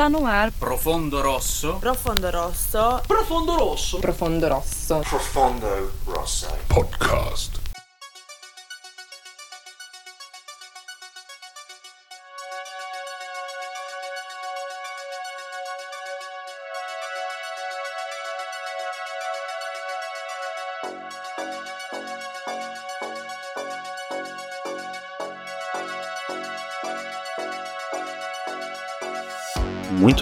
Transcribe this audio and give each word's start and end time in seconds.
Está 0.00 0.08
no 0.08 0.26
ar. 0.26 0.50
Profondo 0.52 1.20
Rosso. 1.20 1.74
Profondo 1.78 2.30
Rosso. 2.30 3.02
Profondo 3.06 3.52
Rosso. 3.52 3.98
Profondo 3.98 4.48
Rosso. 4.48 5.00
Profondo 5.00 5.92
Rosso. 6.06 6.48
Podcast. 6.68 7.59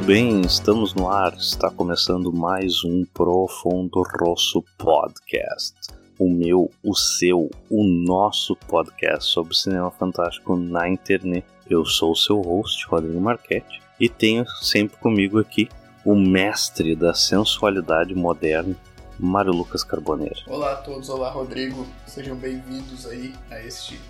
Bem, 0.09 0.41
estamos 0.41 0.95
no 0.95 1.11
ar. 1.11 1.35
Está 1.35 1.71
começando 1.71 2.33
mais 2.33 2.83
um 2.83 3.05
Profundo 3.13 4.03
Rosso 4.19 4.65
Podcast. 4.79 5.75
O 6.19 6.31
meu, 6.31 6.71
o 6.83 6.97
seu, 6.97 7.51
o 7.69 7.85
nosso 7.85 8.57
podcast 8.57 9.31
sobre 9.31 9.55
cinema 9.55 9.91
fantástico 9.91 10.57
na 10.57 10.89
internet. 10.89 11.45
Eu 11.69 11.85
sou 11.85 12.13
o 12.13 12.17
seu 12.17 12.41
host, 12.41 12.87
Rodrigo 12.87 13.21
Marchetti, 13.21 13.83
e 14.01 14.09
tenho 14.09 14.47
sempre 14.63 14.97
comigo 14.97 15.39
aqui 15.39 15.69
o 16.07 16.15
mestre 16.15 16.97
da 16.97 17.13
sensualidade 17.13 18.15
moderna, 18.15 18.75
Mário 19.19 19.53
Lucas 19.53 19.85
Carboneiro. 19.85 20.41
Olá 20.47 20.73
a 20.73 20.77
todos, 20.77 21.11
olá 21.11 21.29
Rodrigo. 21.29 21.87
Sejam 22.07 22.35
bem-vindos 22.35 23.07
aí 23.07 23.35
a 23.51 23.61
este 23.61 24.01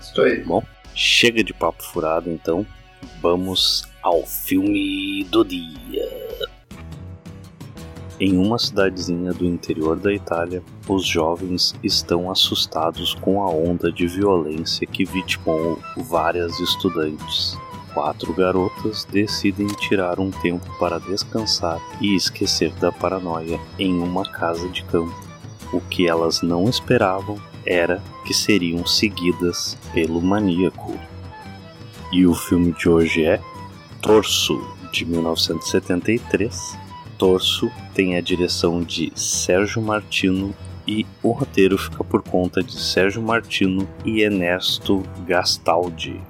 Estou 0.00 0.24
aí. 0.24 0.42
Bom, 0.44 0.62
chega 0.94 1.42
de 1.42 1.52
papo 1.52 1.82
furado 1.82 2.30
então, 2.30 2.66
vamos 3.20 3.84
ao 4.02 4.26
filme 4.26 5.24
do 5.24 5.44
dia. 5.44 6.08
Em 8.24 8.38
uma 8.38 8.56
cidadezinha 8.56 9.32
do 9.32 9.44
interior 9.44 9.98
da 9.98 10.12
Itália, 10.12 10.62
os 10.88 11.04
jovens 11.04 11.74
estão 11.82 12.30
assustados 12.30 13.14
com 13.14 13.42
a 13.42 13.50
onda 13.50 13.90
de 13.90 14.06
violência 14.06 14.86
que 14.86 15.04
vitimou 15.04 15.76
várias 15.96 16.60
estudantes. 16.60 17.58
Quatro 17.92 18.32
garotas 18.32 19.04
decidem 19.10 19.66
tirar 19.66 20.20
um 20.20 20.30
tempo 20.30 20.64
para 20.78 21.00
descansar 21.00 21.80
e 22.00 22.14
esquecer 22.14 22.72
da 22.74 22.92
paranoia 22.92 23.58
em 23.76 23.98
uma 23.98 24.24
casa 24.24 24.68
de 24.68 24.84
campo. 24.84 25.20
O 25.72 25.80
que 25.80 26.06
elas 26.06 26.42
não 26.42 26.68
esperavam 26.68 27.42
era 27.66 28.00
que 28.24 28.32
seriam 28.32 28.86
seguidas 28.86 29.76
pelo 29.92 30.22
maníaco. 30.22 30.96
E 32.12 32.24
o 32.24 32.34
filme 32.34 32.70
de 32.70 32.88
hoje 32.88 33.24
é 33.24 33.40
Torso, 34.00 34.64
de 34.92 35.04
1973, 35.06 36.81
Torso 37.22 37.70
tem 37.94 38.16
a 38.16 38.20
direção 38.20 38.82
de 38.82 39.12
Sérgio 39.14 39.80
Martino 39.80 40.52
e 40.88 41.06
o 41.22 41.30
roteiro 41.30 41.78
fica 41.78 42.02
por 42.02 42.20
conta 42.20 42.60
de 42.64 42.72
Sérgio 42.72 43.22
Martino 43.22 43.88
e 44.04 44.22
Ernesto 44.22 45.04
Gastaldi. 45.24 46.20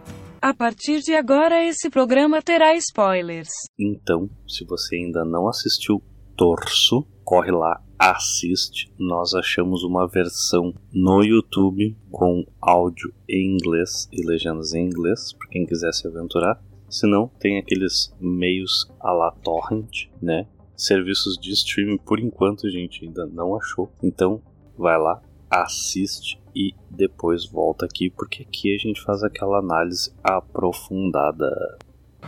A 0.43 0.53
partir 0.53 1.01
de 1.01 1.15
agora, 1.15 1.67
esse 1.67 1.89
programa 1.89 2.43
terá 2.43 2.77
spoilers. 2.77 3.49
Então, 3.81 4.29
se 4.47 4.67
você 4.67 4.97
ainda 4.97 5.25
não 5.25 5.49
assistiu 5.49 6.03
Torso, 6.37 7.07
corre 7.25 7.51
lá, 7.51 7.83
assiste. 7.99 8.93
Nós 8.99 9.33
achamos 9.33 9.85
uma 9.85 10.07
versão 10.07 10.75
no 10.93 11.25
YouTube 11.25 11.97
com 12.11 12.45
áudio 12.61 13.15
em 13.27 13.55
inglês 13.55 14.11
e 14.13 14.27
legendas 14.27 14.75
em 14.75 14.85
inglês, 14.85 15.33
para 15.33 15.49
quem 15.49 15.65
quiser 15.65 15.95
se 15.95 16.07
aventurar. 16.07 16.63
Se 16.93 17.07
não, 17.07 17.29
tem 17.41 17.59
aqueles 17.59 18.15
meios 18.21 18.87
a 19.01 19.11
la 19.11 19.31
torrent, 19.43 20.11
né? 20.21 20.47
Serviços 20.83 21.39
de 21.39 21.53
streaming 21.53 21.99
por 21.99 22.19
enquanto 22.19 22.69
gente 22.69 23.05
ainda 23.05 23.25
não 23.27 23.57
achou. 23.57 23.91
Então 24.03 24.43
vai 24.77 24.99
lá, 24.99 25.23
assiste 25.49 26.41
e 26.55 26.75
depois 26.91 27.47
volta 27.47 27.87
aqui 27.87 28.11
porque 28.11 28.43
aqui 28.43 28.75
a 28.75 28.79
gente 28.79 29.01
faz 29.01 29.23
aquela 29.23 29.59
análise 29.59 30.13
aprofundada. 30.23 31.79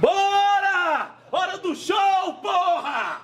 Bora! 0.01 1.17
Hora 1.33 1.59
do 1.59 1.75
show, 1.75 1.97
porra! 2.41 3.23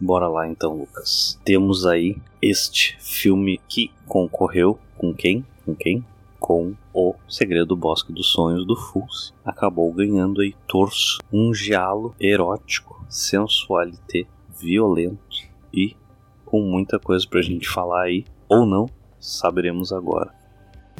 Bora 0.00 0.28
lá 0.28 0.48
então, 0.48 0.76
Lucas. 0.76 1.38
Temos 1.44 1.86
aí 1.86 2.16
este 2.40 2.96
filme 3.00 3.60
que 3.68 3.90
concorreu 4.06 4.78
com 4.96 5.12
quem? 5.12 5.44
Com 5.64 5.74
quem? 5.74 6.04
Com 6.38 6.74
O 6.92 7.14
Segredo 7.28 7.66
do 7.66 7.76
Bosque 7.76 8.12
dos 8.12 8.32
Sonhos 8.32 8.66
do 8.66 8.76
Fulci. 8.76 9.32
Acabou 9.44 9.92
ganhando 9.92 10.40
aí 10.40 10.54
Torso, 10.66 11.18
um 11.32 11.54
giallo 11.54 12.14
erótico, 12.20 13.04
sensualité 13.08 14.26
violento 14.62 15.50
e 15.72 15.96
com 16.44 16.62
muita 16.62 16.98
coisa 16.98 17.26
pra 17.28 17.42
gente 17.42 17.68
falar 17.68 18.02
aí, 18.02 18.24
ou 18.48 18.66
não, 18.66 18.86
saberemos 19.18 19.92
agora. 19.92 20.32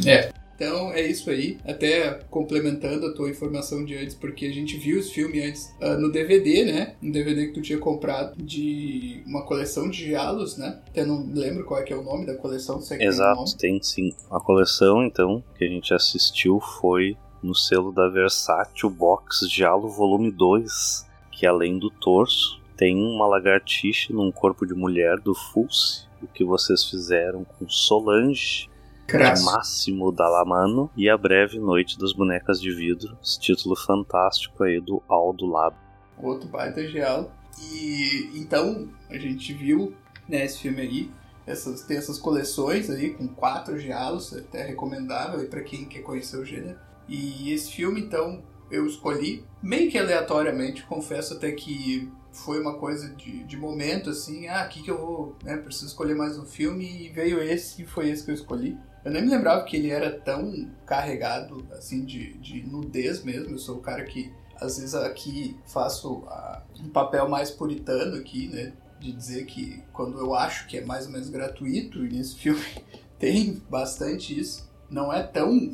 É, 0.06 0.32
então 0.54 0.92
é 0.92 1.02
isso 1.02 1.28
aí. 1.28 1.58
Até 1.66 2.20
complementando 2.30 3.06
a 3.06 3.12
tua 3.12 3.28
informação 3.28 3.84
de 3.84 3.96
antes, 3.96 4.14
porque 4.14 4.46
a 4.46 4.52
gente 4.52 4.76
viu 4.76 4.98
esse 4.98 5.12
filme 5.12 5.42
antes 5.42 5.74
uh, 5.80 6.00
no 6.00 6.10
DVD, 6.10 6.64
né? 6.64 6.94
Um 7.02 7.10
DVD 7.10 7.48
que 7.48 7.54
tu 7.54 7.60
tinha 7.60 7.78
comprado 7.78 8.42
de 8.42 9.22
uma 9.26 9.44
coleção 9.44 9.90
de 9.90 10.04
diálogos, 10.04 10.56
né? 10.56 10.80
Até 10.88 11.04
não 11.04 11.28
lembro 11.34 11.64
qual 11.64 11.80
é 11.80 11.82
que 11.82 11.92
é 11.92 11.96
o 11.96 12.02
nome 12.02 12.24
da 12.24 12.34
coleção, 12.36 12.80
que 12.80 13.02
Exato, 13.02 13.56
tem, 13.58 13.72
tem 13.72 13.82
sim. 13.82 14.14
A 14.30 14.40
coleção, 14.40 15.04
então, 15.04 15.42
que 15.58 15.64
a 15.64 15.68
gente 15.68 15.92
assistiu 15.92 16.60
foi 16.60 17.16
no 17.42 17.54
selo 17.54 17.92
da 17.92 18.08
Versátil 18.08 18.88
Box 18.88 19.48
Diálogo 19.50 19.88
Volume 19.88 20.30
2, 20.30 21.06
que 21.32 21.44
além 21.44 21.78
do 21.78 21.90
torso, 21.90 22.61
tem 22.76 22.96
uma 22.96 23.26
lagartixa 23.26 24.12
num 24.12 24.32
corpo 24.32 24.66
de 24.66 24.74
mulher 24.74 25.18
do 25.18 25.34
Fulci, 25.34 26.06
o 26.22 26.26
que 26.26 26.44
vocês 26.44 26.84
fizeram 26.84 27.44
com 27.44 27.68
Solange, 27.68 28.70
Crasso. 29.06 29.44
Máximo 29.44 30.10
Dalamano 30.10 30.90
e 30.96 31.08
A 31.08 31.18
Breve 31.18 31.58
Noite 31.58 31.98
das 31.98 32.12
Bonecas 32.12 32.60
de 32.60 32.72
Vidro, 32.72 33.16
esse 33.22 33.38
título 33.38 33.76
fantástico 33.76 34.62
aí 34.64 34.80
do 34.80 35.02
Aldo 35.08 35.46
Lado. 35.46 35.76
outro 36.16 36.48
baita 36.48 36.86
giallo. 36.88 37.30
E 37.60 38.30
então 38.34 38.88
a 39.10 39.18
gente 39.18 39.52
viu 39.52 39.94
né, 40.28 40.44
esse 40.44 40.60
filme 40.60 40.80
aí. 40.80 41.10
Essas, 41.44 41.82
tem 41.82 41.96
essas 41.96 42.18
coleções 42.18 42.88
aí 42.88 43.10
com 43.10 43.26
quatro 43.26 43.76
giallos, 43.76 44.32
até 44.32 44.64
recomendável 44.64 45.44
para 45.48 45.60
quem 45.60 45.84
quer 45.84 46.00
conhecer 46.00 46.36
o 46.36 46.44
gênero. 46.44 46.78
E 47.08 47.52
esse 47.52 47.72
filme, 47.72 48.00
então, 48.00 48.42
eu 48.72 48.86
escolhi 48.86 49.44
meio 49.62 49.90
que 49.90 49.98
aleatoriamente, 49.98 50.82
confesso 50.84 51.34
até 51.34 51.52
que 51.52 52.10
foi 52.32 52.58
uma 52.58 52.78
coisa 52.78 53.10
de, 53.10 53.44
de 53.44 53.56
momento, 53.58 54.08
assim, 54.08 54.48
ah, 54.48 54.62
aqui 54.62 54.82
que 54.82 54.90
eu 54.90 54.98
vou, 54.98 55.36
né, 55.44 55.58
preciso 55.58 55.86
escolher 55.86 56.14
mais 56.16 56.38
um 56.38 56.46
filme, 56.46 57.04
e 57.04 57.10
veio 57.10 57.42
esse, 57.42 57.82
e 57.82 57.86
foi 57.86 58.08
esse 58.08 58.24
que 58.24 58.30
eu 58.30 58.34
escolhi. 58.34 58.76
Eu 59.04 59.10
nem 59.12 59.22
me 59.22 59.28
lembrava 59.28 59.64
que 59.64 59.76
ele 59.76 59.90
era 59.90 60.10
tão 60.10 60.70
carregado, 60.86 61.66
assim, 61.72 62.04
de, 62.04 62.32
de 62.38 62.62
nudez 62.62 63.22
mesmo, 63.22 63.50
eu 63.50 63.58
sou 63.58 63.76
o 63.76 63.82
cara 63.82 64.02
que, 64.04 64.32
às 64.58 64.78
vezes, 64.78 64.94
aqui 64.94 65.54
faço 65.66 66.24
a, 66.26 66.62
um 66.80 66.88
papel 66.88 67.28
mais 67.28 67.50
puritano 67.50 68.16
aqui, 68.16 68.48
né, 68.48 68.72
de 68.98 69.12
dizer 69.12 69.44
que 69.44 69.82
quando 69.92 70.18
eu 70.18 70.34
acho 70.34 70.66
que 70.66 70.78
é 70.78 70.84
mais 70.84 71.04
ou 71.04 71.12
menos 71.12 71.28
gratuito, 71.28 72.06
e 72.06 72.08
nesse 72.08 72.36
filme 72.36 72.64
tem 73.18 73.62
bastante 73.68 74.38
isso, 74.38 74.72
não 74.88 75.12
é 75.12 75.22
tão 75.22 75.70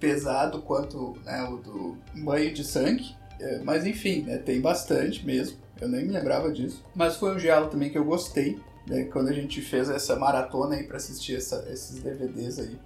pesado 0.00 0.62
quanto 0.62 1.16
né, 1.24 1.42
o 1.44 1.58
do 1.58 1.96
banho 2.16 2.52
de 2.52 2.64
sangue, 2.64 3.14
é, 3.38 3.58
mas 3.58 3.86
enfim, 3.86 4.22
né, 4.22 4.38
tem 4.38 4.60
bastante 4.60 5.24
mesmo. 5.24 5.58
Eu 5.80 5.88
nem 5.88 6.04
me 6.04 6.12
lembrava 6.12 6.50
disso. 6.50 6.82
Mas 6.94 7.16
foi 7.16 7.34
um 7.34 7.36
diálogo 7.36 7.70
também 7.70 7.90
que 7.90 7.98
eu 7.98 8.04
gostei, 8.04 8.58
né, 8.86 9.04
quando 9.04 9.28
a 9.28 9.32
gente 9.32 9.60
fez 9.60 9.88
essa 9.88 10.16
maratona 10.16 10.76
aí 10.76 10.84
para 10.84 10.96
assistir 10.96 11.36
essa, 11.36 11.66
esses 11.70 12.02
DVDs 12.02 12.58
aí. 12.58 12.76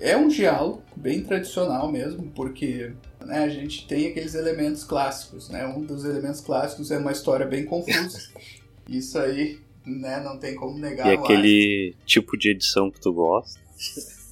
É 0.00 0.16
um 0.16 0.26
diálogo 0.26 0.82
bem 0.96 1.22
tradicional 1.22 1.90
mesmo, 1.90 2.30
porque 2.34 2.92
né, 3.24 3.44
a 3.44 3.48
gente 3.48 3.86
tem 3.86 4.08
aqueles 4.08 4.34
elementos 4.34 4.82
clássicos, 4.82 5.48
né? 5.48 5.64
Um 5.66 5.82
dos 5.82 6.04
elementos 6.04 6.40
clássicos 6.40 6.90
é 6.90 6.98
uma 6.98 7.12
história 7.12 7.46
bem 7.46 7.64
confusa. 7.64 8.18
Isso 8.88 9.16
aí, 9.18 9.60
né, 9.86 10.20
não 10.20 10.36
tem 10.36 10.56
como 10.56 10.76
negar. 10.78 11.06
E 11.06 11.14
aquele 11.14 11.94
acho. 11.94 12.06
tipo 12.06 12.36
de 12.36 12.50
edição 12.50 12.90
que 12.90 13.00
tu 13.00 13.12
gosta? 13.12 13.60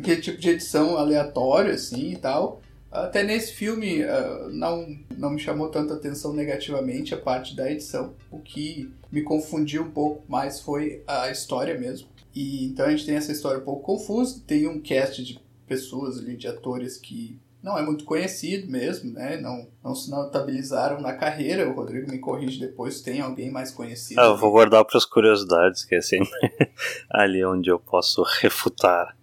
aquele 0.00 0.20
tipo 0.20 0.38
de 0.38 0.50
edição 0.50 0.96
aleatório, 0.96 1.72
assim, 1.72 2.12
e 2.12 2.16
tal. 2.16 2.60
Até 2.90 3.22
nesse 3.22 3.52
filme 3.52 4.02
uh, 4.02 4.48
não, 4.50 4.98
não 5.16 5.30
me 5.30 5.38
chamou 5.38 5.68
tanta 5.68 5.94
atenção 5.94 6.32
negativamente 6.32 7.14
a 7.14 7.18
parte 7.18 7.54
da 7.54 7.70
edição. 7.70 8.14
O 8.30 8.40
que 8.40 8.92
me 9.12 9.22
confundiu 9.22 9.82
um 9.82 9.90
pouco 9.90 10.24
mais 10.28 10.60
foi 10.60 11.02
a 11.06 11.30
história 11.30 11.78
mesmo. 11.78 12.08
E 12.34 12.66
então 12.66 12.86
a 12.86 12.90
gente 12.90 13.06
tem 13.06 13.14
essa 13.14 13.30
história 13.30 13.60
um 13.60 13.64
pouco 13.64 13.82
confusa, 13.82 14.42
tem 14.46 14.66
um 14.66 14.80
cast 14.80 15.22
de 15.22 15.40
pessoas 15.68 16.18
ali, 16.18 16.36
de 16.36 16.48
atores 16.48 16.96
que 16.96 17.38
não 17.62 17.76
é 17.78 17.82
muito 17.82 18.04
conhecido 18.04 18.70
mesmo, 18.70 19.12
né? 19.12 19.36
Não, 19.36 19.68
não 19.84 19.94
se 19.94 20.10
notabilizaram 20.10 21.00
na 21.00 21.12
carreira. 21.12 21.68
O 21.68 21.74
Rodrigo 21.74 22.10
me 22.10 22.18
corrige 22.18 22.58
depois, 22.58 23.02
tem 23.02 23.20
alguém 23.20 23.50
mais 23.50 23.70
conhecido. 23.70 24.20
Ah, 24.20 24.26
eu 24.26 24.36
vou 24.36 24.50
guardar 24.50 24.84
para 24.84 24.96
as 24.96 25.04
curiosidades, 25.04 25.84
que 25.84 25.94
é 25.94 26.00
sempre 26.00 26.30
ali 27.10 27.44
onde 27.44 27.70
eu 27.70 27.78
posso 27.78 28.24
refutar. 28.40 29.14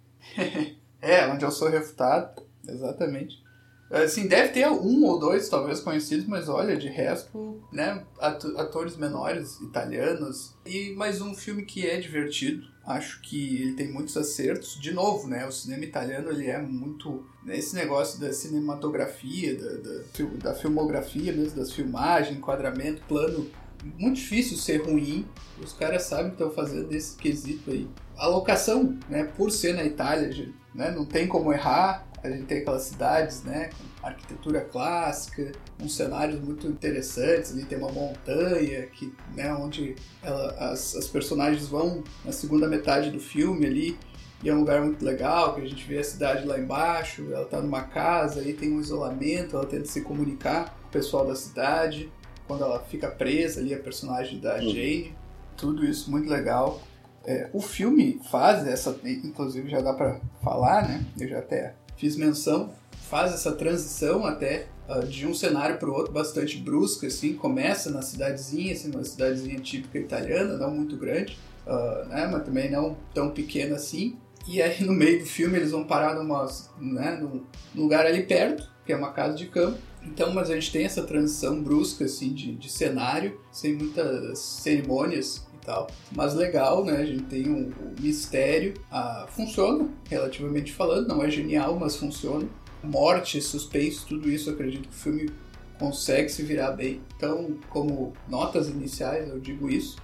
É, 1.00 1.26
onde 1.28 1.44
eu 1.44 1.50
sou 1.50 1.68
refutado, 1.68 2.42
exatamente. 2.66 3.42
Assim, 3.90 4.28
deve 4.28 4.50
ter 4.50 4.68
um 4.68 5.04
ou 5.06 5.18
dois, 5.18 5.48
talvez, 5.48 5.80
conhecidos, 5.80 6.26
mas 6.26 6.46
olha, 6.48 6.76
de 6.76 6.88
resto, 6.88 7.62
né, 7.72 8.04
atores 8.20 8.96
menores, 8.98 9.58
italianos. 9.60 10.54
E 10.66 10.92
mais 10.94 11.22
um 11.22 11.34
filme 11.34 11.64
que 11.64 11.86
é 11.86 11.98
divertido. 11.98 12.66
Acho 12.86 13.20
que 13.22 13.62
ele 13.62 13.72
tem 13.74 13.90
muitos 13.90 14.14
acertos. 14.16 14.78
De 14.78 14.92
novo, 14.92 15.26
né, 15.26 15.46
o 15.46 15.52
cinema 15.52 15.84
italiano, 15.84 16.30
ele 16.30 16.48
é 16.48 16.60
muito... 16.60 17.24
Né, 17.42 17.56
esse 17.56 17.74
negócio 17.74 18.20
da 18.20 18.30
cinematografia, 18.30 19.56
da, 19.56 19.70
da, 19.76 20.50
da 20.50 20.54
filmografia 20.54 21.32
mesmo, 21.32 21.56
das 21.56 21.72
filmagens, 21.72 22.36
enquadramento, 22.36 23.00
plano, 23.08 23.46
muito 23.98 24.16
difícil 24.16 24.56
ser 24.56 24.84
ruim. 24.84 25.26
Os 25.62 25.72
caras 25.72 26.04
sabem 26.04 26.26
que 26.26 26.32
estão 26.32 26.50
fazendo 26.50 26.88
desse 26.88 27.16
quesito 27.16 27.70
aí. 27.70 27.88
A 28.16 28.26
locação, 28.26 28.98
né, 29.08 29.24
por 29.36 29.50
ser 29.50 29.74
na 29.74 29.84
Itália, 29.84 30.52
né, 30.74 30.90
não 30.90 31.04
tem 31.04 31.26
como 31.26 31.52
errar 31.52 32.08
a 32.22 32.30
gente 32.30 32.44
tem 32.44 32.58
aquelas 32.58 32.82
cidades, 32.82 33.42
né, 33.42 33.70
com 34.00 34.06
arquitetura 34.06 34.60
clássica, 34.60 35.52
uns 35.80 35.94
cenários 35.94 36.40
muito 36.40 36.66
interessantes, 36.66 37.52
ali 37.52 37.64
tem 37.64 37.78
uma 37.78 37.92
montanha 37.92 38.86
que, 38.86 39.12
né, 39.34 39.52
onde 39.54 39.94
ela, 40.22 40.72
as, 40.72 40.96
as 40.96 41.06
personagens 41.06 41.68
vão 41.68 42.02
na 42.24 42.32
segunda 42.32 42.66
metade 42.66 43.10
do 43.10 43.20
filme 43.20 43.66
ali, 43.66 43.98
e 44.42 44.48
é 44.48 44.54
um 44.54 44.60
lugar 44.60 44.80
muito 44.80 45.04
legal, 45.04 45.54
que 45.54 45.62
a 45.62 45.66
gente 45.66 45.84
vê 45.86 45.98
a 45.98 46.04
cidade 46.04 46.46
lá 46.46 46.58
embaixo, 46.58 47.26
ela 47.32 47.42
está 47.42 47.60
numa 47.60 47.82
casa, 47.82 48.40
aí 48.40 48.52
tem 48.52 48.72
um 48.72 48.80
isolamento, 48.80 49.56
ela 49.56 49.66
tenta 49.66 49.86
se 49.86 50.00
comunicar 50.00 50.76
com 50.80 50.88
o 50.88 50.90
pessoal 50.90 51.26
da 51.26 51.34
cidade, 51.34 52.10
quando 52.48 52.64
ela 52.64 52.80
fica 52.80 53.08
presa 53.08 53.60
ali, 53.60 53.74
a 53.74 53.78
personagem 53.78 54.40
da 54.40 54.56
uhum. 54.56 54.70
Jane, 54.70 55.14
tudo 55.56 55.84
isso 55.84 56.10
muito 56.10 56.28
legal. 56.28 56.80
É, 57.24 57.50
o 57.52 57.60
filme 57.60 58.20
faz 58.30 58.66
essa, 58.66 58.98
inclusive 59.04 59.68
já 59.68 59.82
dá 59.82 59.92
para 59.92 60.18
falar, 60.42 60.88
né? 60.88 61.04
Eu 61.20 61.28
já 61.28 61.38
até 61.38 61.74
fiz 61.96 62.16
menção, 62.16 62.72
faz 63.10 63.34
essa 63.34 63.52
transição 63.52 64.24
até 64.24 64.66
uh, 64.88 65.06
de 65.06 65.26
um 65.26 65.34
cenário 65.34 65.76
para 65.76 65.90
o 65.90 65.92
outro 65.92 66.12
bastante 66.12 66.56
brusca, 66.56 67.06
assim, 67.06 67.34
começa 67.34 67.90
na 67.90 68.00
cidadezinha, 68.00 68.72
assim, 68.72 68.90
uma 68.90 69.04
cidadezinha 69.04 69.60
típica 69.60 69.98
italiana, 69.98 70.56
não 70.56 70.70
muito 70.70 70.96
grande, 70.96 71.38
uh, 71.66 72.08
né, 72.08 72.28
mas 72.32 72.44
também 72.44 72.70
não 72.70 72.96
tão 73.12 73.30
pequena 73.30 73.76
assim, 73.76 74.16
e 74.46 74.62
aí 74.62 74.82
no 74.82 74.92
meio 74.92 75.18
do 75.18 75.26
filme 75.26 75.58
eles 75.58 75.72
vão 75.72 75.84
parar 75.84 76.14
numa, 76.14 76.46
né, 76.78 77.18
num 77.20 77.44
lugar 77.74 78.06
ali 78.06 78.22
perto, 78.22 78.70
que 78.88 78.92
é 78.94 78.96
uma 78.96 79.12
casa 79.12 79.36
de 79.36 79.44
campo, 79.44 79.76
então, 80.02 80.32
mas 80.32 80.48
a 80.48 80.54
gente 80.54 80.72
tem 80.72 80.86
essa 80.86 81.02
transição 81.02 81.62
brusca, 81.62 82.06
assim, 82.06 82.32
de, 82.32 82.54
de 82.54 82.70
cenário, 82.70 83.38
sem 83.52 83.74
muitas 83.74 84.38
cerimônias, 84.38 85.46
tal. 85.62 85.88
Mas 86.10 86.32
legal, 86.32 86.82
né? 86.82 86.96
A 86.96 87.04
gente 87.04 87.24
tem 87.24 87.50
um, 87.50 87.68
um 87.68 87.94
mistério. 88.00 88.72
Ah, 88.90 89.26
funciona, 89.28 89.86
relativamente 90.08 90.72
falando. 90.72 91.06
Não 91.06 91.22
é 91.22 91.30
genial, 91.30 91.78
mas 91.78 91.96
funciona. 91.96 92.48
Morte, 92.82 93.42
suspense, 93.42 94.06
tudo 94.06 94.30
isso, 94.30 94.48
acredito 94.48 94.88
que 94.88 94.94
o 94.94 94.98
filme 94.98 95.30
consegue 95.78 96.30
se 96.30 96.42
virar 96.42 96.72
bem. 96.72 97.02
Então, 97.14 97.58
como 97.68 98.14
notas 98.26 98.70
iniciais, 98.70 99.28
eu 99.28 99.38
digo 99.38 99.68
isso. 99.68 99.98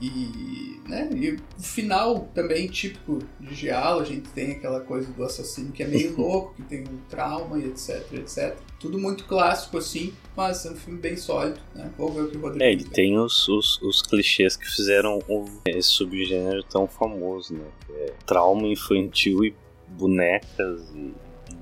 E, 0.00 0.80
né, 0.88 1.08
e 1.14 1.32
o 1.32 1.62
final 1.62 2.28
também 2.34 2.66
típico 2.66 3.20
de 3.40 3.54
Giallo, 3.54 4.00
a 4.00 4.04
gente 4.04 4.28
tem 4.30 4.52
aquela 4.52 4.80
coisa 4.80 5.10
do 5.12 5.22
assassino 5.22 5.72
que 5.72 5.82
é 5.82 5.86
meio 5.86 6.14
louco, 6.18 6.54
que 6.54 6.62
tem 6.62 6.82
um 6.82 6.98
trauma 7.08 7.58
e 7.58 7.66
etc, 7.66 8.12
etc. 8.12 8.56
Tudo 8.80 8.98
muito 8.98 9.24
clássico 9.24 9.78
assim, 9.78 10.12
mas 10.36 10.66
é 10.66 10.72
um 10.72 10.76
filme 10.76 10.98
bem 10.98 11.16
sólido, 11.16 11.60
né? 11.74 11.90
Vou 11.96 12.12
ver 12.12 12.22
o 12.22 12.30
que 12.30 12.36
o 12.36 12.40
Rodrigo 12.40 12.64
É, 12.64 12.72
ele 12.72 12.84
tem 12.84 13.18
os, 13.18 13.48
os, 13.48 13.80
os, 13.82 14.02
clichês 14.02 14.56
que 14.56 14.68
fizeram 14.68 15.20
esse 15.66 15.88
subgênero 15.88 16.62
tão 16.64 16.86
famoso, 16.86 17.54
né? 17.54 17.64
É 17.90 18.12
trauma 18.26 18.66
infantil 18.66 19.44
e 19.44 19.54
bonecas 19.88 20.82
e 20.94 21.14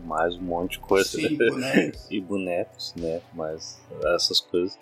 mais 0.04 0.34
um 0.36 0.42
monte 0.42 0.72
de 0.72 0.78
coisa. 0.80 1.08
Sim, 1.08 1.36
bonecos. 1.36 2.06
e 2.10 2.20
bonecos, 2.20 2.94
né? 2.96 3.20
Mas 3.34 3.80
essas 4.14 4.40
coisas 4.40 4.78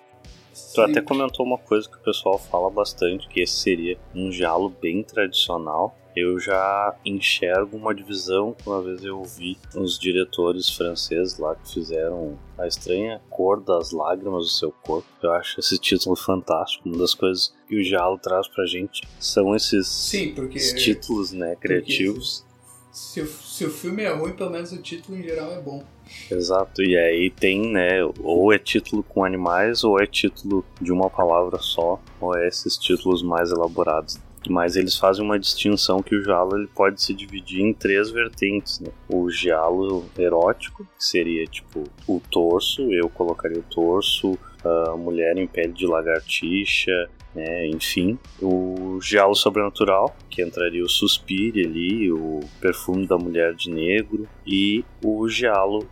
Tu 0.75 0.81
até 0.81 1.01
comentou 1.01 1.45
uma 1.45 1.59
coisa 1.59 1.89
que 1.89 1.97
o 1.97 2.01
pessoal 2.01 2.39
fala 2.39 2.71
bastante, 2.71 3.29
que 3.29 3.41
esse 3.41 3.55
seria 3.55 3.99
um 4.15 4.31
jalo 4.31 4.69
bem 4.69 5.03
tradicional. 5.03 5.97
Eu 6.15 6.41
já 6.41 6.95
enxergo 7.05 7.77
uma 7.77 7.95
divisão 7.95 8.53
que 8.53 8.69
uma 8.69 8.83
vez 8.83 9.05
eu 9.05 9.23
vi 9.23 9.57
uns 9.77 9.99
diretores 9.99 10.69
franceses 10.69 11.39
lá 11.39 11.55
que 11.55 11.73
fizeram 11.73 12.37
a 12.59 12.67
estranha 12.67 13.21
cor 13.31 13.61
das 13.61 13.93
lágrimas 13.93 14.45
do 14.45 14.51
seu 14.51 14.73
corpo. 14.73 15.09
Eu 15.23 15.33
acho 15.33 15.61
esse 15.61 15.79
título 15.79 16.17
fantástico. 16.17 16.89
Uma 16.89 16.99
das 16.99 17.15
coisas 17.15 17.55
que 17.69 17.77
o 17.77 17.85
Jalo 17.85 18.19
traz 18.19 18.49
pra 18.49 18.67
gente 18.67 19.03
são 19.21 19.55
esses, 19.55 19.87
Sim, 19.87 20.35
porque, 20.35 20.59
títulos 20.75 21.33
né, 21.33 21.55
criativos. 21.57 22.45
Se 22.93 23.21
o, 23.21 23.27
se 23.27 23.65
o 23.65 23.71
filme 23.71 24.03
é 24.03 24.13
ruim, 24.13 24.33
pelo 24.33 24.51
menos 24.51 24.73
o 24.73 24.79
título 24.83 25.17
em 25.17 25.23
geral 25.23 25.53
é 25.53 25.61
bom. 25.61 25.85
Exato, 26.31 26.83
e 26.83 26.97
aí 26.97 27.31
tem, 27.31 27.73
né, 27.73 28.03
ou 28.21 28.53
é 28.53 28.59
título 28.59 29.03
com 29.03 29.25
animais, 29.25 29.85
ou 29.85 30.01
é 30.01 30.07
título 30.07 30.65
de 30.81 30.93
uma 30.93 31.09
palavra 31.09 31.59
só, 31.59 32.01
ou 32.21 32.37
é 32.37 32.49
esses 32.49 32.77
títulos 32.77 33.23
mais 33.23 33.51
elaborados. 33.51 34.19
Mas 34.49 34.75
eles 34.75 34.97
fazem 34.97 35.23
uma 35.23 35.39
distinção 35.39 36.03
que 36.03 36.17
o 36.17 36.25
giallo 36.25 36.57
ele 36.57 36.67
pode 36.67 37.03
se 37.03 37.13
dividir 37.13 37.61
em 37.61 37.75
três 37.75 38.11
vertentes, 38.11 38.81
né? 38.81 38.91
O 39.07 39.31
giallo 39.31 40.07
erótico, 40.19 40.85
que 40.85 41.05
seria 41.05 41.45
tipo 41.47 41.85
o 42.09 42.21
torso, 42.31 42.91
eu 42.91 43.09
colocaria 43.11 43.59
o 43.59 43.63
torso, 43.63 44.39
a 44.65 44.97
mulher 44.97 45.37
em 45.37 45.47
pele 45.47 45.75
de 45.75 45.87
lagartixa, 45.87 47.11
né? 47.35 47.67
enfim. 47.69 48.19
O 48.41 48.99
giallo 49.01 49.35
sobrenatural, 49.35 50.15
que 50.29 50.43
entraria 50.43 50.85
o 50.85 50.89
suspire 50.89 51.65
ali, 51.65 52.11
o 52.11 52.41
perfume 52.61 53.07
da 53.07 53.17
mulher 53.17 53.55
de 53.55 53.71
negro, 53.71 54.29
e 54.47 54.85
o 55.05 55.29
giallo 55.29 55.87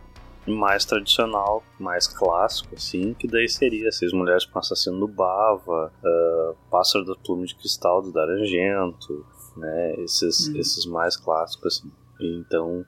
mais 0.47 0.85
tradicional, 0.85 1.63
mais 1.79 2.07
clássico, 2.07 2.75
assim, 2.75 3.13
que 3.13 3.27
daí 3.27 3.47
seria 3.47 3.91
Seis 3.91 4.11
Mulheres 4.11 4.45
com 4.45 4.57
Assassino 4.57 4.99
do 4.99 5.07
Bava, 5.07 5.91
uh, 6.03 6.55
Pássaro 6.71 7.05
da 7.05 7.15
Pluma 7.15 7.45
de 7.45 7.55
Cristal 7.55 8.01
do 8.01 8.11
Darangento, 8.11 9.25
né, 9.57 9.95
esses, 9.99 10.47
uhum. 10.47 10.57
esses 10.57 10.85
mais 10.85 11.15
clássicos, 11.15 11.77
assim. 11.77 11.91
Então, 12.19 12.83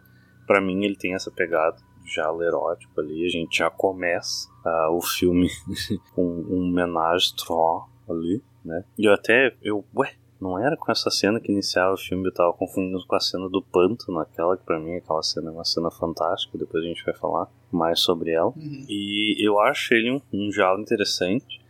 para 0.48 0.60
mim, 0.60 0.84
ele 0.84 0.96
tem 0.96 1.14
essa 1.14 1.30
pegada 1.30 1.78
já 2.04 2.28
erótico 2.42 3.00
ali, 3.00 3.26
a 3.26 3.30
gente 3.30 3.60
já 3.60 3.70
começa 3.70 4.50
uh, 4.66 4.92
o 4.92 5.02
filme 5.02 5.50
com 6.16 6.24
um 6.24 6.68
homenagem 6.68 7.36
Tron 7.36 7.91
ali, 8.10 8.42
né? 8.64 8.84
E 8.98 9.06
eu 9.06 9.14
até, 9.14 9.56
eu, 9.62 9.84
ué, 9.96 10.14
não 10.40 10.58
era 10.58 10.76
com 10.76 10.92
essa 10.92 11.10
cena 11.12 11.40
que 11.40 11.52
iniciava 11.52 11.94
o 11.94 11.98
filme, 11.98 12.28
eu 12.28 12.34
tava 12.34 12.52
confundindo 12.54 13.06
com 13.06 13.16
a 13.16 13.20
cena 13.20 13.48
do 13.48 13.62
pântano, 13.62 14.20
aquela 14.20 14.58
que 14.58 14.64
pra 14.64 14.80
mim 14.80 14.96
aquela 14.96 15.22
cena 15.22 15.50
é 15.50 15.54
uma 15.54 15.64
cena 15.64 15.92
fantástica, 15.92 16.58
depois 16.58 16.84
a 16.84 16.88
gente 16.88 17.06
vai 17.06 17.14
falar 17.14 17.48
mais 17.72 18.00
sobre 18.00 18.32
ela. 18.32 18.52
Uhum. 18.56 18.86
E 18.90 19.36
eu 19.40 19.60
acho 19.60 19.94
ele 19.94 20.12
um, 20.12 20.22
um 20.34 20.52
jalo 20.52 20.82
interessante. 20.82 21.62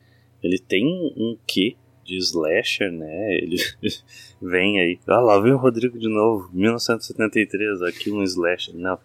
Ele 0.42 0.58
tem 0.58 0.86
um 1.18 1.38
quê 1.46 1.76
de 2.04 2.18
slasher, 2.18 2.92
né? 2.92 3.36
Ele 3.36 3.58
vem 4.42 4.80
aí. 4.80 5.00
Ah, 5.08 5.20
lá 5.20 5.40
vem 5.40 5.54
o 5.54 5.58
Rodrigo 5.58 6.00
de 6.00 6.08
novo. 6.08 6.50
1973, 6.54 7.82
aqui 7.82 8.12
um 8.12 8.24
slasher. 8.24 8.76
Não. 8.76 8.98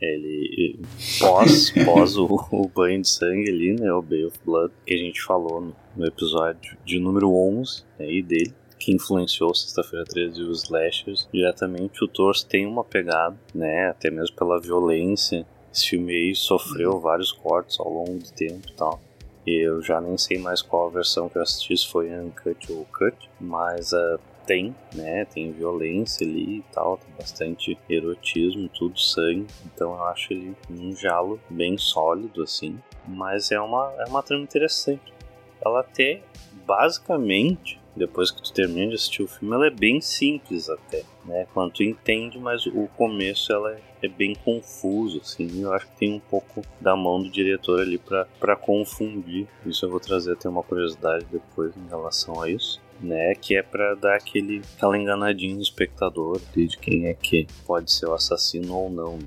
Ele 0.00 0.80
pós, 1.20 1.70
pós 1.84 2.16
o, 2.16 2.26
o, 2.50 2.68
banho 2.68 3.00
de 3.00 3.08
sangue 3.08 3.48
ali, 3.48 3.72
né? 3.74 3.92
O 3.92 4.02
Bay 4.02 4.24
of 4.24 4.36
Blood, 4.44 4.72
que 4.84 4.94
a 4.94 4.98
gente 4.98 5.22
falou 5.22 5.60
no, 5.60 5.76
no 5.96 6.06
episódio 6.06 6.76
de 6.84 6.98
número 6.98 7.32
11 7.32 7.84
aí 7.98 8.22
né, 8.22 8.28
dele 8.28 8.54
que 8.82 8.92
influenciou 8.92 9.54
Sexta-feira 9.54 10.04
13 10.04 10.40
e 10.40 10.42
os 10.42 10.64
slashers 10.64 11.28
diretamente. 11.32 12.02
O 12.02 12.08
Torso 12.08 12.44
tem 12.44 12.66
uma 12.66 12.82
pegada, 12.82 13.38
né? 13.54 13.88
Até 13.88 14.10
mesmo 14.10 14.34
pela 14.34 14.60
violência. 14.60 15.46
Esse 15.72 15.90
filme 15.90 16.12
aí 16.12 16.34
sofreu 16.34 16.98
vários 16.98 17.30
cortes 17.30 17.78
ao 17.78 17.88
longo 17.88 18.18
do 18.18 18.32
tempo 18.32 18.68
e 18.68 18.72
tal. 18.72 19.00
Eu 19.46 19.80
já 19.82 20.00
nem 20.00 20.18
sei 20.18 20.36
mais 20.36 20.62
qual 20.62 20.88
a 20.88 20.90
versão 20.90 21.28
que 21.28 21.38
eu 21.38 21.42
assisti, 21.42 21.76
se 21.76 21.88
foi 21.88 22.10
Uncut 22.12 22.72
ou 22.72 22.84
Cut, 22.86 23.16
mas 23.40 23.92
uh, 23.92 24.18
tem, 24.46 24.74
né? 24.94 25.24
Tem 25.26 25.52
violência 25.52 26.26
ali 26.26 26.58
e 26.58 26.64
tal, 26.72 26.98
tem 26.98 27.14
bastante 27.16 27.78
erotismo, 27.88 28.68
tudo 28.68 28.98
sangue. 28.98 29.46
Então 29.64 29.94
eu 29.94 30.04
acho 30.06 30.32
ele 30.32 30.56
um 30.68 30.94
jalo 30.96 31.40
bem 31.48 31.78
sólido, 31.78 32.42
assim. 32.42 32.78
Mas 33.06 33.52
é 33.52 33.60
uma, 33.60 33.92
é 33.98 34.08
uma 34.08 34.22
trama 34.22 34.42
interessante. 34.42 35.12
Ela 35.64 35.80
até, 35.80 36.22
basicamente, 36.66 37.80
depois 37.94 38.30
que 38.30 38.42
tu 38.42 38.52
termina 38.52 38.88
de 38.88 38.94
assistir 38.94 39.22
o 39.22 39.28
filme, 39.28 39.54
ela 39.54 39.66
é 39.66 39.70
bem 39.70 40.00
simples 40.00 40.68
até, 40.68 41.02
né? 41.24 41.46
Quando 41.52 41.72
tu 41.72 41.82
entende, 41.82 42.38
mas 42.38 42.64
o 42.66 42.88
começo 42.96 43.52
ela 43.52 43.72
é, 43.72 43.80
é 44.02 44.08
bem 44.08 44.34
confuso, 44.34 45.20
assim. 45.20 45.60
Eu 45.60 45.72
acho 45.72 45.86
que 45.86 45.96
tem 45.98 46.14
um 46.14 46.20
pouco 46.20 46.62
da 46.80 46.96
mão 46.96 47.22
do 47.22 47.30
diretor 47.30 47.80
ali 47.80 47.98
para 47.98 48.56
confundir. 48.56 49.46
Isso 49.66 49.84
eu 49.84 49.90
vou 49.90 50.00
trazer 50.00 50.32
até 50.32 50.48
uma 50.48 50.62
curiosidade 50.62 51.26
depois 51.30 51.76
em 51.76 51.88
relação 51.88 52.40
a 52.40 52.50
isso. 52.50 52.80
Né, 53.00 53.34
que 53.34 53.56
é 53.56 53.64
para 53.64 53.96
dar 53.96 54.14
aquele, 54.14 54.62
aquela 54.76 54.96
enganadinha 54.96 55.56
no 55.56 55.60
espectador 55.60 56.40
de 56.54 56.68
quem 56.78 57.06
é 57.06 57.14
que 57.14 57.48
pode 57.66 57.90
ser 57.90 58.06
o 58.06 58.14
assassino 58.14 58.76
ou 58.76 58.88
não. 58.88 59.18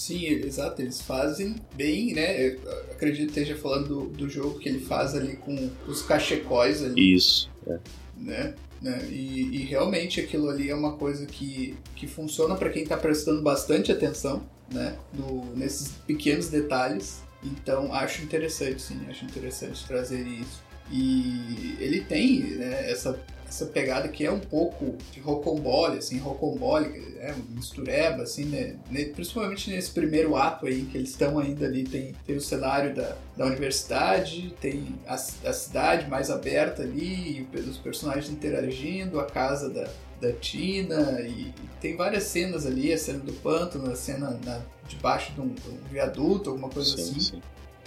Sim, 0.00 0.24
exato, 0.28 0.80
eles 0.80 1.02
fazem 1.02 1.56
bem, 1.74 2.14
né? 2.14 2.46
Eu 2.46 2.58
acredito 2.90 3.34
que 3.34 3.38
esteja 3.38 3.54
falando 3.54 3.86
do, 3.86 4.06
do 4.06 4.30
jogo 4.30 4.58
que 4.58 4.66
ele 4.66 4.80
faz 4.80 5.14
ali 5.14 5.36
com 5.36 5.70
os 5.86 6.00
cachecóis 6.00 6.82
ali. 6.82 7.14
Isso. 7.14 7.50
É. 7.66 7.78
Né? 8.16 8.54
né? 8.80 9.06
E, 9.10 9.58
e, 9.58 9.58
realmente 9.64 10.18
aquilo 10.18 10.48
ali 10.48 10.70
é 10.70 10.74
uma 10.74 10.96
coisa 10.96 11.26
que, 11.26 11.76
que 11.94 12.06
funciona 12.06 12.54
para 12.56 12.70
quem 12.70 12.82
está 12.82 12.96
prestando 12.96 13.42
bastante 13.42 13.92
atenção 13.92 14.42
né? 14.72 14.96
Do, 15.12 15.44
nesses 15.54 15.88
pequenos 16.06 16.48
detalhes. 16.48 17.20
Então 17.44 17.92
acho 17.92 18.22
interessante, 18.22 18.80
sim, 18.80 18.98
acho 19.06 19.26
interessante 19.26 19.86
trazer 19.86 20.26
isso. 20.26 20.62
E 20.90 21.76
ele 21.78 22.00
tem 22.00 22.40
né, 22.40 22.90
essa 22.90 23.22
essa 23.50 23.66
pegada 23.66 24.06
que 24.06 24.24
é 24.24 24.30
um 24.30 24.38
pouco 24.38 24.96
de 25.10 25.18
rocambole, 25.18 25.98
assim, 25.98 26.18
rocambole, 26.18 26.86
é 27.18 27.34
mistureba, 27.48 28.22
assim, 28.22 28.44
né? 28.44 28.76
Principalmente 29.12 29.70
nesse 29.70 29.90
primeiro 29.90 30.36
ato 30.36 30.66
aí, 30.66 30.84
que 30.84 30.96
eles 30.96 31.10
estão 31.10 31.36
ainda 31.36 31.66
ali, 31.66 31.82
tem, 31.82 32.14
tem 32.24 32.36
o 32.36 32.40
cenário 32.40 32.94
da, 32.94 33.16
da 33.36 33.46
universidade, 33.46 34.54
tem 34.60 34.94
a, 35.04 35.14
a 35.14 35.52
cidade 35.52 36.08
mais 36.08 36.30
aberta 36.30 36.82
ali, 36.82 37.46
os 37.68 37.76
personagens 37.76 38.30
interagindo, 38.30 39.18
a 39.18 39.26
casa 39.26 39.68
da, 39.68 39.88
da 40.20 40.32
Tina, 40.32 41.20
e, 41.22 41.52
tem 41.80 41.96
várias 41.96 42.22
cenas 42.24 42.64
ali, 42.64 42.92
a 42.92 42.98
cena 42.98 43.18
do 43.18 43.32
pântano, 43.32 43.90
a 43.90 43.96
cena 43.96 44.38
na, 44.44 44.60
debaixo 44.86 45.32
de 45.32 45.40
um, 45.40 45.48
de 45.48 45.68
um 45.68 45.78
viaduto, 45.90 46.50
alguma 46.50 46.68
coisa 46.68 46.96
sim, 46.96 47.02
assim. 47.02 47.20
Sim. 47.20 47.42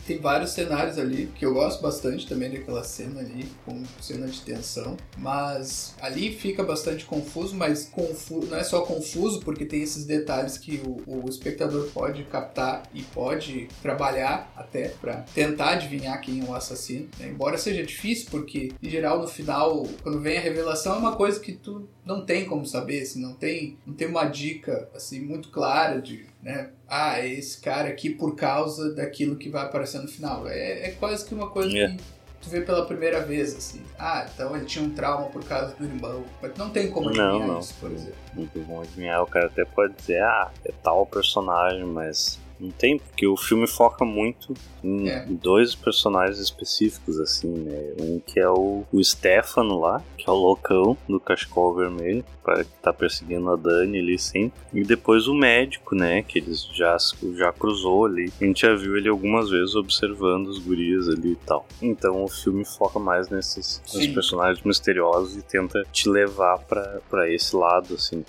Tem 0.06 0.20
vários 0.20 0.52
cenários 0.52 0.98
ali, 0.98 1.28
que 1.36 1.46
eu 1.46 1.54
gosto 1.54 1.82
bastante 1.82 2.28
também 2.28 2.52
daquela 2.52 2.84
cena 2.84 3.22
ali, 3.22 3.50
com 3.66 3.84
cena 4.02 4.28
de 4.28 4.42
tensão. 4.42 4.98
Mas 5.18 5.96
ali 6.02 6.34
fica 6.34 6.64
bastante 6.64 7.06
confuso, 7.06 7.56
mas 7.56 7.86
confu 7.86 8.46
não 8.46 8.58
é 8.58 8.64
só 8.64 8.82
confuso, 8.82 9.40
porque 9.42 9.66
tem 9.66 9.82
esses 9.82 10.06
detalhes 10.06 10.58
que 10.58 10.82
o, 10.86 11.24
o 11.26 11.30
espectador 11.30 11.90
pode 11.94 12.24
captar 12.26 12.84
e 12.94 13.02
pode 13.04 13.68
trabalhar 13.82 14.52
até 14.56 14.90
para 14.90 15.26
tentar 15.34 15.72
adivinhar 15.72 16.20
quem 16.22 16.42
é 16.42 16.44
o 16.44 16.54
assassino. 16.54 17.08
Né? 17.20 17.30
Embora 17.30 17.58
seja 17.58 17.84
difícil, 17.84 18.28
porque 18.30 18.72
em 18.82 18.90
geral 18.90 19.20
no 19.20 19.28
final, 19.28 19.88
quando 20.02 20.20
vem 20.20 20.38
a 20.38 20.42
revelação, 20.42 20.96
é 20.96 20.98
uma 20.98 21.16
coisa 21.16 21.40
que 21.40 21.54
tu 21.54 21.88
não 22.06 22.26
tem 22.26 22.46
como 22.46 22.66
saber, 22.66 23.02
assim, 23.02 23.22
não 23.22 23.34
tem, 23.34 23.78
não 23.86 23.94
tem 23.94 24.08
uma 24.08 24.26
dica 24.26 24.90
assim 24.94 25.22
muito 25.22 25.50
clara 25.50 26.02
de 26.02 26.26
né? 26.44 26.70
Ah, 26.88 27.20
é 27.20 27.28
esse 27.30 27.60
cara 27.62 27.88
aqui 27.88 28.10
por 28.10 28.36
causa 28.36 28.94
daquilo 28.94 29.38
que 29.38 29.50
vai 29.50 29.64
aparecer 29.64 30.02
no 30.02 30.10
final. 30.10 30.46
É, 30.48 30.90
é 30.90 30.92
quase 30.92 31.26
que 31.26 31.34
uma 31.34 31.50
coisa 31.50 31.72
yeah. 31.72 31.96
que 31.96 32.04
tu 32.42 32.50
vê 32.50 32.60
pela 32.60 32.86
primeira 32.86 33.22
vez, 33.22 33.56
assim. 33.56 33.82
Ah, 33.98 34.28
então 34.32 34.56
ele 34.56 34.66
tinha 34.66 34.84
um 34.84 34.90
trauma 34.90 35.28
por 35.28 35.44
causa 35.46 35.74
do 35.74 35.86
irmão. 35.86 36.26
Mas 36.42 36.56
não 36.58 36.70
tem 36.70 36.92
como 36.92 37.08
adivinhar 37.08 37.32
não, 37.32 37.48
não. 37.48 37.60
isso, 37.60 37.74
por 37.80 37.90
exemplo. 37.90 38.16
Tem 38.36 38.46
como 38.48 38.82
adivinhar. 38.82 39.24
O 39.24 39.28
cara 39.28 39.46
até 39.46 39.64
pode 39.64 39.94
dizer, 39.94 40.22
ah, 40.22 40.52
é 40.66 40.74
tal 40.84 41.06
personagem, 41.06 41.86
mas 41.86 42.38
não 42.60 42.72
tem, 42.72 42.98
porque 42.98 43.28
o 43.28 43.36
filme 43.36 43.68
foca 43.68 44.06
muito 44.06 44.54
em 44.84 45.10
é. 45.10 45.26
dois 45.26 45.76
personagens 45.76 46.40
específicos, 46.40 47.20
assim, 47.20 47.50
né? 47.50 47.94
Um 48.00 48.20
que 48.20 48.40
é 48.40 48.50
o, 48.50 48.84
o 48.92 49.04
Stefano 49.04 49.80
lá, 49.80 50.02
que 50.18 50.30
é 50.30 50.32
o 50.32 50.36
loucão 50.36 50.98
do 51.08 51.20
cachecol 51.20 51.76
vermelho, 51.76 52.24
que 52.24 52.66
tá 52.82 52.94
perseguindo 52.94 53.50
a 53.50 53.56
Dani 53.56 54.00
ali 54.00 54.18
sempre. 54.20 54.60
E 54.74 54.84
depois 54.84 55.28
o 55.28 55.34
médico, 55.34 55.96
né? 55.96 56.22
Que 56.22 56.40
eles 56.40 56.68
já, 56.74 56.98
já 57.36 57.52
cruzou 57.52 58.06
ali. 58.06 58.32
A 58.42 58.46
gente 58.46 58.62
já 58.62 58.76
viu 58.76 58.98
ele 58.98 59.10
algumas 59.10 59.50
vezes 59.50 59.76
observando 59.76 60.48
os 60.48 60.60
gurias 60.60 61.10
ali 61.10 61.34
e 61.34 61.38
tal. 61.46 61.66
Então 61.82 62.24
o 62.24 62.28
filme 62.28 62.66
foca 62.66 63.00
mais 63.00 63.30
nesses, 63.30 63.82
personagens 64.14 64.64
misteriosos 64.64 65.36
e 65.38 65.42
tenta 65.42 65.84
te 65.92 66.10
levar 66.10 66.60
para 66.60 67.30
esse 67.32 67.56
lado, 67.56 67.96
assim. 67.96 68.24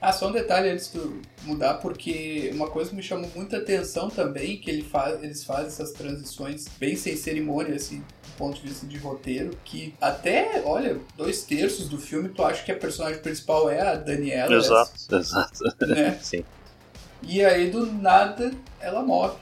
Ah, 0.00 0.12
só 0.12 0.28
um 0.28 0.32
detalhe 0.32 0.70
antes 0.70 0.92
de 0.92 1.00
mudar, 1.42 1.74
porque 1.74 2.50
uma 2.54 2.68
coisa 2.68 2.90
que 2.90 2.96
me 2.96 3.02
chamou 3.02 3.28
muita 3.34 3.56
atenção 3.56 4.08
também, 4.08 4.56
que 4.56 4.70
ele 4.70 4.82
faz, 4.82 5.20
eles 5.22 5.42
fazem 5.42 5.66
essas 5.66 5.92
transições 5.92 6.66
bem 6.78 6.94
sem 6.94 7.16
cerimônia, 7.16 7.74
assim, 7.74 7.98
do 7.98 8.32
ponto 8.36 8.60
de 8.60 8.68
vista 8.68 8.86
de 8.86 8.96
roteiro, 8.96 9.50
que 9.64 9.92
até, 10.00 10.62
olha, 10.64 11.00
dois 11.16 11.42
terços 11.42 11.88
do 11.88 11.98
filme 11.98 12.28
tu 12.28 12.44
acha 12.44 12.62
que 12.62 12.70
a 12.70 12.76
personagem 12.76 13.20
principal 13.20 13.68
é 13.68 13.80
a 13.80 13.96
Daniela. 13.96 14.54
Exato, 14.54 14.92
essa, 15.06 15.16
exato. 15.16 15.86
Né? 15.86 16.18
Sim. 16.22 16.44
E 17.20 17.44
aí, 17.44 17.68
do 17.68 17.84
nada, 17.86 18.52
ela 18.80 19.02
morre. 19.02 19.34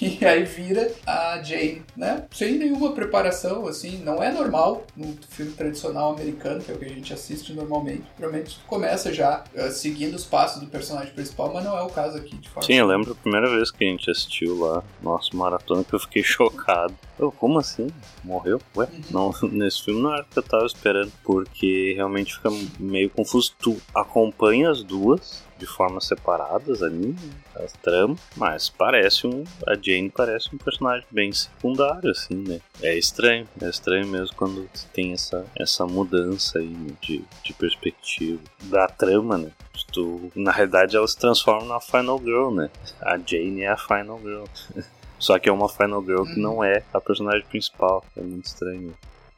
E 0.00 0.24
aí 0.24 0.44
vira 0.44 0.90
a 1.06 1.42
Jane, 1.42 1.82
né? 1.96 2.24
Sem 2.30 2.58
nenhuma 2.58 2.92
preparação, 2.92 3.66
assim, 3.66 3.98
não 3.98 4.22
é 4.22 4.32
normal 4.32 4.86
no 4.96 5.16
filme 5.28 5.52
tradicional 5.52 6.12
americano, 6.12 6.62
que 6.62 6.70
é 6.70 6.74
o 6.74 6.78
que 6.78 6.84
a 6.84 6.88
gente 6.88 7.12
assiste 7.12 7.52
normalmente. 7.52 8.04
Normalmente 8.18 8.58
começa 8.66 9.12
já 9.12 9.44
uh, 9.54 9.70
seguindo 9.70 10.14
os 10.14 10.24
passos 10.24 10.60
do 10.60 10.66
personagem 10.66 11.12
principal, 11.12 11.52
mas 11.52 11.64
não 11.64 11.76
é 11.76 11.82
o 11.82 11.88
caso 11.88 12.16
aqui, 12.16 12.36
de 12.36 12.48
fato. 12.48 12.66
Sim, 12.66 12.74
eu 12.74 12.86
lembro 12.86 13.12
a 13.12 13.14
primeira 13.14 13.50
vez 13.50 13.70
que 13.70 13.84
a 13.84 13.88
gente 13.88 14.10
assistiu 14.10 14.58
lá, 14.58 14.82
nosso 15.02 15.36
maratona, 15.36 15.84
que 15.84 15.94
eu 15.94 16.00
fiquei 16.00 16.22
chocado. 16.24 16.94
Eu, 17.18 17.32
como 17.32 17.58
assim? 17.58 17.88
Morreu? 18.22 18.60
Ué? 18.76 18.86
Uhum. 18.86 19.02
Não, 19.10 19.34
nesse 19.50 19.82
filme 19.82 20.02
não 20.02 20.12
era 20.12 20.22
o 20.22 20.26
que 20.26 20.38
eu 20.38 20.42
tava 20.42 20.66
esperando, 20.66 21.12
porque 21.24 21.94
realmente 21.94 22.34
fica 22.34 22.50
meio 22.78 23.10
confuso. 23.10 23.54
Tu 23.58 23.76
acompanha 23.94 24.70
as 24.70 24.82
duas, 24.82 25.44
de 25.58 25.66
formas 25.66 26.04
separadas 26.04 26.82
ali, 26.82 27.16
as 27.54 27.72
tramas, 27.72 28.20
mas 28.36 28.68
parece 28.68 29.26
um. 29.26 29.44
A 29.66 29.74
Jane 29.74 30.10
parece 30.10 30.54
um 30.54 30.58
personagem 30.58 31.06
bem 31.10 31.32
secundário, 31.32 32.10
assim, 32.10 32.34
né? 32.34 32.60
É 32.82 32.96
estranho, 32.96 33.48
é 33.60 33.68
estranho 33.68 34.06
mesmo 34.06 34.36
quando 34.36 34.68
tem 34.92 35.12
essa, 35.12 35.44
essa 35.58 35.86
mudança 35.86 36.58
aí 36.58 36.68
né, 36.68 36.92
de, 37.00 37.24
de 37.42 37.52
perspectiva 37.54 38.40
da 38.64 38.86
trama, 38.86 39.38
né? 39.38 39.50
Tu, 39.92 40.30
na 40.34 40.52
realidade, 40.52 40.96
ela 40.96 41.06
se 41.06 41.16
transforma 41.16 41.66
na 41.66 41.80
Final 41.80 42.18
Girl, 42.18 42.50
né? 42.50 42.70
A 43.00 43.16
Jane 43.18 43.62
é 43.62 43.68
a 43.68 43.76
Final 43.76 44.20
Girl. 44.20 44.44
Só 45.18 45.38
que 45.38 45.48
é 45.48 45.52
uma 45.52 45.68
Final 45.68 46.02
Girl 46.02 46.24
que 46.24 46.34
uhum. 46.34 46.42
não 46.42 46.64
é 46.64 46.82
a 46.92 47.00
personagem 47.00 47.44
principal. 47.48 48.04
É 48.16 48.20
muito 48.20 48.46
estranho. 48.46 48.94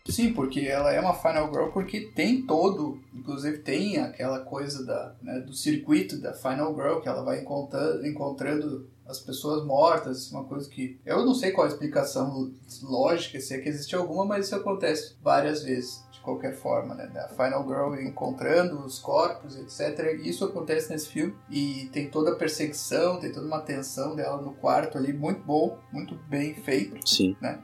Sim, 0.09 0.33
porque 0.33 0.61
ela 0.61 0.93
é 0.93 1.01
uma 1.01 1.15
Final 1.15 1.53
Girl 1.53 1.69
porque 1.69 2.11
tem 2.15 2.43
todo, 2.43 2.99
inclusive 3.15 3.59
tem 3.59 3.99
aquela 3.99 4.41
coisa 4.41 4.85
da, 4.85 5.15
né, 5.23 5.41
do 5.41 5.53
circuito 5.53 6.19
da 6.19 6.33
Final 6.33 6.75
Girl, 6.75 7.01
que 7.01 7.09
ela 7.09 7.23
vai 7.23 7.41
encontrando, 7.41 8.07
encontrando 8.07 8.89
as 9.07 9.19
pessoas 9.19 9.65
mortas, 9.65 10.31
uma 10.31 10.45
coisa 10.45 10.69
que 10.69 11.01
eu 11.05 11.25
não 11.25 11.35
sei 11.35 11.51
qual 11.51 11.67
a 11.67 11.71
explicação 11.71 12.53
lógica, 12.83 13.41
se 13.41 13.55
é 13.55 13.59
que 13.59 13.69
existe 13.69 13.97
alguma, 13.97 14.25
mas 14.25 14.47
isso 14.47 14.55
acontece 14.55 15.17
várias 15.23 15.63
vezes 15.63 16.05
de 16.13 16.21
qualquer 16.21 16.55
forma, 16.55 16.95
né? 16.95 17.07
Da 17.07 17.29
Final 17.29 17.67
Girl 17.67 17.95
encontrando 17.95 18.85
os 18.85 18.99
corpos, 18.99 19.57
etc. 19.57 20.21
Isso 20.23 20.45
acontece 20.45 20.91
nesse 20.91 21.09
filme 21.09 21.35
e 21.51 21.89
tem 21.91 22.11
toda 22.11 22.33
a 22.33 22.37
perseguição, 22.37 23.19
tem 23.19 23.33
toda 23.33 23.47
uma 23.47 23.61
tensão 23.61 24.15
dela 24.15 24.43
no 24.43 24.53
quarto 24.53 24.99
ali, 24.99 25.13
muito 25.13 25.43
bom, 25.43 25.79
muito 25.91 26.15
bem 26.29 26.55
feito. 26.55 26.99
Sim. 27.09 27.35
Né? 27.41 27.59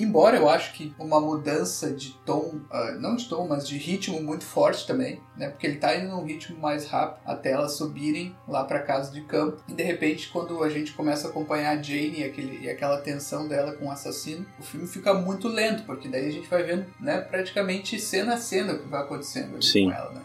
Embora 0.00 0.36
eu 0.36 0.48
acho 0.48 0.72
que 0.72 0.94
uma 0.98 1.20
mudança 1.20 1.92
de 1.92 2.12
tom, 2.24 2.60
uh, 2.70 3.00
não 3.00 3.16
de 3.16 3.28
tom, 3.28 3.46
mas 3.46 3.68
de 3.68 3.76
ritmo 3.76 4.22
muito 4.22 4.44
forte 4.44 4.86
também, 4.86 5.20
né? 5.36 5.50
Porque 5.50 5.66
ele 5.66 5.76
tá 5.76 5.94
indo 5.94 6.08
num 6.08 6.24
ritmo 6.24 6.58
mais 6.58 6.86
rápido 6.86 7.20
até 7.26 7.50
elas 7.50 7.72
subirem 7.72 8.34
lá 8.48 8.64
para 8.64 8.80
casa 8.80 9.12
de 9.12 9.20
campo. 9.22 9.62
E 9.68 9.74
de 9.74 9.82
repente, 9.82 10.28
quando 10.30 10.62
a 10.64 10.70
gente 10.70 10.92
começa 10.92 11.26
a 11.26 11.30
acompanhar 11.30 11.76
a 11.76 11.82
Jane 11.82 12.20
e, 12.20 12.24
aquele, 12.24 12.64
e 12.64 12.70
aquela 12.70 12.98
tensão 12.98 13.46
dela 13.46 13.72
com 13.72 13.86
o 13.86 13.90
assassino, 13.90 14.46
o 14.58 14.62
filme 14.62 14.86
fica 14.86 15.12
muito 15.12 15.48
lento, 15.48 15.84
porque 15.84 16.08
daí 16.08 16.26
a 16.26 16.32
gente 16.32 16.48
vai 16.48 16.62
vendo, 16.62 16.86
né, 16.98 17.20
praticamente 17.20 17.98
cena 18.00 18.34
a 18.34 18.38
cena 18.38 18.72
o 18.72 18.78
que 18.78 18.88
vai 18.88 19.02
acontecendo 19.02 19.54
ali 19.54 19.64
Sim. 19.64 19.84
com 19.84 19.92
ela, 19.92 20.12
né? 20.12 20.22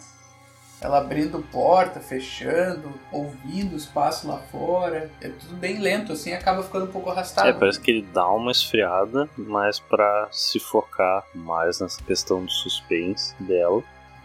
Ela 0.82 1.00
abrindo 1.00 1.44
porta, 1.52 2.00
fechando, 2.00 2.94
ouvindo 3.12 3.74
o 3.74 3.78
espaço 3.78 4.28
lá 4.28 4.38
fora. 4.38 5.10
É 5.22 5.30
tudo 5.30 5.56
bem 5.56 5.80
lento, 5.80 6.12
assim, 6.12 6.34
acaba 6.34 6.64
ficando 6.64 6.86
um 6.86 6.92
pouco 6.92 7.10
arrastado. 7.10 7.48
É, 7.48 7.54
parece 7.54 7.80
que 7.80 7.92
ele 7.92 8.08
dá 8.14 8.28
uma 8.30 8.52
esfriada, 8.52 9.30
mas 9.38 9.80
para 9.80 10.28
se 10.32 10.60
focar 10.60 11.24
mais 11.34 11.80
nessa 11.80 12.02
questão 12.04 12.44
do 12.44 12.52
suspense 12.52 13.34
dela. 13.42 13.84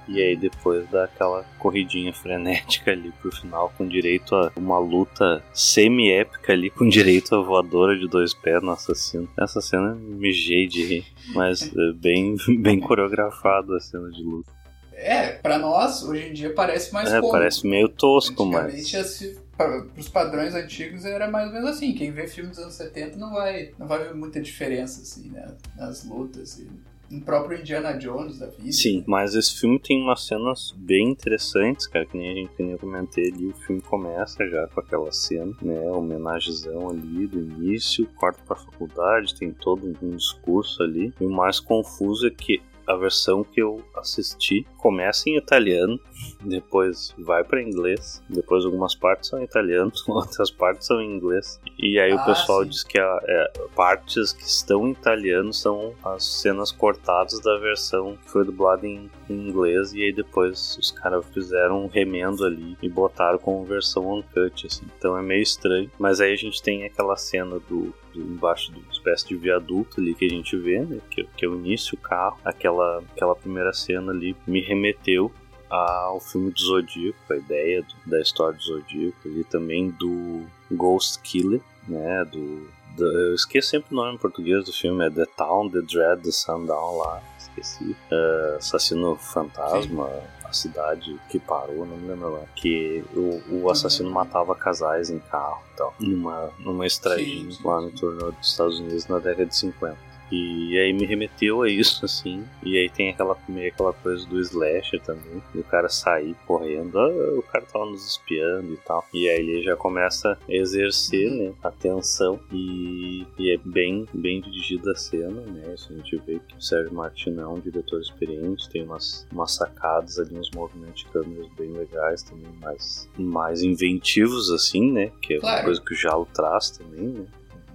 E 0.09 0.21
aí 0.21 0.35
depois 0.35 0.89
dá 0.91 1.05
aquela 1.05 1.45
corridinha 1.57 2.13
frenética 2.13 2.91
ali 2.91 3.13
pro 3.23 3.31
final, 3.31 3.73
com 3.79 3.87
direito 3.87 4.35
a 4.35 4.51
uma 4.57 4.77
luta 4.77 5.41
semi-épica 5.53 6.53
ali, 6.53 6.69
com 6.69 6.89
direito 6.89 7.37
a 7.37 7.43
voadora 7.43 7.97
de 7.97 8.09
dois 8.09 8.35
pés 8.35 8.61
no 8.61 8.73
assassino. 8.73 9.29
Essa 9.39 9.61
cena 9.61 9.95
mijei 9.95 10.67
de 10.67 10.85
rir, 10.85 11.07
mas 11.33 11.63
é 11.63 11.93
bem, 11.93 12.35
bem 12.59 12.81
coreografada 12.81 13.77
a 13.77 13.81
cena 13.81 14.11
de 14.11 14.23
luta. 14.23 14.60
É, 15.01 15.33
pra 15.33 15.59
nós, 15.59 16.03
hoje 16.03 16.29
em 16.29 16.33
dia 16.33 16.53
parece 16.53 16.93
mais 16.93 17.11
É, 17.13 17.21
parece 17.21 17.67
meio 17.67 17.89
tosco, 17.89 18.45
mas. 18.45 18.95
assim, 18.95 19.37
para 19.57 19.87
os 19.97 20.09
padrões 20.09 20.55
antigos 20.55 21.05
era 21.05 21.31
mais 21.31 21.49
ou 21.49 21.55
menos 21.55 21.71
assim. 21.71 21.95
Quem 21.95 22.11
vê 22.13 22.27
filmes 22.27 22.57
dos 22.57 22.65
anos 22.65 22.75
70 22.75 23.17
não 23.17 23.33
vai, 23.33 23.73
não 23.79 23.87
vai 23.87 24.05
ver 24.05 24.15
muita 24.15 24.41
diferença 24.41 25.03
assim, 25.03 25.31
né? 25.31 25.55
Nas 25.77 26.05
lutas 26.05 26.59
e 26.59 26.69
no 27.11 27.21
próprio 27.23 27.59
Indiana 27.59 27.93
Jones 27.95 28.39
da 28.39 28.47
vida. 28.47 28.71
Sim, 28.73 29.03
mas 29.07 29.35
esse 29.35 29.59
filme 29.59 29.81
tem 29.81 30.01
umas 30.01 30.25
cenas 30.27 30.73
bem 30.77 31.11
interessantes, 31.11 31.87
cara, 31.89 32.07
que 32.07 32.17
nem 32.17 32.31
a 32.31 32.35
gente 32.35 32.53
que 32.55 32.63
nem 32.63 32.73
eu 32.73 32.79
comentei 32.79 33.33
ali, 33.33 33.49
o 33.49 33.55
filme 33.55 33.83
começa 33.83 34.47
já 34.49 34.69
com 34.69 34.81
aquela 34.81 35.11
cena, 35.11 35.53
né, 35.61 35.91
homenagezão 35.91 36.89
ali 36.89 37.27
do 37.27 37.41
início, 37.41 38.07
corta 38.17 38.41
pra 38.47 38.55
faculdade, 38.55 39.35
tem 39.35 39.51
todo 39.51 39.93
um 40.01 40.11
discurso 40.11 40.83
ali, 40.85 41.13
e 41.21 41.25
o 41.25 41.31
mais 41.31 41.59
confuso 41.59 42.29
é 42.29 42.31
que 42.31 42.63
a 42.91 42.97
versão 42.97 43.45
que 43.45 43.61
eu 43.63 43.83
assisti 43.97 44.67
começa 44.79 45.29
em 45.29 45.37
italiano, 45.37 45.99
depois 46.41 47.15
vai 47.19 47.45
para 47.45 47.63
inglês, 47.63 48.23
depois 48.29 48.65
algumas 48.65 48.95
partes 48.95 49.29
são 49.31 49.39
em 49.41 49.45
italiano, 49.45 49.93
outras 50.09 50.51
partes 50.51 50.87
são 50.87 51.01
em 51.01 51.15
inglês. 51.17 51.61
E 51.79 51.99
aí 51.99 52.13
Ah, 52.13 52.17
o 52.17 52.25
pessoal 52.25 52.63
sim. 52.65 52.71
diz 52.71 52.83
que 52.83 52.99
a, 52.99 53.21
é, 53.27 53.53
partes 53.75 54.33
que 54.33 54.45
estão 54.45 54.87
em 54.87 54.93
italiano 54.93 55.53
são 55.53 55.95
as 56.05 56.25
cenas 56.25 56.71
cortadas 56.73 57.41
da 57.41 57.57
versão 57.59 58.17
que 58.17 58.31
foi 58.31 58.45
dublada 58.45 58.87
em, 58.87 59.11
em 59.29 59.49
inglês 59.49 59.93
e 59.93 60.03
aí 60.03 60.13
depois 60.13 60.77
os 60.79 60.91
caras 60.91 61.25
fizeram 61.33 61.85
um 61.85 61.87
remendo 61.87 62.45
ali 62.45 62.77
e 62.83 62.89
botaram 62.89 63.39
como 63.39 63.65
versão 63.65 64.11
uncut, 64.19 64.67
assim. 64.67 64.85
Então 64.99 65.17
é 65.17 65.23
meio 65.23 65.43
estranho, 65.43 65.91
mas 65.99 66.21
aí 66.21 66.33
a 66.33 66.37
gente 66.37 66.63
tem 66.63 66.85
aquela 66.85 67.17
cena 67.17 67.59
do 67.69 67.71
do- 67.71 67.95
embaixo 68.19 68.73
de 68.73 68.79
uma 68.81 68.91
espécie 68.93 69.29
de 69.29 69.37
viaduto 69.37 70.01
ali 70.01 70.15
que 70.15 70.25
a 70.25 70.29
gente 70.29 70.57
vê, 70.57 70.81
né? 70.81 70.99
Que, 71.11 71.25
que 71.37 71.45
é 71.45 71.49
o 71.49 71.55
início, 71.55 71.95
o 71.95 72.01
carro, 72.01 72.39
aquela, 72.45 73.03
aquela 73.15 73.35
primeira 73.37 73.73
cena 73.73 74.11
ali 74.13 74.35
me 74.47 74.61
remeteu 74.61 75.31
ao 75.69 76.19
filme 76.19 76.51
do 76.51 76.59
Zodíaco, 76.61 77.19
a 77.33 77.37
ideia 77.37 77.83
do- 77.83 78.11
da 78.11 78.21
história 78.21 78.57
do 78.59 78.63
Zodíaco, 78.63 79.17
ali 79.29 79.45
também 79.45 79.91
do 79.91 80.43
Ghost 80.73 81.21
Killer, 81.21 81.61
né? 81.87 82.25
Do, 82.25 82.69
do- 82.97 83.07
eu 83.29 83.35
esqueço 83.35 83.69
sempre 83.69 83.93
o 83.93 83.97
nome 83.97 84.15
em 84.17 84.19
português 84.19 84.65
do 84.65 84.73
filme, 84.73 85.05
é 85.07 85.11
The 85.11 85.27
Town, 85.37 85.71
The 85.71 85.81
Dread, 85.83 86.23
The 86.23 86.33
Sundown 86.33 86.97
lá, 86.99 87.23
esqueci. 87.39 87.95
É, 88.11 88.57
Assassino 88.59 89.15
Fantasma, 89.17 90.11
a 90.51 90.53
cidade 90.53 91.19
que 91.29 91.39
parou, 91.39 91.87
não 91.87 91.97
me 91.97 92.09
lembro 92.09 92.33
lá. 92.33 92.45
Que 92.55 93.05
o, 93.15 93.63
o 93.63 93.71
assassino 93.71 94.11
matava 94.11 94.55
casais 94.55 95.09
em 95.09 95.19
carro 95.19 95.63
e 95.73 95.77
tal, 95.77 95.95
numa, 95.99 96.51
numa 96.59 96.87
estradinha 96.87 97.51
Sim, 97.51 97.53
sim, 97.53 97.67
lá 97.67 97.79
sim. 97.79 97.87
no 97.87 97.93
torno 97.93 98.33
dos 98.33 98.51
Estados 98.51 98.79
Unidos 98.81 99.07
na 99.07 99.19
década 99.19 99.47
de 99.47 99.57
50. 99.57 100.10
E 100.31 100.79
aí 100.79 100.93
me 100.93 101.05
remeteu 101.07 101.63
a 101.63 101.69
isso, 101.69 102.05
assim. 102.07 102.45
E 102.63 102.77
aí 102.79 102.89
tem 102.89 103.11
aquela, 103.11 103.37
meio 103.49 103.69
aquela 103.69 103.93
coisa 103.93 104.27
do 104.27 104.39
slasher 104.41 105.01
também. 105.03 105.43
Do 105.55 105.63
cara 105.65 105.89
sair 105.89 106.35
correndo. 106.47 106.99
Ah, 106.99 107.09
o 107.39 107.43
cara 107.43 107.65
tava 107.67 107.87
nos 107.87 108.07
espiando 108.07 108.73
e 108.73 108.77
tal. 108.79 109.05
E 109.13 109.29
aí 109.29 109.39
ele 109.41 109.63
já 109.63 109.77
começa 109.77 110.33
a 110.33 110.53
exercer, 110.53 111.31
né? 111.31 111.53
A 111.63 111.71
tensão. 111.71 112.39
E, 112.53 113.27
e 113.39 113.51
é 113.53 113.57
bem, 113.65 114.07
bem 114.15 114.41
dirigida 114.41 114.93
a 114.93 114.97
cena, 114.97 115.41
né? 115.43 115.75
Isso 115.75 115.93
a 115.93 115.97
gente 115.97 116.17
vê 116.27 116.39
que 116.47 116.57
o 116.57 116.63
Sérgio 116.63 116.95
Martin 116.95 117.37
é 117.39 117.47
um 117.47 117.59
diretor 117.59 118.01
experiente. 118.01 118.69
Tem 118.71 118.83
umas, 118.85 119.27
umas 119.33 119.53
sacadas 119.55 120.19
ali, 120.19 120.39
uns 120.39 120.51
movimentos 120.53 121.01
de 121.03 121.07
câmeras 121.07 121.49
bem 121.59 121.73
legais 121.73 122.23
também. 122.23 122.53
Mais, 122.61 123.09
mais 123.19 123.63
inventivos, 123.63 124.51
assim, 124.51 124.93
né? 124.93 125.11
Que 125.21 125.35
é 125.35 125.37
uma 125.39 125.41
Claro. 125.51 125.65
coisa 125.65 125.81
que 125.81 125.93
o 125.93 125.97
Jalo 125.97 126.29
traz 126.33 126.71
também, 126.71 127.09
né? 127.09 127.27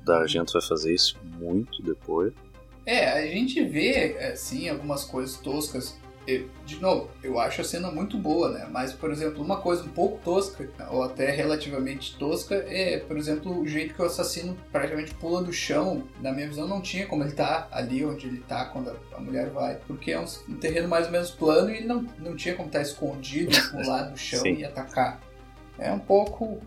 Da 0.06 0.20
Argento 0.20 0.54
vai 0.54 0.62
fazer 0.62 0.94
isso 0.94 1.18
muito 1.40 1.82
depois. 1.82 2.32
É, 2.86 3.08
a 3.12 3.26
gente 3.28 3.64
vê, 3.64 4.18
assim, 4.32 4.70
algumas 4.70 5.04
coisas 5.04 5.38
toscas. 5.38 5.98
Eu- 6.28 6.50
de 6.66 6.82
novo, 6.82 7.10
eu 7.24 7.40
acho 7.40 7.62
a 7.62 7.64
cena 7.64 7.92
muito 7.92 8.18
boa, 8.18 8.50
né? 8.50 8.68
Mas, 8.72 8.92
por 8.92 9.12
exemplo, 9.12 9.44
uma 9.44 9.58
coisa 9.62 9.84
um 9.84 9.90
pouco 9.90 10.18
tosca, 10.24 10.68
ou 10.90 11.04
até 11.04 11.30
relativamente 11.30 12.18
tosca, 12.18 12.56
é, 12.68 12.98
por 12.98 13.16
exemplo, 13.16 13.60
o 13.60 13.68
jeito 13.68 13.94
que 13.94 14.02
o 14.02 14.06
assassino 14.06 14.58
praticamente 14.72 15.14
pula 15.16 15.44
do 15.44 15.54
chão. 15.54 16.04
Na 16.22 16.32
minha 16.32 16.48
visão, 16.48 16.68
não 16.68 16.82
tinha 16.82 17.06
como 17.06 17.24
ele 17.24 17.34
tá 17.34 17.68
ali 17.72 18.04
onde 18.04 18.26
ele 18.28 18.40
tá 18.40 18.66
quando 18.66 18.90
a, 18.90 18.96
a 19.18 19.20
mulher 19.20 19.50
vai. 19.52 19.76
Porque 19.88 20.12
é 20.12 20.20
um, 20.20 20.26
um 20.50 20.56
terreno 20.56 20.88
mais 20.88 21.06
ou 21.06 21.12
menos 21.12 21.30
plano 21.30 21.70
e 21.70 21.84
não, 21.84 22.02
não 22.18 22.36
tinha 22.36 22.56
como 22.56 22.70
estar 22.70 22.82
escondido, 22.82 23.52
pular 23.70 24.04
do 24.04 24.18
chão 24.18 24.42
Sim. 24.42 24.56
e 24.58 24.66
atacar. 24.66 25.22
É 25.78 25.92
um 25.92 26.00
pouco. 26.00 26.60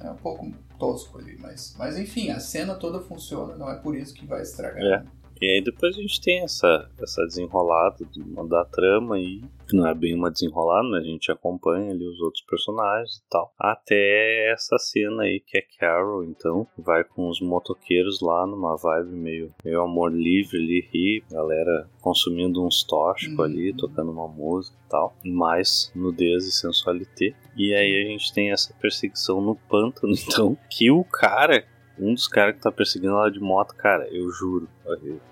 É 0.00 0.10
um 0.10 0.16
pouco 0.16 0.50
tosco 0.78 1.18
ali, 1.18 1.38
mas, 1.38 1.76
mas 1.78 1.96
enfim, 1.98 2.30
a 2.30 2.40
cena 2.40 2.74
toda 2.74 2.98
funciona, 3.00 3.54
não 3.54 3.70
é 3.70 3.76
por 3.76 3.94
isso 3.94 4.12
que 4.14 4.26
vai 4.26 4.42
estragar. 4.42 4.82
É. 4.82 5.04
E 5.42 5.56
aí 5.56 5.60
depois 5.60 5.96
a 5.96 6.00
gente 6.00 6.20
tem 6.20 6.40
essa, 6.44 6.88
essa 7.02 7.22
desenrolada 7.26 7.96
do- 8.04 8.48
da 8.48 8.64
trama 8.64 9.16
aí, 9.16 9.42
que 9.68 9.76
não 9.76 9.86
é 9.88 9.92
bem 9.94 10.14
uma 10.14 10.30
desenrolada, 10.30 10.88
mas 10.88 11.02
a 11.02 11.06
gente 11.06 11.32
acompanha 11.32 11.90
ali 11.90 12.06
os 12.06 12.20
outros 12.20 12.44
personagens 12.44 13.16
e 13.16 13.28
tal. 13.28 13.52
Até 13.58 14.52
essa 14.52 14.78
cena 14.78 15.22
aí 15.24 15.40
que 15.44 15.58
é 15.58 15.62
Carol, 15.80 16.22
então, 16.24 16.66
vai 16.78 17.02
com 17.02 17.28
os 17.28 17.40
motoqueiros 17.40 18.20
lá 18.20 18.46
numa 18.46 18.76
vibe 18.76 19.10
meio, 19.16 19.54
meio 19.64 19.82
amor 19.82 20.12
livre 20.12 20.58
ali, 20.58 20.88
ri, 20.92 21.24
galera 21.30 21.88
consumindo 22.00 22.64
uns 22.64 22.84
tóxicos 22.84 23.38
Uhum. 23.38 23.44
ali, 23.44 23.74
tocando 23.76 24.12
uma 24.12 24.28
música 24.28 24.76
e 24.86 24.88
tal. 24.90 25.16
Mais 25.24 25.90
nudez 25.94 26.46
e 26.46 26.52
sensualité. 26.52 27.34
E 27.56 27.74
aí 27.74 28.04
a 28.04 28.08
gente 28.08 28.32
tem 28.32 28.52
essa 28.52 28.72
perseguição 28.74 29.40
no 29.40 29.56
pântano, 29.56 30.12
então, 30.46 30.56
que 30.70 30.90
o 30.90 31.02
cara 31.04 31.64
um 31.98 32.14
dos 32.14 32.26
caras 32.26 32.54
que 32.54 32.60
tá 32.60 32.72
perseguindo 32.72 33.12
ela 33.12 33.30
de 33.30 33.40
moto, 33.40 33.74
cara, 33.74 34.08
eu 34.10 34.30
juro. 34.30 34.68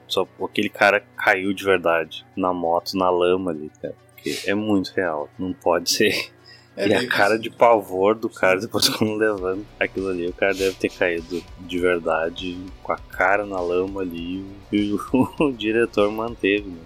Só 0.06 0.26
aquele 0.42 0.68
cara 0.68 1.00
caiu 1.16 1.52
de 1.52 1.64
verdade 1.64 2.26
na 2.36 2.52
moto, 2.52 2.96
na 2.96 3.10
lama 3.10 3.50
ali, 3.50 3.70
cara. 3.80 3.94
Porque 4.14 4.38
é 4.46 4.54
muito 4.54 4.92
real. 4.94 5.28
Não 5.38 5.52
pode 5.52 5.90
ser. 5.90 6.30
É 6.76 6.88
e 6.88 6.94
a 6.94 7.06
cara 7.08 7.38
de 7.38 7.50
pavor 7.50 8.14
do 8.14 8.28
cara 8.28 8.60
depois 8.60 8.88
quando 8.90 9.16
levando 9.16 9.66
aquilo 9.78 10.08
ali, 10.08 10.26
o 10.26 10.32
cara 10.32 10.54
deve 10.54 10.74
ter 10.76 10.88
caído 10.88 11.42
de 11.60 11.78
verdade, 11.78 12.56
com 12.82 12.92
a 12.92 12.96
cara 12.96 13.44
na 13.44 13.60
lama 13.60 14.02
ali. 14.02 14.44
E 14.72 14.92
o, 14.92 15.00
o 15.40 15.52
diretor 15.52 16.10
manteve, 16.10 16.68
né? 16.68 16.80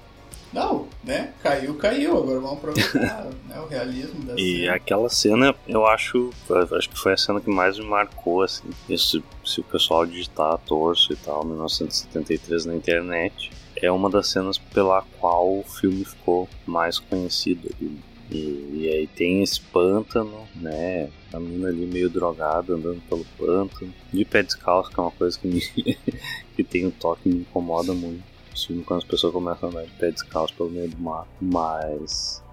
Não, 0.54 0.86
né? 1.02 1.32
Caiu, 1.42 1.74
caiu. 1.74 2.16
Agora 2.16 2.38
vamos 2.38 2.58
aproveitar 2.58 3.24
né, 3.48 3.60
o 3.60 3.66
realismo 3.66 4.22
da 4.24 4.34
E 4.36 4.60
cena. 4.60 4.74
aquela 4.74 5.08
cena, 5.08 5.54
eu 5.66 5.84
acho, 5.84 6.30
acho 6.78 6.88
que 6.88 6.98
foi 6.98 7.12
a 7.12 7.16
cena 7.16 7.40
que 7.40 7.50
mais 7.50 7.76
me 7.78 7.84
marcou, 7.84 8.42
assim. 8.42 8.68
Isso, 8.88 9.22
se 9.44 9.60
o 9.60 9.64
pessoal 9.64 10.06
digitar 10.06 10.56
Torso 10.58 11.12
e 11.12 11.16
tal, 11.16 11.44
1973 11.44 12.66
na 12.66 12.76
internet, 12.76 13.50
é 13.82 13.90
uma 13.90 14.08
das 14.08 14.28
cenas 14.28 14.56
pela 14.56 15.02
qual 15.20 15.58
o 15.58 15.64
filme 15.64 16.04
ficou 16.04 16.48
mais 16.64 17.00
conhecido 17.00 17.68
ali. 17.74 17.98
E, 18.30 18.70
e 18.72 18.88
aí 18.88 19.06
tem 19.08 19.42
esse 19.42 19.60
pântano, 19.60 20.48
né? 20.54 21.10
A 21.32 21.38
mina 21.40 21.68
ali 21.68 21.84
meio 21.84 22.08
drogada 22.08 22.74
andando 22.74 23.02
pelo 23.08 23.24
pântano, 23.36 23.92
de 24.12 24.24
pé 24.24 24.42
descalço, 24.42 24.90
que 24.90 24.98
é 24.98 25.02
uma 25.02 25.10
coisa 25.10 25.38
que, 25.38 25.46
me, 25.48 25.60
que 26.54 26.62
tem 26.64 26.86
um 26.86 26.90
toque 26.92 27.24
que 27.24 27.28
me 27.28 27.40
incomoda 27.40 27.92
muito. 27.92 28.33
Filme 28.56 28.84
quando 28.84 28.98
as 28.98 29.04
pessoas 29.04 29.32
começam 29.32 29.68
a 29.68 29.72
andar 29.72 29.84
de 29.84 29.92
pé 29.92 30.10
descalço 30.10 30.54
pelo 30.54 30.70
meio 30.70 30.88
do 30.88 30.98
mar. 30.98 31.26
Mas 31.40 32.44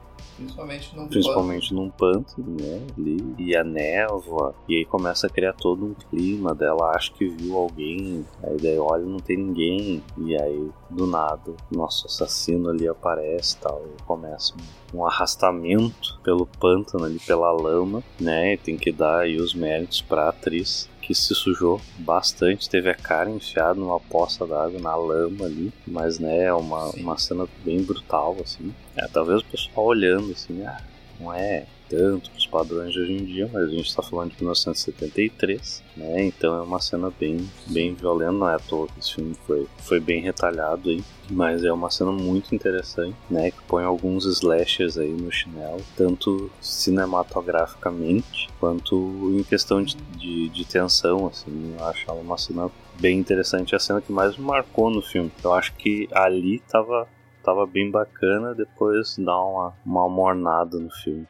Principalmente 0.42 0.96
num 0.96 1.08
principalmente 1.08 1.74
num 1.74 1.90
pântano, 1.90 2.58
né? 2.60 2.82
Ali, 2.98 3.36
e 3.38 3.56
a 3.56 3.64
névoa, 3.64 4.56
e 4.68 4.78
aí 4.78 4.86
começa 4.86 5.28
a 5.28 5.30
criar 5.30 5.54
todo 5.54 5.86
um 5.86 5.94
clima 5.94 6.56
dela, 6.56 6.96
acha 6.96 7.12
que 7.14 7.28
viu 7.28 7.58
alguém, 7.58 8.26
aí 8.44 8.58
daí 8.58 8.80
olha 8.80 9.06
não 9.06 9.20
tem 9.20 9.38
ninguém, 9.38 10.04
e 10.18 10.36
aí 10.36 10.70
do 10.90 11.06
nada 11.06 11.54
nosso 11.70 12.08
assassino 12.08 12.70
ali 12.70 12.88
aparece 12.88 13.58
tal, 13.58 13.84
e 13.86 14.04
começa 14.04 14.54
um, 14.94 15.00
um 15.00 15.06
arrastamento 15.06 16.20
pelo 16.24 16.48
pântano 16.48 17.06
ali, 17.06 17.20
pela 17.20 17.52
lama, 17.52 18.04
né? 18.20 18.54
E 18.54 18.58
tem 18.58 18.78
que 18.78 18.92
dar 18.92 19.20
aí 19.20 19.38
os 19.38 19.54
méritos 19.54 20.02
pra 20.02 20.30
atriz 20.30 20.90
que 21.12 21.18
se 21.18 21.36
sujou 21.36 21.80
bastante, 22.00 22.70
teve 22.70 22.90
a 22.90 22.96
cara 22.96 23.30
enfiada 23.30 23.74
numa 23.74 24.00
poça 24.00 24.48
d'água 24.48 24.80
na 24.80 24.96
lama 24.96 25.46
ali, 25.46 25.72
mas 25.86 26.20
né, 26.20 26.46
é 26.46 26.54
uma, 26.54 26.90
uma 26.92 27.18
cena 27.18 27.48
bem 27.64 27.84
brutal, 27.84 28.38
assim. 28.42 28.74
É, 28.96 29.08
talvez 29.08 29.42
o 29.42 29.46
pessoal 29.46 29.88
olhando 29.88 30.32
assim, 30.32 30.64
ah, 30.64 30.82
não 31.20 31.34
é 31.34 31.66
tanto 31.92 32.32
os 32.38 32.48
padrões 32.48 32.94
de 32.94 33.02
hoje 33.02 33.12
em 33.12 33.26
dia, 33.26 33.50
mas 33.52 33.64
a 33.64 33.68
gente 33.68 33.88
está 33.88 34.02
falando 34.02 34.32
de 34.32 34.38
1973, 34.38 35.84
né? 35.98 36.24
Então 36.24 36.56
é 36.56 36.62
uma 36.62 36.80
cena 36.80 37.12
bem, 37.20 37.50
bem 37.68 37.94
violenta, 37.94 38.32
não 38.32 38.50
é 38.50 38.56
à 38.56 38.60
toa 38.60 38.88
que 38.88 38.98
esse 38.98 39.16
filme 39.16 39.36
foi, 39.46 39.68
foi 39.80 40.00
bem 40.00 40.22
retalhado 40.22 40.90
aí, 40.90 41.04
mas 41.30 41.66
é 41.66 41.72
uma 41.72 41.90
cena 41.90 42.14
muito 42.14 42.56
interessante, 42.56 43.16
né? 43.30 43.52
Que 43.52 43.62
põe 43.68 43.84
alguns 43.84 44.26
slashers 44.26 44.98
aí 44.98 45.12
no 45.12 45.30
chinelo, 45.30 45.82
tanto 45.98 46.50
cinematograficamente 46.62 48.48
quanto 48.58 49.36
em 49.38 49.44
questão 49.44 49.84
de, 49.84 49.98
de, 50.18 50.48
de 50.48 50.66
tensão, 50.66 51.28
assim. 51.28 51.76
Eu 51.78 51.86
acho 51.86 52.10
ela 52.10 52.22
uma 52.22 52.38
cena 52.38 52.72
bem 53.02 53.20
interessante, 53.20 53.76
a 53.76 53.80
cena 53.80 54.00
que 54.00 54.14
mais 54.14 54.38
me 54.38 54.46
marcou 54.46 54.90
no 54.90 55.02
filme. 55.02 55.30
Eu 55.44 55.54
acho 55.54 55.74
que 55.76 56.08
ali 56.14 56.60
tava 56.70 57.06
tava 57.44 57.66
bem 57.66 57.90
bacana, 57.90 58.54
depois 58.54 59.18
dá 59.18 59.36
uma, 59.36 59.74
uma 59.86 60.08
mornada 60.08 60.78
no 60.78 60.92
filme. 60.92 61.28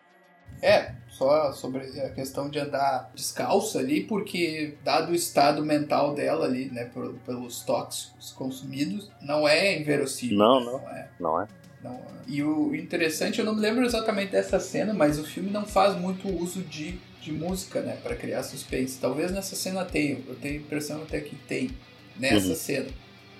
É, 0.61 0.93
só 1.09 1.51
sobre 1.53 1.81
a 2.01 2.09
questão 2.09 2.49
de 2.49 2.59
andar 2.59 3.11
descalço 3.15 3.77
ali, 3.77 4.01
porque 4.01 4.75
dado 4.83 5.11
o 5.11 5.15
estado 5.15 5.65
mental 5.65 6.13
dela 6.13 6.45
ali, 6.45 6.65
né, 6.71 6.89
pelos 7.25 7.61
tóxicos 7.61 8.31
consumidos, 8.31 9.11
não 9.21 9.47
é 9.47 9.79
inverossímil. 9.79 10.37
Não, 10.37 10.59
não. 10.59 10.71
Não 10.73 10.89
é. 10.89 11.09
Não 11.19 11.41
é. 11.41 11.47
Não, 11.83 11.99
e 12.27 12.43
o 12.43 12.75
interessante, 12.75 13.39
eu 13.39 13.45
não 13.45 13.55
me 13.55 13.61
lembro 13.61 13.83
exatamente 13.83 14.31
dessa 14.31 14.59
cena, 14.59 14.93
mas 14.93 15.17
o 15.17 15.23
filme 15.23 15.49
não 15.49 15.65
faz 15.65 15.95
muito 15.99 16.27
uso 16.29 16.61
de, 16.61 16.99
de 17.19 17.31
música, 17.31 17.81
né, 17.81 17.97
para 18.03 18.15
criar 18.15 18.43
suspense. 18.43 18.99
Talvez 18.99 19.31
nessa 19.31 19.55
cena 19.55 19.83
tenha, 19.83 20.19
eu 20.27 20.35
tenho 20.35 20.55
a 20.55 20.57
impressão 20.57 21.01
até 21.01 21.19
que 21.19 21.35
tem 21.35 21.71
nessa 22.17 22.49
uhum. 22.49 22.55
cena. 22.55 22.89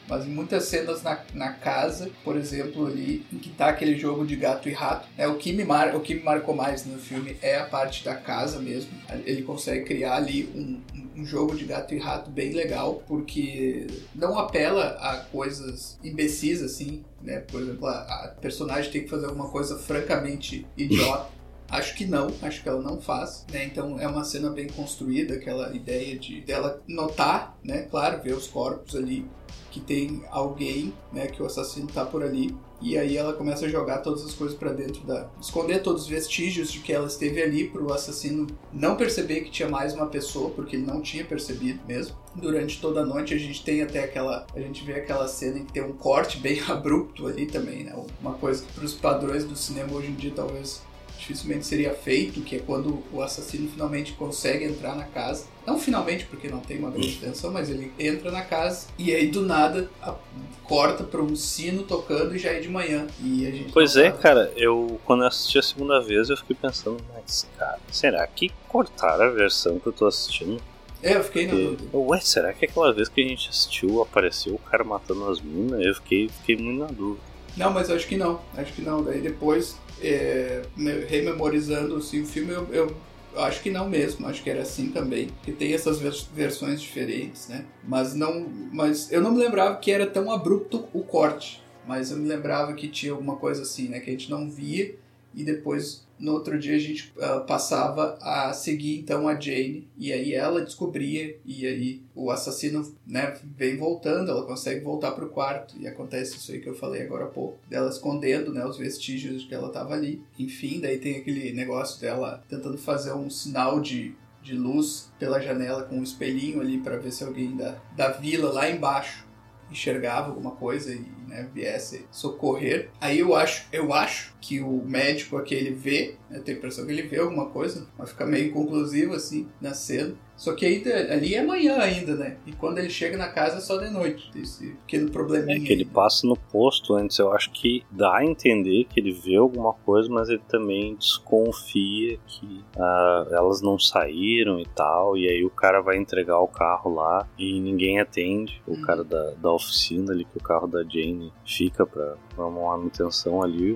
Mas 0.07 0.25
em 0.25 0.29
muitas 0.29 0.65
cenas 0.65 1.01
na, 1.03 1.19
na 1.33 1.53
casa, 1.53 2.09
por 2.23 2.35
exemplo, 2.35 2.85
ali 2.85 3.25
em 3.31 3.37
que 3.37 3.49
tá 3.49 3.69
aquele 3.69 3.97
jogo 3.97 4.25
de 4.25 4.35
gato 4.35 4.67
e 4.67 4.73
rato, 4.73 5.07
é 5.17 5.27
o 5.27 5.37
que 5.37 5.53
me 5.53 5.63
mar, 5.63 5.95
o 5.95 6.01
que 6.01 6.15
me 6.15 6.23
marcou 6.23 6.55
mais 6.55 6.85
no 6.85 6.97
filme 6.97 7.37
é 7.41 7.57
a 7.57 7.65
parte 7.65 8.03
da 8.03 8.15
casa 8.15 8.59
mesmo. 8.59 8.91
Ele 9.25 9.43
consegue 9.43 9.85
criar 9.85 10.15
ali 10.15 10.49
um, 10.55 10.81
um 11.15 11.25
jogo 11.25 11.55
de 11.55 11.65
gato 11.65 11.93
e 11.93 11.99
rato 11.99 12.29
bem 12.29 12.51
legal, 12.51 13.03
porque 13.07 13.87
não 14.13 14.37
apela 14.37 14.97
a 14.99 15.17
coisas 15.31 15.97
imbecis 16.03 16.61
assim, 16.61 17.03
né? 17.21 17.39
Por 17.39 17.61
exemplo, 17.61 17.87
a, 17.87 17.99
a 17.99 18.27
personagem 18.41 18.91
tem 18.91 19.03
que 19.03 19.09
fazer 19.09 19.27
alguma 19.27 19.49
coisa 19.49 19.77
francamente 19.77 20.65
idiota. 20.77 21.40
Acho 21.71 21.95
que 21.95 22.05
não, 22.05 22.29
acho 22.41 22.62
que 22.62 22.67
ela 22.67 22.81
não 22.81 22.99
faz, 22.99 23.45
né? 23.51 23.63
Então 23.63 23.97
é 23.97 24.07
uma 24.07 24.25
cena 24.25 24.49
bem 24.49 24.67
construída, 24.67 25.36
aquela 25.36 25.73
ideia 25.73 26.19
de 26.19 26.41
dela 26.41 26.81
notar, 26.86 27.57
né? 27.63 27.84
Claro, 27.84 28.21
ver 28.21 28.34
os 28.34 28.45
corpos 28.45 28.95
ali 28.95 29.25
que 29.71 29.79
tem 29.79 30.21
alguém, 30.29 30.93
né, 31.13 31.27
que 31.27 31.41
o 31.41 31.45
assassino 31.45 31.88
tá 31.88 32.05
por 32.05 32.21
ali, 32.21 32.53
e 32.81 32.97
aí 32.97 33.15
ela 33.15 33.34
começa 33.34 33.65
a 33.65 33.69
jogar 33.69 33.99
todas 33.99 34.25
as 34.25 34.34
coisas 34.34 34.57
para 34.57 34.73
dentro 34.73 35.01
da, 35.03 35.29
esconder 35.39 35.81
todos 35.81 36.03
os 36.03 36.07
vestígios 36.07 36.71
de 36.71 36.79
que 36.79 36.91
ela 36.91 37.07
esteve 37.07 37.41
ali 37.41 37.69
para 37.69 37.81
o 37.81 37.93
assassino 37.93 38.47
não 38.73 38.95
perceber 38.95 39.41
que 39.41 39.51
tinha 39.51 39.69
mais 39.69 39.93
uma 39.93 40.07
pessoa, 40.07 40.49
porque 40.49 40.75
ele 40.75 40.86
não 40.86 40.99
tinha 40.99 41.23
percebido 41.23 41.79
mesmo. 41.88 42.17
Durante 42.36 42.81
toda 42.81 43.01
a 43.01 43.05
noite 43.05 43.34
a 43.34 43.38
gente 43.38 43.63
tem 43.63 43.81
até 43.81 44.03
aquela, 44.03 44.45
a 44.53 44.60
gente 44.60 44.84
vê 44.84 44.93
aquela 44.93 45.27
cena 45.27 45.60
em 45.60 45.65
que 45.65 45.73
tem 45.73 45.84
um 45.84 45.93
corte 45.93 46.38
bem 46.39 46.60
abrupto 46.67 47.27
ali 47.27 47.45
também, 47.45 47.84
né? 47.84 47.93
Uma 48.19 48.34
coisa 48.34 48.65
que 48.65 48.73
para 48.73 48.86
os 48.86 48.93
padrões 48.93 49.45
do 49.45 49.55
cinema 49.55 49.93
hoje 49.93 50.07
em 50.07 50.15
dia 50.15 50.34
talvez 50.36 50.81
dificilmente 51.21 51.65
seria 51.65 51.93
feito, 51.93 52.41
que 52.41 52.55
é 52.55 52.60
quando 52.60 53.03
o 53.13 53.21
assassino 53.21 53.69
finalmente 53.69 54.13
consegue 54.13 54.65
entrar 54.65 54.95
na 54.95 55.05
casa. 55.05 55.45
Não 55.65 55.77
finalmente, 55.77 56.25
porque 56.25 56.49
não 56.49 56.60
tem 56.60 56.79
uma 56.79 56.89
grande 56.89 57.15
tensão, 57.17 57.51
mas 57.51 57.69
ele 57.69 57.93
entra 57.99 58.31
na 58.31 58.41
casa 58.41 58.88
e 58.97 59.13
aí 59.13 59.27
do 59.27 59.43
nada 59.43 59.89
a, 60.01 60.15
corta 60.63 61.03
para 61.03 61.21
um 61.21 61.36
sino 61.36 61.84
tocando 61.84 62.36
e 62.36 62.39
já 62.39 62.49
é 62.49 62.60
de 62.60 62.67
manhã. 62.67 63.05
E 63.19 63.45
a 63.45 63.51
gente 63.51 63.71
pois 63.71 63.95
é, 63.95 64.10
sabe. 64.10 64.21
cara, 64.21 64.51
eu 64.55 64.99
quando 65.05 65.21
eu 65.21 65.27
assisti 65.27 65.60
a 65.60 65.62
segunda 65.62 66.01
vez 66.01 66.29
eu 66.29 66.38
fiquei 66.38 66.55
pensando, 66.60 66.97
mas 67.13 67.47
cara, 67.57 67.79
será 67.91 68.25
que 68.25 68.51
cortaram 68.67 69.25
a 69.25 69.29
versão 69.29 69.79
que 69.79 69.88
eu 69.88 69.93
tô 69.93 70.07
assistindo? 70.07 70.60
É, 71.03 71.15
eu 71.15 71.23
fiquei 71.23 71.45
na 71.45 71.53
dúvida. 71.53 71.97
Ué, 71.97 72.19
será 72.19 72.53
que 72.53 72.65
aquela 72.65 72.91
vez 72.93 73.10
que 73.10 73.21
a 73.21 73.27
gente 73.27 73.49
assistiu 73.49 74.01
apareceu 74.01 74.55
o 74.55 74.60
cara 74.60 74.84
matando 74.84 75.29
as 75.29 75.39
minas? 75.39 75.81
Eu 75.81 75.95
fiquei, 75.95 76.29
fiquei 76.29 76.57
muito 76.57 76.79
na 76.79 76.88
dúvida. 76.88 77.31
Não, 77.57 77.71
mas 77.71 77.89
acho 77.89 78.07
que 78.07 78.15
não. 78.15 78.39
Acho 78.55 78.71
que 78.73 78.81
não. 78.81 79.03
Daí 79.03 79.19
depois 79.19 79.75
é, 80.01 80.61
rememorizando 81.07 81.95
assim, 81.95 82.21
o 82.21 82.25
filme, 82.25 82.51
eu, 82.51 82.67
eu, 82.71 82.95
acho 83.35 83.61
que 83.61 83.69
não 83.69 83.89
mesmo, 83.89 84.27
acho 84.27 84.43
que 84.43 84.49
era 84.49 84.61
assim 84.61 84.89
também, 84.89 85.29
que 85.43 85.51
tem 85.51 85.73
essas 85.73 85.99
versões 86.33 86.81
diferentes, 86.81 87.47
né? 87.47 87.65
Mas 87.83 88.13
não, 88.13 88.47
mas 88.71 89.11
eu 89.11 89.21
não 89.21 89.31
me 89.31 89.39
lembrava 89.39 89.77
que 89.77 89.91
era 89.91 90.05
tão 90.05 90.31
abrupto 90.31 90.87
o 90.93 91.03
corte, 91.03 91.63
mas 91.87 92.11
eu 92.11 92.17
me 92.17 92.27
lembrava 92.27 92.73
que 92.73 92.87
tinha 92.87 93.11
alguma 93.11 93.37
coisa 93.37 93.61
assim, 93.61 93.87
né? 93.87 93.99
Que 93.99 94.09
a 94.09 94.13
gente 94.13 94.29
não 94.29 94.49
via 94.49 94.95
e 95.33 95.43
depois 95.43 96.05
no 96.21 96.34
outro 96.34 96.57
dia 96.57 96.75
a 96.75 96.79
gente 96.79 97.12
uh, 97.17 97.45
passava 97.45 98.17
a 98.21 98.53
seguir 98.53 98.99
então 98.99 99.27
a 99.27 99.39
Jane. 99.39 99.88
E 99.97 100.13
aí 100.13 100.34
ela 100.34 100.62
descobria 100.62 101.38
e 101.43 101.65
aí 101.65 102.01
o 102.15 102.29
assassino 102.29 102.95
né 103.05 103.36
vem 103.57 103.75
voltando 103.75 104.29
ela 104.29 104.45
consegue 104.45 104.84
voltar 104.84 105.12
para 105.12 105.25
o 105.25 105.29
quarto. 105.29 105.75
E 105.79 105.88
acontece 105.88 106.38
isso 106.38 106.51
aí 106.51 106.60
que 106.60 106.69
eu 106.69 106.75
falei 106.75 107.01
agora 107.01 107.25
há 107.25 107.29
pouco 107.29 107.57
dela 107.67 107.89
escondendo 107.89 108.53
né 108.53 108.65
os 108.65 108.77
vestígios 108.77 109.41
de 109.41 109.47
que 109.47 109.55
ela 109.55 109.67
estava 109.67 109.93
ali. 109.93 110.21
Enfim 110.38 110.79
daí 110.79 110.99
tem 110.99 111.17
aquele 111.17 111.51
negócio 111.51 111.99
dela 111.99 112.43
tentando 112.47 112.77
fazer 112.77 113.13
um 113.13 113.29
sinal 113.29 113.81
de 113.81 114.15
de 114.43 114.55
luz 114.55 115.12
pela 115.19 115.39
janela 115.39 115.84
com 115.84 115.97
um 115.97 116.03
espelhinho 116.03 116.62
ali 116.62 116.79
para 116.79 116.97
ver 116.97 117.12
se 117.12 117.23
alguém 117.23 117.55
da, 117.55 117.79
da 117.95 118.10
vila 118.10 118.51
lá 118.51 118.67
embaixo 118.67 119.23
enxergava 119.71 120.29
alguma 120.29 120.51
coisa 120.51 120.93
e 120.93 121.05
né, 121.27 121.49
viesse 121.53 122.05
socorrer. 122.12 122.89
Aí 122.99 123.19
eu 123.19 123.36
acho, 123.36 123.67
eu 123.71 123.93
acho 123.93 124.36
que 124.41 124.60
o 124.60 124.84
médico 124.86 125.38
aquele 125.38 125.71
vê, 125.71 126.15
né, 126.29 126.38
eu 126.38 126.43
tenho 126.43 126.57
a 126.57 126.60
impressão 126.60 126.86
que 126.86 126.91
ele 126.91 127.03
vê 127.03 127.17
alguma 127.17 127.47
coisa, 127.47 127.88
mas 127.97 128.10
fica 128.10 128.25
meio 128.25 128.49
inconclusivo 128.49 129.13
assim 129.13 129.47
na 129.60 129.73
cena. 129.73 130.15
Só 130.41 130.54
que 130.54 130.65
aí, 130.65 130.84
ali 131.12 131.36
é 131.36 131.45
manhã 131.45 131.77
ainda, 131.77 132.15
né? 132.15 132.36
E 132.47 132.51
quando 132.51 132.80
ele 132.80 132.89
chega 132.89 133.15
na 133.15 133.27
casa 133.27 133.58
é 133.58 133.60
só 133.60 133.77
de 133.77 133.91
noite. 133.91 134.32
Esse 134.36 134.71
pequeno 134.71 135.12
probleminha. 135.12 135.56
É 135.56 135.60
que 135.60 135.71
ele 135.71 135.86
passa 135.86 136.25
no 136.25 136.36
posto 136.36 136.95
antes. 136.95 137.19
Eu 137.19 137.32
acho 137.32 137.51
que 137.51 137.84
dá 137.91 138.17
a 138.17 138.25
entender 138.25 138.86
que 138.86 138.99
ele 138.99 139.12
vê 139.12 139.36
alguma 139.36 139.71
coisa, 139.71 140.10
mas 140.10 140.30
ele 140.30 140.41
também 140.49 140.95
desconfia 140.95 142.17
que 142.25 142.65
ah, 142.75 143.27
elas 143.30 143.62
não 143.62 143.77
saíram 143.77 144.60
e 144.60 144.65
tal. 144.65 145.15
E 145.15 145.30
aí 145.30 145.45
o 145.45 145.49
cara 145.51 145.80
vai 145.80 145.97
entregar 145.97 146.39
o 146.39 146.47
carro 146.47 146.91
lá 146.95 147.27
e 147.38 147.60
ninguém 147.60 147.99
atende. 147.99 148.63
O 148.65 148.73
hum. 148.73 148.82
cara 148.82 149.04
da, 149.04 149.34
da 149.39 149.51
oficina 149.51 150.12
ali, 150.12 150.25
que 150.25 150.39
o 150.39 150.41
carro 150.41 150.65
da 150.65 150.82
Jane 150.82 151.32
fica 151.45 151.86
pra, 151.86 152.15
pra 152.36 152.47
uma 152.47 152.75
manutenção 152.75 153.43
ali 153.43 153.73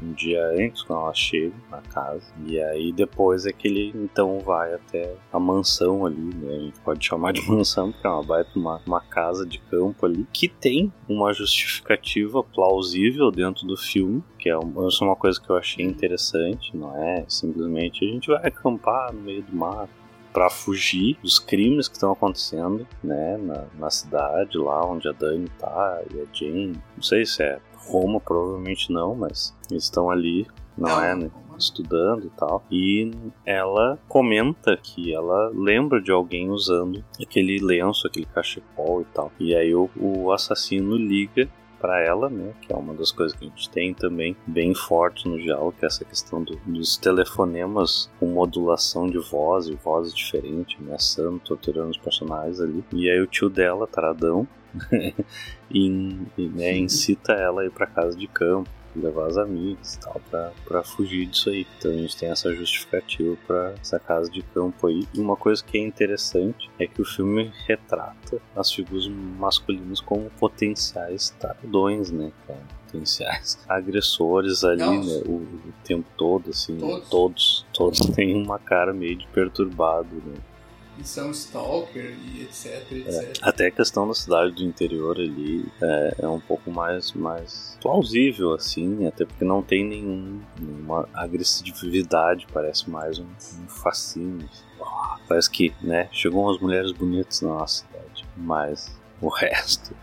um 0.00 0.12
dia 0.12 0.44
antes, 0.58 0.82
quando 0.82 1.02
ela 1.02 1.14
chega 1.14 1.54
na 1.70 1.80
casa. 1.80 2.32
E 2.46 2.60
aí 2.60 2.92
depois 2.92 3.46
é 3.46 3.52
que 3.52 3.68
ele 3.68 3.92
então 3.94 4.38
vai 4.40 4.74
até 4.74 5.14
a 5.32 5.38
mansão 5.38 6.06
ali, 6.06 6.34
né? 6.34 6.56
A 6.56 6.60
gente 6.60 6.80
pode 6.80 7.04
chamar 7.04 7.32
de 7.32 7.42
mansão, 7.48 7.90
porque 7.92 8.06
uma 8.06 8.22
baita 8.22 8.50
uma, 8.56 8.80
uma 8.86 9.00
casa 9.00 9.46
de 9.46 9.58
campo 9.58 10.06
ali, 10.06 10.26
que 10.32 10.48
tem 10.48 10.92
uma 11.08 11.32
justificativa 11.32 12.42
plausível 12.42 13.30
dentro 13.30 13.66
do 13.66 13.76
filme, 13.76 14.22
que 14.38 14.48
é 14.48 14.56
uma, 14.56 14.88
é 14.88 15.04
uma 15.04 15.16
coisa 15.16 15.40
que 15.40 15.50
eu 15.50 15.56
achei 15.56 15.84
interessante, 15.84 16.76
não 16.76 16.96
é 16.96 17.24
simplesmente 17.28 18.04
a 18.04 18.08
gente 18.08 18.28
vai 18.28 18.46
acampar 18.46 19.12
no 19.12 19.20
meio 19.20 19.42
do 19.42 19.54
mato 19.54 20.02
para 20.32 20.48
fugir 20.48 21.16
dos 21.22 21.38
crimes 21.38 21.88
que 21.88 21.94
estão 21.94 22.12
acontecendo, 22.12 22.86
né, 23.04 23.36
na, 23.36 23.66
na, 23.78 23.90
cidade 23.90 24.56
lá 24.56 24.84
onde 24.86 25.06
a 25.08 25.12
Dani 25.12 25.46
tá 25.58 26.00
e 26.12 26.20
a 26.20 26.24
Jane. 26.32 26.80
Não 26.96 27.02
sei 27.02 27.26
se 27.26 27.42
é 27.42 27.60
Roma, 27.86 28.20
provavelmente 28.20 28.92
não, 28.92 29.14
mas 29.14 29.54
eles 29.70 29.84
estão 29.84 30.10
ali, 30.10 30.46
não, 30.76 31.02
é, 31.02 31.14
né? 31.14 31.30
Estudando 31.58 32.26
e 32.26 32.30
tal. 32.30 32.64
E 32.70 33.10
ela 33.46 33.98
comenta 34.08 34.76
que 34.76 35.14
ela 35.14 35.50
lembra 35.54 36.00
de 36.00 36.10
alguém 36.10 36.50
usando 36.50 37.04
aquele 37.20 37.58
lenço, 37.58 38.06
aquele 38.06 38.26
cachecol 38.26 39.02
e 39.02 39.04
tal. 39.14 39.30
E 39.38 39.54
aí 39.54 39.74
o, 39.74 39.88
o 39.96 40.32
assassino 40.32 40.96
liga 40.96 41.48
para 41.82 42.00
ela, 42.00 42.30
né? 42.30 42.54
Que 42.60 42.72
é 42.72 42.76
uma 42.76 42.94
das 42.94 43.10
coisas 43.10 43.36
que 43.36 43.44
a 43.44 43.48
gente 43.48 43.68
tem 43.68 43.92
também 43.92 44.36
bem 44.46 44.72
forte 44.72 45.28
no 45.28 45.36
diálogo, 45.36 45.74
que 45.76 45.84
é 45.84 45.88
essa 45.88 46.04
questão 46.04 46.42
do, 46.42 46.56
dos 46.64 46.96
telefonemas 46.96 48.08
com 48.20 48.26
modulação 48.26 49.08
de 49.08 49.18
voz 49.18 49.66
e 49.66 49.74
voz 49.74 50.14
diferente, 50.14 50.78
ameaçando, 50.80 51.40
torturando 51.40 51.90
os 51.90 51.98
personagens 51.98 52.60
ali. 52.60 52.84
E 52.92 53.10
aí 53.10 53.20
o 53.20 53.26
tio 53.26 53.50
dela, 53.50 53.88
taradão, 53.88 54.46
e, 55.70 55.88
né, 56.38 56.76
incita 56.76 57.32
ela 57.32 57.62
a 57.62 57.64
ir 57.66 57.70
para 57.70 57.86
casa 57.86 58.16
de 58.16 58.26
campo 58.26 58.68
levar 58.94 59.26
as 59.26 59.36
amigas 59.36 59.94
e 59.94 60.00
tal, 60.00 60.20
pra, 60.30 60.52
pra 60.64 60.82
fugir 60.82 61.26
disso 61.26 61.50
aí. 61.50 61.66
Então 61.78 61.90
a 61.90 61.94
gente 61.94 62.16
tem 62.16 62.30
essa 62.30 62.54
justificativa 62.54 63.36
para 63.46 63.74
essa 63.80 63.98
casa 63.98 64.30
de 64.30 64.42
campo 64.42 64.86
aí. 64.86 65.06
E 65.14 65.20
uma 65.20 65.36
coisa 65.36 65.62
que 65.64 65.78
é 65.78 65.80
interessante 65.80 66.70
é 66.78 66.86
que 66.86 67.00
o 67.00 67.04
filme 67.04 67.52
retrata 67.66 68.38
as 68.54 68.72
figuras 68.72 69.08
masculinas 69.08 70.00
como 70.00 70.30
potenciais 70.38 71.30
taradões, 71.40 72.10
né, 72.10 72.32
potenciais 72.86 73.58
agressores 73.68 74.64
ali, 74.64 74.80
né, 74.80 75.22
o, 75.26 75.32
o, 75.32 75.72
tempo 75.84 76.06
todo, 76.16 76.50
assim, 76.50 76.76
todos. 76.76 77.08
todos, 77.08 77.66
todos 77.72 78.00
têm 78.14 78.42
uma 78.42 78.58
cara 78.58 78.92
meio 78.92 79.16
de 79.16 79.26
perturbado, 79.28 80.14
né 80.16 80.34
e 80.98 81.04
são 81.04 81.30
stalker 81.30 82.14
e 82.24 82.42
etc, 82.42 82.92
etc. 82.92 83.06
É, 83.08 83.32
até 83.42 83.66
a 83.66 83.70
questão 83.70 84.06
da 84.06 84.14
cidade 84.14 84.52
do 84.52 84.62
interior 84.62 85.16
ali 85.16 85.64
é, 85.80 86.14
é, 86.20 86.28
um 86.28 86.40
pouco 86.40 86.70
mais, 86.70 87.12
mais 87.12 87.76
plausível, 87.80 88.52
assim, 88.52 89.06
até 89.06 89.24
porque 89.24 89.44
não 89.44 89.62
tem 89.62 89.84
nenhum, 89.84 90.40
nenhuma 90.60 91.08
agressividade, 91.14 92.46
parece 92.52 92.88
mais 92.90 93.18
um, 93.18 93.24
um 93.24 93.68
fascínio. 93.68 94.48
Oh, 94.78 95.16
parece 95.26 95.50
que, 95.50 95.74
né, 95.80 96.08
chegou 96.12 96.44
umas 96.44 96.60
mulheres 96.60 96.92
bonitas 96.92 97.40
na 97.40 97.48
nossa 97.48 97.84
cidade, 97.84 98.24
mas 98.36 99.00
o 99.20 99.28
resto 99.28 99.94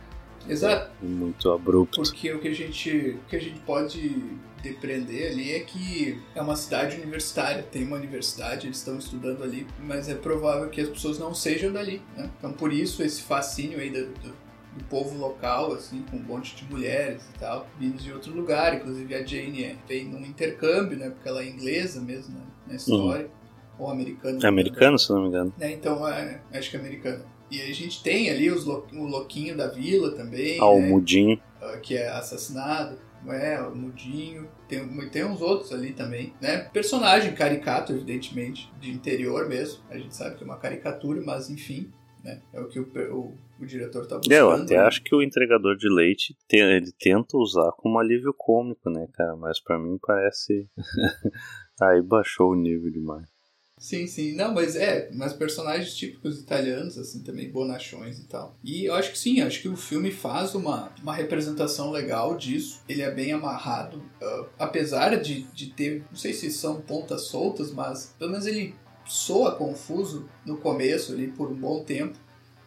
Exato. 0.49 0.91
Muito 1.01 1.51
abrupto. 1.51 2.01
Porque 2.01 2.33
o 2.33 2.39
que 2.39 2.47
a 2.47 2.53
gente, 2.53 3.17
o 3.23 3.29
que 3.29 3.35
a 3.35 3.39
gente 3.39 3.59
pode 3.61 4.39
depreender 4.61 5.31
ali 5.31 5.53
é 5.53 5.59
que 5.61 6.19
é 6.35 6.41
uma 6.41 6.55
cidade 6.55 6.97
universitária, 6.97 7.63
tem 7.63 7.83
uma 7.85 7.95
universidade, 7.95 8.67
eles 8.67 8.77
estão 8.77 8.97
estudando 8.97 9.43
ali, 9.43 9.65
mas 9.79 10.09
é 10.09 10.15
provável 10.15 10.69
que 10.69 10.81
as 10.81 10.89
pessoas 10.89 11.17
não 11.17 11.33
sejam 11.33 11.71
dali, 11.71 12.01
né? 12.15 12.29
Então 12.37 12.51
por 12.51 12.73
isso 12.73 13.01
esse 13.01 13.21
fascínio 13.21 13.79
aí 13.79 13.89
do, 13.89 14.07
do, 14.07 14.29
do 14.29 14.83
povo 14.89 15.17
local, 15.17 15.73
assim, 15.73 16.03
com 16.09 16.17
um 16.17 16.23
monte 16.23 16.55
de 16.55 16.69
mulheres 16.69 17.23
e 17.33 17.39
tal, 17.39 17.67
vindos 17.79 18.03
de 18.03 18.11
outro 18.11 18.33
lugar, 18.33 18.75
inclusive 18.75 19.15
a 19.15 19.25
Jane 19.25 19.63
é, 19.63 19.75
vem 19.87 20.05
num 20.05 20.25
intercâmbio, 20.25 20.97
né? 20.97 21.09
Porque 21.09 21.29
ela 21.29 21.41
é 21.41 21.47
inglesa 21.47 22.01
mesmo 22.01 22.37
né? 22.37 22.45
na 22.67 22.75
história, 22.75 23.25
uhum. 23.25 23.85
ou 23.85 23.91
americana. 23.91 24.39
É 24.43 24.47
americana, 24.47 24.97
se 24.97 25.09
não 25.09 25.21
me 25.21 25.27
engano. 25.29 25.53
É, 25.59 25.71
então, 25.71 26.05
é, 26.07 26.41
acho 26.53 26.69
que 26.69 26.75
é 26.75 26.79
americana. 26.79 27.23
E 27.51 27.61
a 27.61 27.73
gente 27.73 28.03
tem 28.03 28.29
ali 28.29 28.49
os 28.49 28.65
lo, 28.65 28.85
o 28.93 29.05
louquinho 29.05 29.55
da 29.57 29.67
vila 29.67 30.11
também. 30.15 30.59
Ah, 30.59 30.69
o 30.69 30.79
né? 30.79 30.87
Mudinho. 30.87 31.41
Ah, 31.61 31.77
que 31.77 31.95
é 31.95 32.07
assassinado. 32.09 32.97
É, 33.27 33.59
o 33.61 33.75
Mudinho. 33.75 34.47
Tem, 34.67 34.87
tem 35.09 35.25
uns 35.25 35.41
outros 35.41 35.73
ali 35.73 35.91
também, 35.91 36.33
né? 36.39 36.69
Personagem 36.71 37.33
caricato, 37.33 37.91
evidentemente, 37.91 38.71
de 38.79 38.91
interior 38.91 39.49
mesmo. 39.49 39.83
A 39.89 39.97
gente 39.97 40.15
sabe 40.15 40.37
que 40.37 40.43
é 40.43 40.45
uma 40.45 40.57
caricatura, 40.57 41.21
mas 41.21 41.49
enfim, 41.49 41.91
né? 42.23 42.41
É 42.53 42.61
o 42.61 42.67
que 42.67 42.79
o, 42.79 42.87
o, 43.11 43.37
o 43.59 43.65
diretor 43.65 44.05
tá 44.07 44.17
buscando. 44.17 44.33
Eu 44.33 44.51
até 44.51 44.77
né? 44.77 44.83
acho 44.83 45.03
que 45.03 45.13
o 45.13 45.21
entregador 45.21 45.75
de 45.75 45.89
leite, 45.89 46.35
ele 46.51 46.91
tenta 46.97 47.35
usar 47.35 47.71
como 47.77 47.99
alívio 47.99 48.33
cômico, 48.37 48.89
né, 48.89 49.07
cara? 49.13 49.35
Mas 49.35 49.59
para 49.59 49.77
mim 49.79 49.97
parece... 50.01 50.69
Aí 51.81 52.01
baixou 52.01 52.51
o 52.51 52.55
nível 52.55 52.91
demais. 52.91 53.38
Sim, 53.79 54.05
sim. 54.07 54.35
Não, 54.35 54.53
mas 54.53 54.75
é, 54.75 55.09
mas 55.13 55.31
personagens 55.31 55.95
típicos 55.95 56.37
italianos, 56.37 56.97
assim, 56.97 57.23
também 57.23 57.49
bonachões 57.49 58.19
e 58.19 58.27
tal. 58.27 58.57
E 58.61 58.83
eu 58.83 58.93
acho 58.93 59.11
que 59.11 59.17
sim, 59.17 59.39
acho 59.39 59.61
que 59.61 59.69
o 59.69 59.77
filme 59.77 60.11
faz 60.11 60.53
uma, 60.53 60.91
uma 61.01 61.15
representação 61.15 61.89
legal 61.89 62.35
disso. 62.35 62.81
Ele 62.89 63.01
é 63.01 63.09
bem 63.09 63.31
amarrado. 63.31 63.99
Uh, 64.21 64.45
apesar 64.59 65.15
de, 65.21 65.43
de 65.53 65.67
ter, 65.67 66.03
não 66.09 66.17
sei 66.17 66.33
se 66.33 66.51
são 66.51 66.81
pontas 66.81 67.21
soltas, 67.27 67.71
mas 67.71 68.13
pelo 68.19 68.31
menos 68.31 68.45
ele 68.45 68.75
soa 69.05 69.55
confuso 69.55 70.27
no 70.45 70.57
começo 70.57 71.13
ali 71.13 71.27
por 71.27 71.49
um 71.49 71.55
bom 71.55 71.81
tempo. 71.81 72.19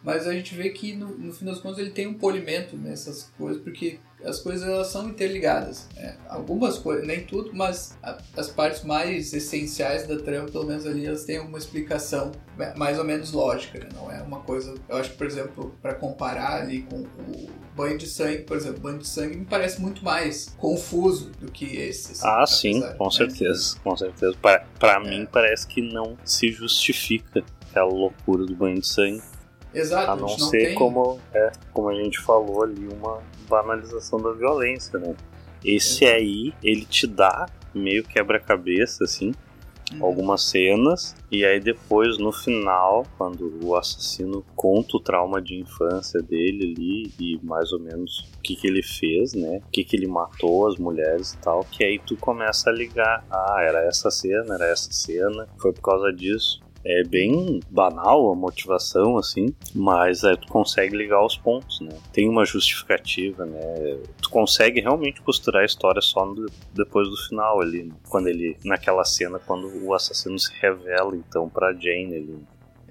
Mas 0.03 0.27
a 0.27 0.33
gente 0.33 0.55
vê 0.55 0.71
que 0.71 0.93
no, 0.93 1.15
no 1.17 1.31
fim 1.31 1.45
das 1.45 1.59
contas 1.59 1.77
ele 1.77 1.91
tem 1.91 2.07
um 2.07 2.15
polimento 2.15 2.75
nessas 2.75 3.31
coisas, 3.37 3.61
porque 3.61 3.99
as 4.23 4.39
coisas 4.39 4.67
elas 4.67 4.87
são 4.87 5.09
interligadas. 5.09 5.87
Né? 5.95 6.15
Algumas 6.27 6.77
coisas, 6.77 7.05
nem 7.05 7.23
tudo, 7.25 7.51
mas 7.53 7.97
a, 8.01 8.17
as 8.37 8.49
partes 8.49 8.83
mais 8.83 9.33
essenciais 9.33 10.07
da 10.07 10.17
trama, 10.17 10.49
pelo 10.49 10.65
menos 10.65 10.85
ali, 10.85 11.05
elas 11.05 11.23
têm 11.23 11.39
uma 11.39 11.57
explicação 11.57 12.31
mais 12.75 12.97
ou 12.97 13.03
menos 13.03 13.31
lógica. 13.31 13.79
Né? 13.79 13.89
Não 13.93 14.11
é 14.11 14.21
uma 14.21 14.39
coisa. 14.41 14.73
Eu 14.87 14.97
acho 14.97 15.13
por 15.13 15.27
exemplo, 15.27 15.75
para 15.81 15.93
comparar 15.95 16.61
ali 16.61 16.83
com 16.83 17.01
o 17.01 17.49
banho 17.75 17.97
de 17.97 18.07
sangue, 18.07 18.39
por 18.39 18.57
exemplo, 18.57 18.81
banho 18.81 18.99
de 18.99 19.07
sangue 19.07 19.37
me 19.37 19.45
parece 19.45 19.81
muito 19.81 20.03
mais 20.03 20.53
confuso 20.57 21.31
do 21.39 21.51
que 21.51 21.65
esse. 21.77 22.13
Assim, 22.13 22.21
ah, 22.25 22.45
sim, 22.45 22.81
com 22.97 23.05
né? 23.05 23.11
certeza, 23.11 23.77
com 23.83 23.95
certeza. 23.95 24.35
Para, 24.41 24.65
para 24.79 25.05
é. 25.05 25.09
mim 25.09 25.27
parece 25.31 25.67
que 25.67 25.81
não 25.81 26.17
se 26.23 26.51
justifica 26.51 27.43
aquela 27.69 27.91
loucura 27.91 28.45
do 28.45 28.55
banho 28.55 28.79
de 28.79 28.87
sangue. 28.87 29.21
Exato, 29.73 30.11
a 30.11 30.15
não, 30.15 30.27
não 30.27 30.29
ser 30.29 30.67
tem... 30.67 30.75
como, 30.75 31.19
é, 31.33 31.51
como 31.71 31.89
a 31.89 31.95
gente 31.95 32.19
falou 32.19 32.63
ali, 32.63 32.87
uma 32.87 33.21
banalização 33.49 34.21
da 34.21 34.31
violência, 34.31 34.99
né? 34.99 35.15
Esse 35.63 36.05
Exato. 36.05 36.19
aí, 36.19 36.53
ele 36.63 36.85
te 36.85 37.07
dá 37.07 37.47
meio 37.73 38.03
quebra-cabeça, 38.03 39.03
assim, 39.03 39.33
uhum. 39.93 40.05
algumas 40.05 40.43
cenas, 40.43 41.15
e 41.31 41.43
aí 41.43 41.59
depois, 41.59 42.17
no 42.17 42.31
final, 42.31 43.05
quando 43.17 43.59
o 43.65 43.75
assassino 43.75 44.45
conta 44.55 44.97
o 44.97 44.99
trauma 44.99 45.41
de 45.41 45.55
infância 45.55 46.21
dele 46.21 46.73
ali, 46.75 47.13
e 47.19 47.39
mais 47.43 47.71
ou 47.71 47.79
menos 47.79 48.19
o 48.37 48.41
que, 48.41 48.55
que 48.55 48.67
ele 48.67 48.83
fez, 48.83 49.33
né? 49.33 49.61
O 49.65 49.71
que, 49.71 49.83
que 49.83 49.95
ele 49.95 50.07
matou 50.07 50.67
as 50.67 50.77
mulheres 50.77 51.33
e 51.33 51.37
tal, 51.39 51.65
que 51.71 51.83
aí 51.83 51.97
tu 51.97 52.15
começa 52.17 52.69
a 52.69 52.73
ligar, 52.73 53.25
ah, 53.31 53.57
era 53.61 53.85
essa 53.87 54.11
cena, 54.11 54.55
era 54.55 54.67
essa 54.67 54.91
cena, 54.91 55.47
foi 55.57 55.73
por 55.73 55.81
causa 55.81 56.11
disso 56.13 56.61
é 56.85 57.03
bem 57.03 57.59
banal 57.69 58.31
a 58.31 58.35
motivação, 58.35 59.17
assim, 59.17 59.53
mas 59.73 60.23
é, 60.23 60.35
tu 60.35 60.47
consegue 60.47 60.95
ligar 60.95 61.25
os 61.25 61.37
pontos, 61.37 61.79
né? 61.79 61.97
Tem 62.11 62.27
uma 62.27 62.45
justificativa, 62.45 63.45
né? 63.45 63.99
Tu 64.21 64.29
consegue 64.29 64.81
realmente 64.81 65.21
costurar 65.21 65.61
a 65.61 65.65
história 65.65 66.01
só 66.01 66.25
no, 66.25 66.45
depois 66.73 67.07
do 67.07 67.17
final 67.27 67.61
ali, 67.61 67.83
né? 67.83 67.95
quando 68.09 68.27
ele, 68.27 68.57
naquela 68.65 69.05
cena, 69.05 69.39
quando 69.39 69.67
o 69.83 69.93
assassino 69.93 70.37
se 70.37 70.51
revela, 70.59 71.15
então, 71.15 71.49
pra 71.49 71.73
Jane 71.73 72.15
ali. 72.15 72.39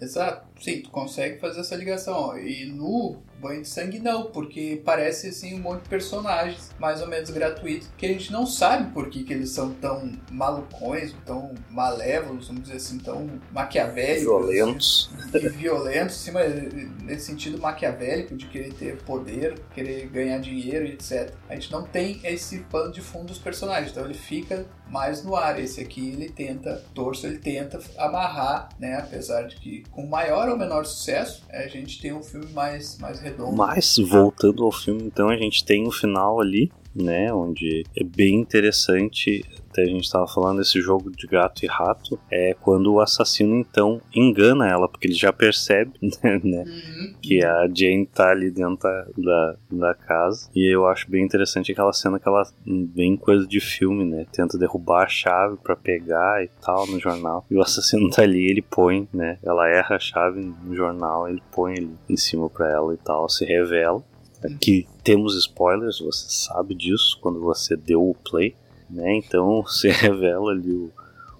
Exato, 0.00 0.46
sim, 0.60 0.82
tu 0.82 0.90
consegue 0.90 1.38
fazer 1.38 1.60
essa 1.60 1.76
ligação, 1.76 2.36
e 2.36 2.64
no 2.66 3.18
Banho 3.42 3.62
de 3.62 3.68
Sangue 3.68 3.98
não, 3.98 4.30
porque 4.30 4.80
parece 4.84 5.28
assim 5.28 5.54
um 5.54 5.58
monte 5.58 5.82
de 5.82 5.88
personagens 5.88 6.70
mais 6.78 7.02
ou 7.02 7.08
menos 7.08 7.28
gratuitos 7.30 7.90
que 7.98 8.06
a 8.06 8.08
gente 8.08 8.30
não 8.30 8.46
sabe 8.46 8.92
por 8.92 9.10
que, 9.10 9.24
que 9.24 9.32
eles 9.32 9.50
são 9.50 9.74
tão 9.74 10.12
malucões, 10.30 11.12
tão 11.26 11.52
malévolos, 11.68 12.46
vamos 12.46 12.62
dizer 12.62 12.76
assim, 12.76 12.98
tão 12.98 13.28
maquiavélicos. 13.50 14.22
Violentos. 14.22 15.10
E 15.34 15.48
violentos, 15.48 16.16
sim, 16.16 16.30
mas 16.30 16.54
nesse 17.02 17.26
sentido 17.26 17.58
maquiavélico 17.58 18.36
de 18.36 18.46
querer 18.46 18.72
ter 18.74 18.96
poder, 19.02 19.58
querer 19.74 20.06
ganhar 20.08 20.38
dinheiro 20.38 20.86
e 20.86 20.92
etc. 20.92 21.32
A 21.48 21.54
gente 21.54 21.72
não 21.72 21.82
tem 21.82 22.20
esse 22.22 22.60
pano 22.70 22.92
de 22.92 23.00
fundo 23.00 23.26
dos 23.26 23.38
personagens, 23.38 23.90
então 23.90 24.04
ele 24.04 24.14
fica 24.14 24.64
mais 24.92 25.24
no 25.24 25.34
ar. 25.34 25.58
Esse 25.58 25.80
aqui 25.80 26.10
ele 26.10 26.28
tenta, 26.28 26.84
torso, 26.94 27.26
ele 27.26 27.38
tenta 27.38 27.80
amarrar, 27.96 28.68
né? 28.78 28.96
Apesar 28.98 29.42
de 29.48 29.56
que 29.56 29.82
com 29.90 30.06
maior 30.06 30.48
ou 30.48 30.56
menor 30.56 30.84
sucesso, 30.84 31.44
a 31.50 31.66
gente 31.66 32.00
tem 32.00 32.12
um 32.12 32.22
filme 32.22 32.52
mais, 32.52 32.98
mais 32.98 33.20
redondo. 33.32 33.56
Mas, 33.56 33.96
voltando 33.98 34.64
ao 34.64 34.72
filme, 34.72 35.02
então, 35.04 35.28
a 35.28 35.36
gente 35.36 35.64
tem 35.64 35.86
o 35.86 35.90
final 35.90 36.40
ali, 36.40 36.70
né? 36.94 37.32
Onde 37.32 37.84
é 37.96 38.04
bem 38.04 38.36
interessante 38.36 39.44
a 39.80 39.84
gente 39.84 40.04
estava 40.04 40.26
falando 40.26 40.58
desse 40.58 40.80
jogo 40.80 41.10
de 41.10 41.26
gato 41.26 41.64
e 41.64 41.68
rato, 41.68 42.18
é 42.30 42.54
quando 42.60 42.92
o 42.92 43.00
assassino 43.00 43.56
então 43.56 44.00
engana 44.14 44.68
ela, 44.68 44.88
porque 44.88 45.06
ele 45.06 45.14
já 45.14 45.32
percebe, 45.32 45.92
né, 46.02 46.64
uhum. 46.66 47.14
que 47.20 47.44
a 47.44 47.68
Jane 47.72 48.06
tá 48.06 48.30
ali 48.30 48.50
dentro 48.50 48.88
da, 49.16 49.56
da 49.70 49.94
casa. 49.94 50.48
E 50.54 50.72
eu 50.72 50.86
acho 50.86 51.10
bem 51.10 51.24
interessante 51.24 51.72
aquela 51.72 51.92
cena 51.92 52.18
que 52.18 52.28
ela, 52.28 52.42
bem 52.66 53.16
coisa 53.16 53.46
de 53.46 53.60
filme, 53.60 54.04
né, 54.04 54.26
tenta 54.32 54.58
derrubar 54.58 55.04
a 55.04 55.08
chave 55.08 55.56
para 55.62 55.76
pegar 55.76 56.44
e 56.44 56.50
tal 56.60 56.86
no 56.86 56.98
jornal. 56.98 57.44
E 57.50 57.56
o 57.56 57.62
assassino 57.62 58.10
tá 58.10 58.22
ali, 58.22 58.50
ele 58.50 58.62
põe, 58.62 59.08
né, 59.12 59.38
ela 59.42 59.68
erra 59.68 59.96
a 59.96 60.00
chave 60.00 60.40
no 60.40 60.74
jornal, 60.74 61.28
ele 61.28 61.42
põe 61.52 61.78
ali 61.78 61.96
em 62.08 62.16
cima 62.16 62.48
para 62.48 62.70
ela 62.70 62.94
e 62.94 62.98
tal, 62.98 63.28
se 63.28 63.44
revela. 63.44 64.02
Aqui 64.44 64.88
temos 65.04 65.36
spoilers, 65.36 66.00
você 66.00 66.26
sabe 66.28 66.74
disso 66.74 67.16
quando 67.20 67.40
você 67.40 67.76
deu 67.76 68.02
o 68.02 68.14
play 68.14 68.56
né? 68.92 69.16
Então 69.16 69.64
se 69.66 69.88
revela 69.88 70.52
ali 70.52 70.72
o, 70.72 70.90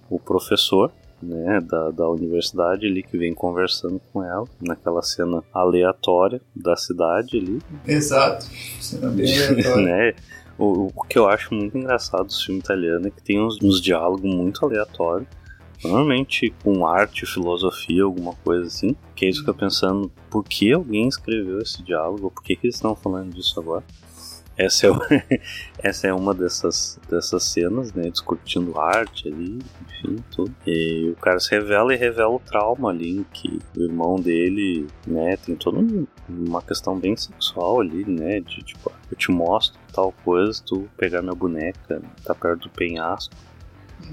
o 0.09 0.19
professor 0.19 0.91
né, 1.21 1.61
da, 1.61 1.91
da 1.91 2.09
universidade 2.09 2.85
ali 2.85 3.01
que 3.01 3.17
vem 3.17 3.33
conversando 3.33 4.01
com 4.11 4.21
ela 4.23 4.45
naquela 4.59 5.01
cena 5.01 5.41
aleatória 5.53 6.41
da 6.53 6.75
cidade 6.75 7.37
ali. 7.37 7.61
Exato, 7.87 8.45
cena 8.81 9.09
bem 9.09 9.31
aleatória. 9.47 9.85
né? 9.85 10.13
O, 10.57 10.91
o, 10.95 11.03
que 11.03 11.17
eu 11.17 11.27
acho 11.27 11.53
muito 11.53 11.77
engraçado 11.77 12.27
do 12.27 12.33
filme 12.33 12.59
italiano 12.59 13.07
é 13.07 13.09
que 13.09 13.21
tem 13.21 13.41
uns, 13.41 13.57
uns 13.61 13.81
diálogos 13.81 14.35
muito 14.35 14.65
aleatórios 14.65 15.27
Normalmente 15.83 16.53
com 16.63 16.87
arte, 16.87 17.25
filosofia, 17.25 18.03
alguma 18.03 18.33
coisa 18.35 18.67
assim. 18.67 18.95
Que 19.15 19.25
aí 19.25 19.33
fica 19.33 19.53
pensando, 19.53 20.09
por 20.29 20.43
que 20.43 20.71
alguém 20.71 21.07
escreveu 21.09 21.59
esse 21.59 21.83
diálogo? 21.83 22.31
Por 22.31 22.41
que, 22.41 22.55
que 22.55 22.67
eles 22.67 22.75
estão 22.75 22.95
falando 22.95 23.33
disso 23.33 23.59
agora? 23.59 23.83
Essa 24.57 24.87
é, 24.87 25.41
essa 25.79 26.07
é 26.07 26.13
uma 26.13 26.33
dessas, 26.33 26.99
dessas 27.09 27.43
cenas, 27.43 27.93
né? 27.93 28.09
Discutindo 28.09 28.79
arte 28.79 29.27
ali, 29.27 29.59
enfim, 29.87 30.23
tudo. 30.31 30.53
E 30.65 31.09
o 31.09 31.15
cara 31.15 31.39
se 31.39 31.49
revela 31.51 31.93
e 31.93 31.97
revela 31.97 32.29
o 32.29 32.39
trauma 32.39 32.89
ali, 32.89 33.25
que 33.33 33.59
o 33.75 33.81
irmão 33.81 34.15
dele, 34.15 34.87
né, 35.07 35.37
tem 35.37 35.55
toda 35.55 36.07
uma 36.29 36.61
questão 36.61 36.97
bem 36.97 37.15
sexual 37.15 37.81
ali, 37.81 38.05
né? 38.05 38.39
De 38.39 38.63
tipo, 38.63 38.91
eu 39.11 39.17
te 39.17 39.31
mostro 39.31 39.79
tal 39.91 40.13
coisa, 40.23 40.61
tu 40.65 40.87
pegar 40.97 41.21
minha 41.21 41.35
boneca, 41.35 42.01
tá 42.23 42.33
perto 42.33 42.63
do 42.63 42.69
penhasco 42.69 43.33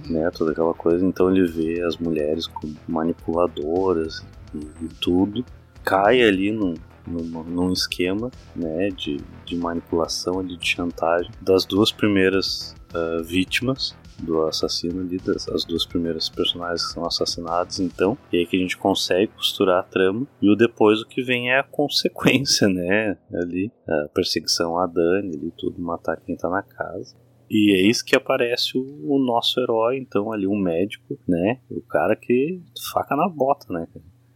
né, 0.08 0.30
toda 0.30 0.52
aquela 0.52 0.74
coisa. 0.74 1.04
Então 1.04 1.34
ele 1.34 1.46
vê 1.46 1.82
as 1.82 1.96
mulheres 1.96 2.46
como 2.46 2.74
manipuladoras 2.88 4.24
e, 4.54 4.58
e 4.58 4.88
tudo, 5.00 5.44
cai 5.84 6.22
ali 6.22 6.52
num, 6.52 6.74
num, 7.06 7.42
num 7.44 7.72
esquema, 7.72 8.30
né, 8.54 8.88
de, 8.90 9.18
de 9.44 9.56
manipulação, 9.56 10.44
de 10.44 10.58
chantagem 10.60 11.30
das 11.40 11.64
duas 11.64 11.92
primeiras 11.92 12.74
uh, 12.94 13.22
vítimas 13.22 13.96
do 14.18 14.42
assassino 14.42 15.00
ali, 15.00 15.18
das, 15.18 15.48
as 15.48 15.64
duas 15.64 15.86
primeiras 15.86 16.28
personagens 16.28 16.86
que 16.86 16.92
são 16.92 17.06
assassinadas, 17.06 17.80
então, 17.80 18.16
e 18.32 18.38
aí 18.38 18.46
que 18.46 18.56
a 18.56 18.60
gente 18.60 18.76
consegue 18.76 19.28
costurar 19.28 19.80
a 19.80 19.82
trama, 19.82 20.26
e 20.42 20.50
o 20.50 20.56
depois 20.56 21.00
o 21.00 21.06
que 21.06 21.22
vem 21.22 21.50
é 21.50 21.58
a 21.58 21.64
consequência, 21.64 22.68
né, 22.68 23.16
ali, 23.32 23.72
a 23.88 24.08
perseguição 24.14 24.78
a 24.78 24.86
Dani, 24.86 25.36
ali, 25.36 25.52
tudo, 25.56 25.80
matar 25.80 26.20
quem 26.20 26.36
tá 26.36 26.48
na 26.48 26.62
casa. 26.62 27.16
E 27.50 27.72
eis 27.72 28.00
que 28.00 28.14
aparece 28.14 28.78
o, 28.78 28.82
o, 29.02 29.18
nosso 29.18 29.58
herói, 29.58 29.98
então, 29.98 30.32
ali, 30.32 30.46
um 30.46 30.56
médico, 30.56 31.18
né? 31.26 31.58
O 31.68 31.80
cara 31.80 32.14
que 32.14 32.62
faca 32.92 33.16
na 33.16 33.28
bota, 33.28 33.72
né? 33.72 33.88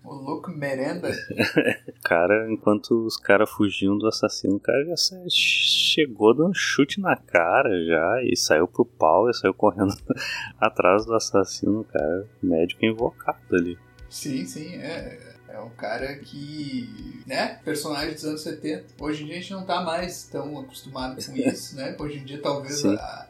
O 0.04 0.14
Luke 0.14 0.50
Merenda. 0.50 1.10
cara, 2.04 2.46
enquanto 2.52 3.06
os 3.06 3.16
caras 3.16 3.50
fugiam 3.50 3.96
do 3.96 4.06
assassino, 4.06 4.56
o 4.56 4.60
cara 4.60 4.84
já 4.84 4.94
chegou 5.30 6.34
dando 6.34 6.50
um 6.50 6.54
chute 6.54 7.00
na 7.00 7.16
cara 7.16 7.70
já 7.86 8.22
e 8.22 8.36
saiu 8.36 8.68
pro 8.68 8.84
pau 8.84 9.30
e 9.30 9.34
saiu 9.34 9.54
correndo 9.54 9.94
atrás 10.60 11.06
do 11.06 11.14
assassino, 11.14 11.84
cara. 11.84 12.28
Médico 12.42 12.84
invocado 12.84 13.56
ali. 13.56 13.78
Sim, 14.10 14.44
sim, 14.44 14.76
é. 14.76 15.34
É 15.48 15.60
um 15.60 15.70
cara 15.70 16.16
que, 16.16 17.22
né, 17.28 17.60
personagem 17.64 18.12
dos 18.12 18.24
anos 18.24 18.40
70. 18.42 18.86
Hoje 19.00 19.22
em 19.22 19.26
dia 19.26 19.36
a 19.36 19.40
gente 19.40 19.52
não 19.52 19.64
tá 19.64 19.82
mais 19.82 20.24
tão 20.24 20.58
acostumado 20.58 21.14
com 21.24 21.32
isso, 21.38 21.76
né? 21.76 21.96
Hoje 21.96 22.18
em 22.18 22.24
dia 22.24 22.42
talvez 22.42 22.84
a, 22.84 23.28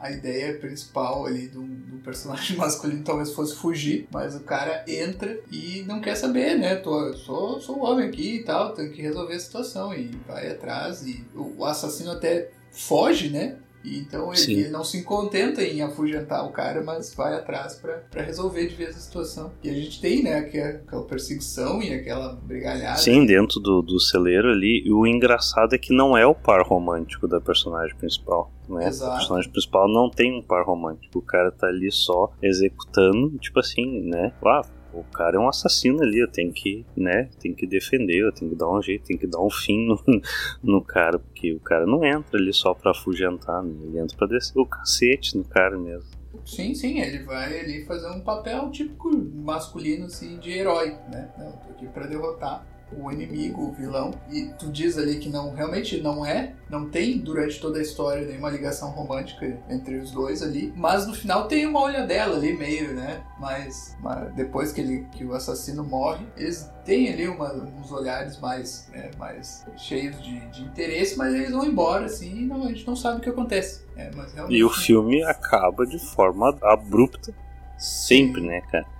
a 0.00 0.10
ideia 0.10 0.58
principal 0.58 1.26
ali 1.26 1.48
do, 1.48 1.62
do, 1.62 1.98
personagem 1.98 2.56
masculino 2.58 3.02
talvez 3.02 3.32
fosse 3.32 3.54
fugir, 3.56 4.08
mas 4.12 4.34
o 4.34 4.40
cara 4.40 4.84
entra 4.86 5.38
e 5.50 5.82
não 5.86 6.00
quer 6.00 6.14
saber, 6.14 6.56
né? 6.56 6.76
Tô, 6.76 7.12
sou, 7.14 7.60
sou 7.60 7.80
homem 7.80 8.08
aqui 8.08 8.36
e 8.36 8.44
tal, 8.44 8.74
tenho 8.74 8.92
que 8.92 9.02
resolver 9.02 9.34
a 9.34 9.40
situação 9.40 9.92
e 9.94 10.10
vai 10.26 10.50
atrás 10.50 11.06
e 11.06 11.24
o, 11.34 11.58
o 11.58 11.64
assassino 11.64 12.12
até 12.12 12.50
foge, 12.70 13.30
né? 13.30 13.56
Então 13.84 14.32
ele, 14.32 14.60
ele, 14.60 14.68
não 14.70 14.84
se 14.84 15.02
contenta 15.02 15.62
em 15.62 15.82
afugentar 15.82 16.44
o 16.46 16.52
cara, 16.52 16.82
mas 16.82 17.14
vai 17.14 17.34
atrás 17.34 17.74
para 17.74 18.22
resolver 18.22 18.66
de 18.66 18.74
vez 18.74 18.96
a 18.96 19.00
situação. 19.00 19.52
E 19.62 19.70
a 19.70 19.72
gente 19.72 20.00
tem, 20.00 20.22
né, 20.22 20.34
aquela 20.34 21.04
perseguição 21.04 21.82
e 21.82 21.92
aquela 21.92 22.34
brigalhada. 22.34 22.98
Sim, 22.98 23.24
dentro 23.24 23.60
do, 23.60 23.82
do 23.82 24.00
celeiro 24.00 24.50
ali. 24.50 24.82
E 24.84 24.92
o 24.92 25.06
engraçado 25.06 25.74
é 25.74 25.78
que 25.78 25.94
não 25.94 26.16
é 26.16 26.26
o 26.26 26.34
par 26.34 26.62
romântico 26.66 27.28
da 27.28 27.40
personagem 27.40 27.96
principal. 27.96 28.52
Né? 28.68 28.86
Exato. 28.86 29.12
A 29.12 29.16
personagem 29.16 29.50
principal 29.50 29.88
não 29.88 30.10
tem 30.10 30.38
um 30.38 30.42
par 30.42 30.64
romântico. 30.64 31.18
O 31.18 31.22
cara 31.22 31.50
tá 31.50 31.66
ali 31.68 31.90
só 31.90 32.30
executando, 32.42 33.38
tipo 33.38 33.58
assim, 33.60 34.02
né? 34.02 34.32
Ah, 34.44 34.62
o 35.00 35.04
cara 35.12 35.36
é 35.36 35.40
um 35.40 35.48
assassino 35.48 36.02
ali, 36.02 36.18
eu 36.18 36.28
tenho 36.28 36.52
que, 36.52 36.84
né, 36.96 37.28
tem 37.40 37.54
que 37.54 37.66
defender, 37.66 38.18
eu 38.18 38.32
tenho 38.32 38.50
que 38.50 38.56
dar 38.56 38.70
um 38.70 38.82
jeito, 38.82 39.06
tem 39.06 39.16
que 39.16 39.26
dar 39.26 39.40
um 39.40 39.50
fim 39.50 39.86
no, 39.86 40.00
no 40.62 40.82
cara, 40.82 41.18
porque 41.18 41.52
o 41.52 41.60
cara 41.60 41.86
não 41.86 42.04
entra 42.04 42.38
ali 42.38 42.52
só 42.52 42.74
pra 42.74 42.92
afugentar, 42.92 43.62
né? 43.62 43.74
ele 43.84 43.98
entra 43.98 44.16
pra 44.16 44.26
descer 44.26 44.58
o 44.58 44.66
cacete 44.66 45.36
no 45.36 45.44
cara 45.44 45.78
mesmo. 45.78 46.18
Sim, 46.44 46.74
sim, 46.74 47.00
ele 47.00 47.24
vai 47.24 47.60
ali 47.60 47.84
fazer 47.84 48.08
um 48.08 48.20
papel 48.20 48.70
típico 48.70 49.10
masculino, 49.34 50.06
assim, 50.06 50.38
de 50.38 50.50
herói, 50.50 50.90
né? 51.10 51.30
Não, 51.38 51.52
tô 51.52 51.70
aqui 51.70 51.86
pra 51.88 52.06
derrotar 52.06 52.64
o 52.92 53.10
inimigo, 53.10 53.68
o 53.68 53.72
vilão, 53.72 54.12
e 54.30 54.46
tu 54.58 54.70
diz 54.70 54.96
ali 54.96 55.18
que 55.18 55.28
não 55.28 55.54
realmente 55.54 56.00
não 56.00 56.24
é, 56.24 56.54
não 56.68 56.88
tem 56.88 57.18
durante 57.18 57.60
toda 57.60 57.78
a 57.78 57.82
história 57.82 58.26
nenhuma 58.26 58.50
ligação 58.50 58.90
romântica 58.90 59.58
entre 59.68 59.96
os 59.98 60.10
dois 60.10 60.42
ali, 60.42 60.72
mas 60.76 61.06
no 61.06 61.14
final 61.14 61.46
tem 61.46 61.66
uma 61.66 61.80
olhadela 61.80 62.36
ali 62.36 62.56
meio, 62.56 62.94
né? 62.94 63.22
Mas, 63.38 63.96
mas 64.00 64.34
depois 64.34 64.72
que 64.72 64.80
ele 64.80 65.06
que 65.12 65.24
o 65.24 65.34
assassino 65.34 65.84
morre, 65.84 66.26
eles 66.36 66.70
têm 66.84 67.12
ali 67.12 67.28
uma, 67.28 67.52
uns 67.52 67.92
olhares 67.92 68.38
mais, 68.40 68.88
né, 68.92 69.10
mais 69.18 69.66
cheios 69.76 70.20
de, 70.22 70.40
de, 70.48 70.62
interesse, 70.62 71.16
mas 71.16 71.34
eles 71.34 71.50
vão 71.50 71.64
embora 71.64 72.06
assim, 72.06 72.42
e 72.42 72.46
não, 72.46 72.64
a 72.64 72.68
gente 72.68 72.86
não 72.86 72.96
sabe 72.96 73.18
o 73.18 73.20
que 73.20 73.28
acontece. 73.28 73.86
É, 73.96 74.10
e 74.48 74.64
o 74.64 74.70
filme 74.70 75.22
acaba 75.24 75.86
de 75.86 75.98
forma 75.98 76.56
abrupta, 76.62 77.34
sempre, 77.76 78.40
né, 78.40 78.60
cara? 78.70 78.97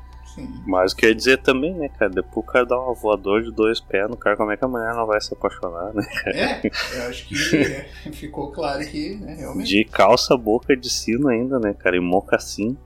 Mas 0.67 0.93
quer 0.93 1.15
dizer 1.15 1.39
também, 1.39 1.75
né, 1.75 1.89
cara? 1.89 2.11
Depois 2.11 2.37
o 2.37 2.43
cara 2.43 2.67
dá 2.67 2.79
uma 2.79 2.95
voador 2.95 3.43
de 3.43 3.51
dois 3.51 3.81
pés 3.81 4.09
no 4.09 4.17
cara, 4.17 4.37
como 4.37 4.51
é 4.51 4.57
que 4.57 4.65
a 4.65 4.69
mulher 4.69 4.95
não 4.95 5.07
vai 5.07 5.21
se 5.21 5.33
apaixonar, 5.33 5.93
né? 5.95 6.03
Cara? 6.23 6.37
É, 6.37 6.61
eu 6.95 7.09
acho 7.09 7.29
que 7.29 7.57
é, 7.57 7.89
ficou 8.13 8.53
claro 8.53 8.85
que, 8.87 9.17
né, 9.17 9.35
realmente. 9.35 9.69
De 9.69 9.85
calça, 9.85 10.37
boca 10.37 10.77
de 10.77 10.91
sino 10.91 11.29
ainda, 11.29 11.59
né, 11.59 11.75
cara? 11.75 11.97
E 11.97 12.01
mocassim. 12.01 12.77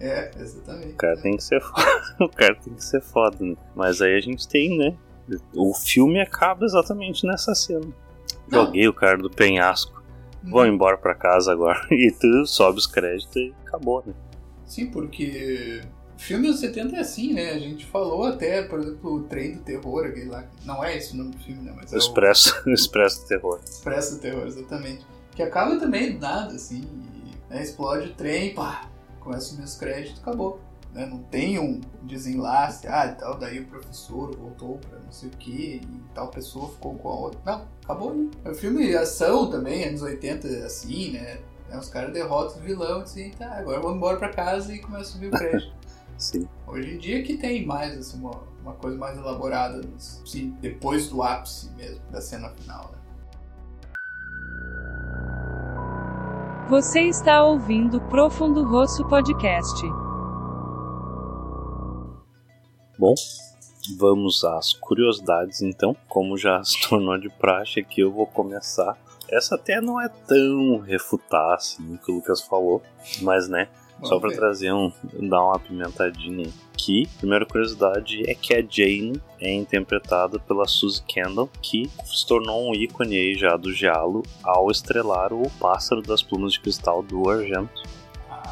É, 0.00 0.30
exatamente. 0.38 0.92
O 0.92 0.96
cara 0.96 1.14
é. 1.14 1.22
tem 1.22 1.36
que 1.36 1.42
ser 1.42 1.60
foda. 1.60 2.16
o 2.20 2.28
cara 2.28 2.54
tem 2.54 2.74
que 2.74 2.84
ser 2.84 3.00
foda, 3.00 3.36
né? 3.40 3.56
Mas 3.74 4.00
aí 4.00 4.16
a 4.16 4.20
gente 4.20 4.46
tem, 4.46 4.76
né? 4.76 4.96
O 5.54 5.74
filme 5.74 6.20
acaba 6.20 6.64
exatamente 6.64 7.26
nessa 7.26 7.54
cena. 7.54 7.86
Não. 8.50 8.64
Joguei 8.64 8.88
o 8.88 8.94
cara 8.94 9.18
do 9.18 9.30
penhasco. 9.30 10.02
Vou 10.42 10.62
uhum. 10.62 10.68
embora 10.68 10.96
pra 10.96 11.14
casa 11.14 11.52
agora. 11.52 11.80
E 11.90 12.10
tu 12.10 12.46
sobe 12.46 12.78
os 12.78 12.86
créditos 12.86 13.36
e 13.36 13.52
acabou, 13.66 14.02
né? 14.06 14.14
Sim, 14.64 14.86
porque 14.86 15.82
Filme 16.18 16.48
dos 16.48 16.58
70 16.58 16.96
é 16.96 17.00
assim, 17.00 17.32
né? 17.32 17.52
A 17.52 17.58
gente 17.58 17.86
falou 17.86 18.24
até, 18.24 18.62
por 18.62 18.80
exemplo, 18.80 19.14
o 19.14 19.22
Trem 19.22 19.52
do 19.54 19.60
Terror, 19.60 20.04
aquele 20.04 20.28
lá. 20.28 20.44
Não 20.64 20.84
é 20.84 20.96
esse 20.96 21.14
o 21.14 21.16
nome 21.16 21.30
do 21.30 21.38
filme, 21.38 21.62
né? 21.62 21.72
Mas 21.74 21.92
é 21.92 21.96
Expresso, 21.96 22.60
o... 22.66 22.70
Expresso 22.70 23.22
do 23.22 23.28
Terror. 23.28 23.60
Expresso 23.64 24.14
do 24.16 24.20
Terror, 24.20 24.46
exatamente. 24.46 25.06
Que 25.30 25.42
acaba 25.44 25.78
também 25.78 26.14
do 26.14 26.18
nada, 26.18 26.54
assim. 26.54 26.82
E, 26.82 27.54
né, 27.54 27.62
explode 27.62 28.08
o 28.08 28.14
trem, 28.14 28.52
pá, 28.52 28.90
começa 29.20 29.46
a 29.46 29.50
subir 29.50 29.62
os 29.62 29.76
créditos, 29.76 30.20
acabou. 30.20 30.60
Né? 30.92 31.06
Não 31.06 31.18
tem 31.18 31.58
um 31.60 31.80
desenlace, 32.02 32.88
ah, 32.88 33.14
tal, 33.16 33.38
daí 33.38 33.60
o 33.60 33.66
professor 33.66 34.34
voltou 34.36 34.78
pra 34.78 34.98
não 34.98 35.12
sei 35.12 35.28
o 35.28 35.32
que, 35.32 35.80
e 35.82 36.02
tal 36.14 36.28
pessoa 36.28 36.68
ficou 36.68 36.94
com 36.96 37.08
a 37.10 37.14
outra. 37.14 37.40
Não, 37.46 37.68
acabou 37.84 38.10
aí. 38.10 38.28
É 38.44 38.50
um 38.50 38.54
filme 38.54 38.86
de 38.86 38.96
ação 38.96 39.48
também, 39.48 39.84
anos 39.84 40.02
80, 40.02 40.48
assim, 40.66 41.12
né? 41.12 41.38
Os 41.78 41.88
caras 41.88 42.12
derrotam 42.12 42.56
o 42.56 42.60
vilão, 42.60 43.02
assim, 43.02 43.30
tá, 43.30 43.58
agora 43.58 43.78
vamos 43.80 43.98
embora 43.98 44.16
pra 44.16 44.30
casa 44.30 44.74
e 44.74 44.78
começa 44.78 45.10
a 45.10 45.12
subir 45.12 45.28
o 45.28 45.30
crédito. 45.30 45.77
Sim. 46.18 46.48
Hoje 46.66 46.94
em 46.94 46.98
dia 46.98 47.22
que 47.22 47.38
tem 47.38 47.64
mais 47.64 47.96
assim, 47.96 48.18
uma, 48.18 48.42
uma 48.60 48.72
coisa 48.74 48.98
mais 48.98 49.16
elaborada, 49.16 49.80
sim, 49.98 50.50
depois 50.60 51.08
do 51.08 51.22
ápice 51.22 51.70
mesmo, 51.76 52.00
da 52.10 52.20
cena 52.20 52.50
final. 52.50 52.90
Né? 52.90 52.98
Você 56.68 57.02
está 57.02 57.44
ouvindo 57.44 58.00
Profundo 58.02 58.64
Rosso 58.64 59.06
Podcast. 59.08 59.80
Bom, 62.98 63.14
vamos 63.96 64.44
às 64.44 64.72
curiosidades 64.72 65.62
então. 65.62 65.96
Como 66.08 66.36
já 66.36 66.62
se 66.64 66.80
tornou 66.90 67.16
de 67.16 67.30
praxe 67.30 67.78
aqui, 67.80 68.00
eu 68.00 68.12
vou 68.12 68.26
começar. 68.26 68.98
Essa 69.30 69.54
até 69.54 69.80
não 69.80 70.00
é 70.00 70.08
tão 70.08 70.80
refutar 70.80 71.54
assim 71.54 71.94
o 71.94 71.98
que 71.98 72.10
o 72.10 72.16
Lucas 72.16 72.42
falou, 72.42 72.82
mas 73.22 73.48
né, 73.48 73.68
só 74.02 74.18
para 74.20 74.34
trazer 74.34 74.72
um. 74.72 74.92
dar 75.20 75.42
uma 75.42 75.56
apimentadinha 75.56 76.48
aqui. 76.72 77.08
Primeira 77.18 77.44
curiosidade 77.44 78.22
é 78.28 78.34
que 78.34 78.54
a 78.54 78.62
Jane 78.62 79.20
é 79.40 79.52
interpretada 79.52 80.38
pela 80.38 80.66
Suzy 80.66 81.02
Kendall, 81.02 81.50
que 81.60 81.90
se 82.04 82.26
tornou 82.26 82.70
um 82.70 82.74
ícone 82.74 83.16
aí 83.16 83.34
já 83.34 83.56
do 83.56 83.72
giallo 83.72 84.22
ao 84.42 84.70
estrelar 84.70 85.32
o 85.32 85.50
Pássaro 85.58 86.02
das 86.02 86.22
Plumas 86.22 86.52
de 86.52 86.60
Cristal 86.60 87.02
do 87.02 87.28
Argento. 87.28 87.82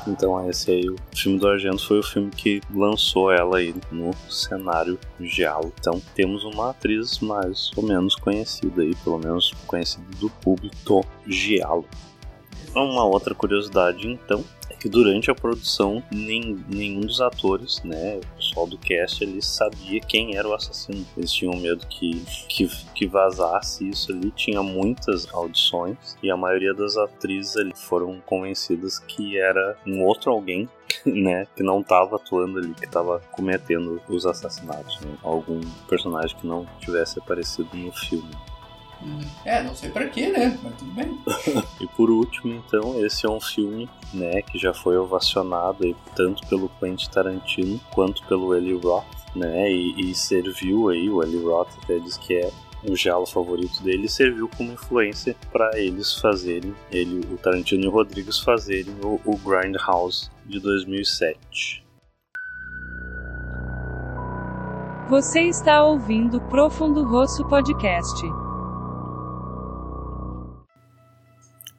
Então 0.07 0.49
esse 0.49 0.71
aí, 0.71 0.89
o 0.89 0.97
filme 1.15 1.39
do 1.39 1.49
Argento 1.49 1.85
foi 1.85 1.99
o 1.99 2.03
filme 2.03 2.31
que 2.31 2.61
lançou 2.73 3.33
ela 3.33 3.59
aí 3.59 3.75
no 3.91 4.13
cenário 4.31 4.99
giallo. 5.21 5.73
Então 5.81 6.01
temos 6.15 6.45
uma 6.45 6.71
atriz 6.71 7.19
mais 7.19 7.71
ou 7.77 7.83
menos 7.83 8.15
conhecida 8.15 8.83
aí, 8.83 8.95
pelo 9.03 9.19
menos 9.19 9.53
conhecida 9.67 10.05
do 10.19 10.31
público 10.31 11.05
giallo. 11.27 11.85
Uma 12.75 13.05
outra 13.05 13.35
curiosidade 13.35 14.07
então 14.07 14.45
que 14.87 14.89
durante 14.89 15.33
a 15.33 15.35
produção 15.35 16.01
nem, 16.13 16.65
nenhum 16.69 17.01
dos 17.01 17.21
atores, 17.21 17.83
né, 17.83 18.19
o 18.19 18.37
pessoal 18.37 18.69
do 18.69 18.79
cast 18.79 19.25
ali 19.25 19.43
sabia 19.43 19.99
quem 20.01 20.37
era 20.37 20.47
o 20.47 20.55
assassino. 20.55 21.05
Eles 21.17 21.33
tinham 21.33 21.57
medo 21.57 21.85
que, 21.89 22.25
que, 22.49 22.69
que 22.95 23.07
vazasse 23.09 23.89
isso 23.89 24.13
ali. 24.13 24.31
Tinha 24.31 24.63
muitas 24.63 25.27
audições 25.35 26.17
e 26.23 26.31
a 26.31 26.37
maioria 26.37 26.73
das 26.73 26.97
atrizes 26.97 27.57
ali 27.57 27.73
foram 27.75 28.21
convencidas 28.25 29.01
que 29.01 29.37
era 29.37 29.77
um 29.85 30.05
outro 30.05 30.31
alguém 30.31 30.69
né, 31.05 31.49
que 31.57 31.65
não 31.65 31.81
estava 31.81 32.15
atuando 32.15 32.61
ali, 32.61 32.73
que 32.73 32.85
estava 32.85 33.19
cometendo 33.33 34.01
os 34.09 34.25
assassinatos, 34.25 35.01
né? 35.01 35.17
algum 35.25 35.61
personagem 35.89 36.37
que 36.39 36.47
não 36.47 36.65
tivesse 36.79 37.19
aparecido 37.19 37.77
no 37.77 37.91
filme. 37.91 38.31
É, 39.45 39.63
não 39.63 39.75
sei 39.75 39.91
pra 39.91 40.09
quê, 40.09 40.29
né? 40.29 40.59
Mas 40.63 40.75
tudo 40.77 40.93
bem. 40.93 41.19
e 41.81 41.87
por 41.89 42.11
último, 42.11 42.53
então, 42.55 43.05
esse 43.05 43.27
é 43.27 43.31
um 43.31 43.41
filme, 43.41 43.89
né, 44.13 44.43
que 44.43 44.59
já 44.59 44.73
foi 44.73 44.97
ovacionado 44.97 45.85
aí, 45.85 45.95
tanto 46.15 46.47
pelo 46.49 46.69
Quentin 46.81 47.11
Tarantino 47.11 47.81
quanto 47.95 48.25
pelo 48.27 48.55
Eli 48.55 48.75
Roth, 48.75 49.05
né, 49.35 49.71
e, 49.71 50.11
e 50.11 50.15
serviu 50.15 50.89
aí, 50.89 51.09
o 51.09 51.23
Eli 51.23 51.43
Roth 51.43 51.71
até 51.83 51.99
diz 51.99 52.17
que 52.17 52.35
é 52.35 52.51
o 52.89 52.97
jalo 52.97 53.27
favorito 53.27 53.83
dele 53.83 54.09
serviu 54.09 54.49
como 54.57 54.73
influência 54.73 55.35
para 55.51 55.71
eles 55.79 56.15
fazerem, 56.15 56.75
ele, 56.91 57.21
o 57.33 57.37
Tarantino 57.37 57.85
e 57.85 57.89
o 57.89 57.91
Rodrigues 57.91 58.39
fazerem 58.39 58.95
o, 59.03 59.21
o 59.25 59.37
Grindhouse 59.39 60.31
de 60.45 60.61
2007. 60.61 61.85
Você 65.09 65.43
está 65.43 65.85
ouvindo 65.85 66.41
Profundo 66.41 67.05
Rosso 67.05 67.47
Podcast. 67.47 68.46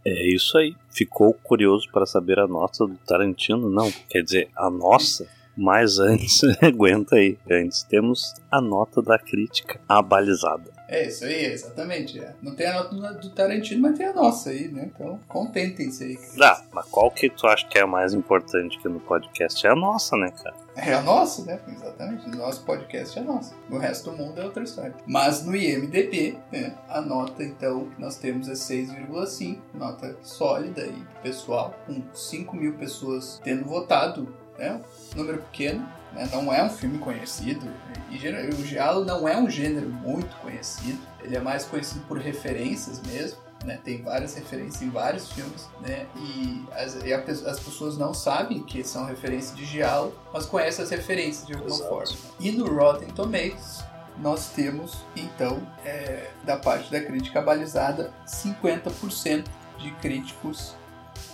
É 0.10 0.26
isso 0.34 0.58
aí. 0.58 0.74
Ficou 0.90 1.34
curioso 1.34 1.90
para 1.92 2.06
saber 2.06 2.40
a 2.40 2.48
nota 2.48 2.88
do 2.88 2.96
Tarantino? 3.06 3.70
Não, 3.70 3.92
quer 4.10 4.22
dizer, 4.22 4.50
a 4.56 4.70
nossa? 4.70 5.28
Mas 5.56 6.00
antes, 6.00 6.42
aguenta 6.64 7.18
aí. 7.18 7.38
Antes 7.52 7.84
temos 7.84 8.34
a 8.50 8.62
nota 8.62 9.02
da 9.02 9.20
crítica 9.20 9.82
abalizada. 9.88 10.77
É 10.88 11.08
isso 11.08 11.26
aí, 11.26 11.46
exatamente. 11.46 12.20
É. 12.20 12.34
Não 12.42 12.56
tem 12.56 12.68
a 12.68 12.84
nota 12.84 13.14
do 13.16 13.30
Tarantino, 13.32 13.82
mas 13.82 13.98
tem 13.98 14.08
a 14.08 14.14
nossa 14.14 14.52
aí, 14.52 14.70
né? 14.70 14.90
Então 14.94 15.20
contentem-se 15.28 16.04
aí. 16.04 16.20
Ah, 16.42 16.62
mas 16.72 16.86
qual 16.88 17.12
que 17.12 17.30
tu 17.30 17.46
acha 17.46 17.68
que 17.68 17.78
é 17.78 17.82
a 17.82 17.88
mais 17.88 18.14
importante 18.14 18.78
aqui 18.78 18.88
no 18.88 19.00
podcast? 19.00 19.66
É 19.66 19.70
a 19.70 19.76
nossa, 19.76 20.16
né, 20.16 20.32
cara? 20.32 20.56
É 20.76 20.94
a 20.94 21.02
nossa, 21.02 21.44
né? 21.44 21.60
Exatamente. 21.68 22.30
O 22.30 22.36
nosso 22.36 22.64
podcast 22.64 23.18
é 23.18 23.22
nosso. 23.22 23.54
O 23.70 23.78
resto 23.78 24.12
do 24.12 24.18
mundo 24.18 24.40
é 24.40 24.46
outra 24.46 24.64
história. 24.64 24.94
Mas 25.06 25.44
no 25.44 25.56
IMDB, 25.56 26.38
né, 26.52 26.78
a 26.88 27.02
nota, 27.02 27.44
então, 27.44 27.90
que 27.90 28.00
nós 28.00 28.18
temos 28.18 28.48
é 28.48 28.54
6,5. 28.54 29.58
Nota 29.74 30.16
sólida 30.22 30.84
aí, 30.84 31.04
pessoal, 31.22 31.74
com 31.86 32.02
5 32.14 32.56
mil 32.56 32.76
pessoas 32.76 33.42
tendo 33.44 33.66
votado. 33.66 34.34
Né? 34.58 34.82
Número 35.16 35.40
pequeno, 35.44 35.88
né? 36.14 36.30
não 36.32 36.54
é 36.54 36.64
um 36.64 36.70
filme 36.70 36.98
conhecido. 37.00 37.68
E 38.10 38.18
o 38.54 38.66
Giallo 38.66 39.06
não 39.06 39.28
é 39.28 39.38
um 39.38 39.50
gênero 39.50 39.90
muito 39.90 40.36
conhecido. 40.38 41.00
Ele 41.22 41.36
é 41.36 41.40
mais 41.40 41.66
conhecido 41.66 42.02
por 42.08 42.18
referências 42.18 43.02
mesmo 43.02 43.48
né? 43.66 43.80
Tem 43.84 44.02
várias 44.02 44.36
referências 44.36 44.82
em 44.82 44.90
vários 44.90 45.32
filmes, 45.32 45.68
né? 45.82 46.06
E 46.16 46.66
as, 46.72 46.96
e 47.04 47.14
a, 47.14 47.20
as 47.20 47.60
pessoas 47.60 47.98
não 47.98 48.14
sabem 48.14 48.64
que 48.64 48.84
são 48.84 49.06
referências 49.06 49.56
de 49.56 49.66
Giallo, 49.66 50.14
mas 50.34 50.46
conhecem 50.46 50.84
as 50.84 50.90
referências 50.90 51.46
de 51.46 51.54
alguma 51.54 51.76
Exato. 51.76 51.90
forma. 51.90 52.16
E 52.40 52.52
no 52.52 52.66
Rotten 52.66 53.10
Tomatoes, 53.10 53.84
nós 54.20 54.50
temos, 54.50 54.98
então, 55.16 55.62
é, 55.86 56.30
da 56.44 56.58
parte 56.58 56.92
da 56.92 57.02
crítica 57.02 57.42
balizada, 57.42 58.14
50% 58.26 59.46
de 59.78 59.92
críticos 59.96 60.76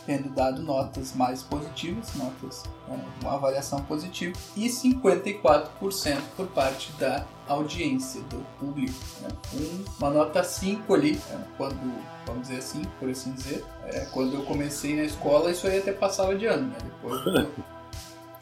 tendo 0.06 0.30
dado 0.30 0.62
notas 0.62 1.16
mais 1.16 1.42
positivas, 1.44 2.14
notas 2.16 2.64
com 2.86 3.00
uma 3.22 3.36
avaliação 3.36 3.82
positiva, 3.84 4.38
e 4.56 4.68
54% 4.68 6.22
por 6.36 6.48
parte 6.48 6.92
da 6.94 7.26
audiência, 7.48 8.22
do 8.24 8.46
público. 8.60 8.98
Né? 9.22 9.30
Um, 9.54 9.86
uma 10.00 10.10
nota 10.10 10.44
5 10.44 10.94
ali, 10.94 11.14
né? 11.30 11.48
quando, 11.58 12.04
vamos 12.26 12.44
dizer 12.44 12.60
assim, 12.60 12.82
por 13.00 13.10
assim 13.10 13.32
dizer, 13.34 13.64
é, 13.86 14.02
quando 14.12 14.36
eu 14.36 14.44
comecei 14.44 14.96
na 14.96 15.04
escola, 15.04 15.52
isso 15.52 15.68
aí 15.68 15.80
até 15.80 15.94
passava 15.94 16.36
de 16.36 16.46
ano, 16.46 16.68
né? 16.68 16.78
Depois 16.84 17.26
eu... 17.26 17.52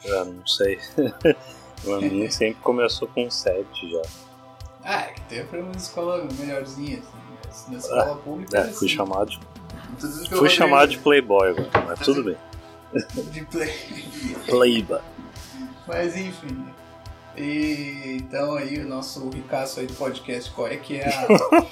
já 0.10 0.26
não 0.26 0.46
sei. 0.46 0.80
a 1.88 2.02
minha 2.02 2.30
sempre 2.32 2.62
começou 2.62 3.08
com 3.08 3.30
7 3.30 3.92
já. 3.92 4.02
Ah, 4.84 5.02
é 5.02 5.14
que 5.14 5.22
tem 5.22 5.62
uma 5.62 5.76
escola 5.76 6.28
melhorzinha, 6.40 7.04
assim, 7.48 7.72
na 7.72 7.78
escola 7.78 8.14
ah, 8.14 8.16
pública. 8.16 8.58
É, 8.58 8.64
fui 8.64 8.88
assim. 8.88 8.96
chamado 8.96 9.30
de 9.30 9.40
Fui 10.30 10.50
chamado 10.50 10.90
de 10.90 10.98
Playboy, 10.98 11.56
mas 11.86 12.00
tudo 12.00 12.24
bem. 12.24 12.38
De 13.32 13.46
play... 13.46 13.74
Playboy. 14.46 15.00
Mas 15.88 16.16
enfim. 16.16 16.66
E, 17.38 18.18
então 18.20 18.56
aí 18.56 18.80
o 18.80 18.88
nosso 18.88 19.30
ricaço 19.30 19.80
aí 19.80 19.88
do 19.88 19.94
podcast, 19.94 20.52
qual 20.52 20.68
é 20.68 20.76
que 20.76 20.98
é 20.98 21.08
a. 21.08 21.66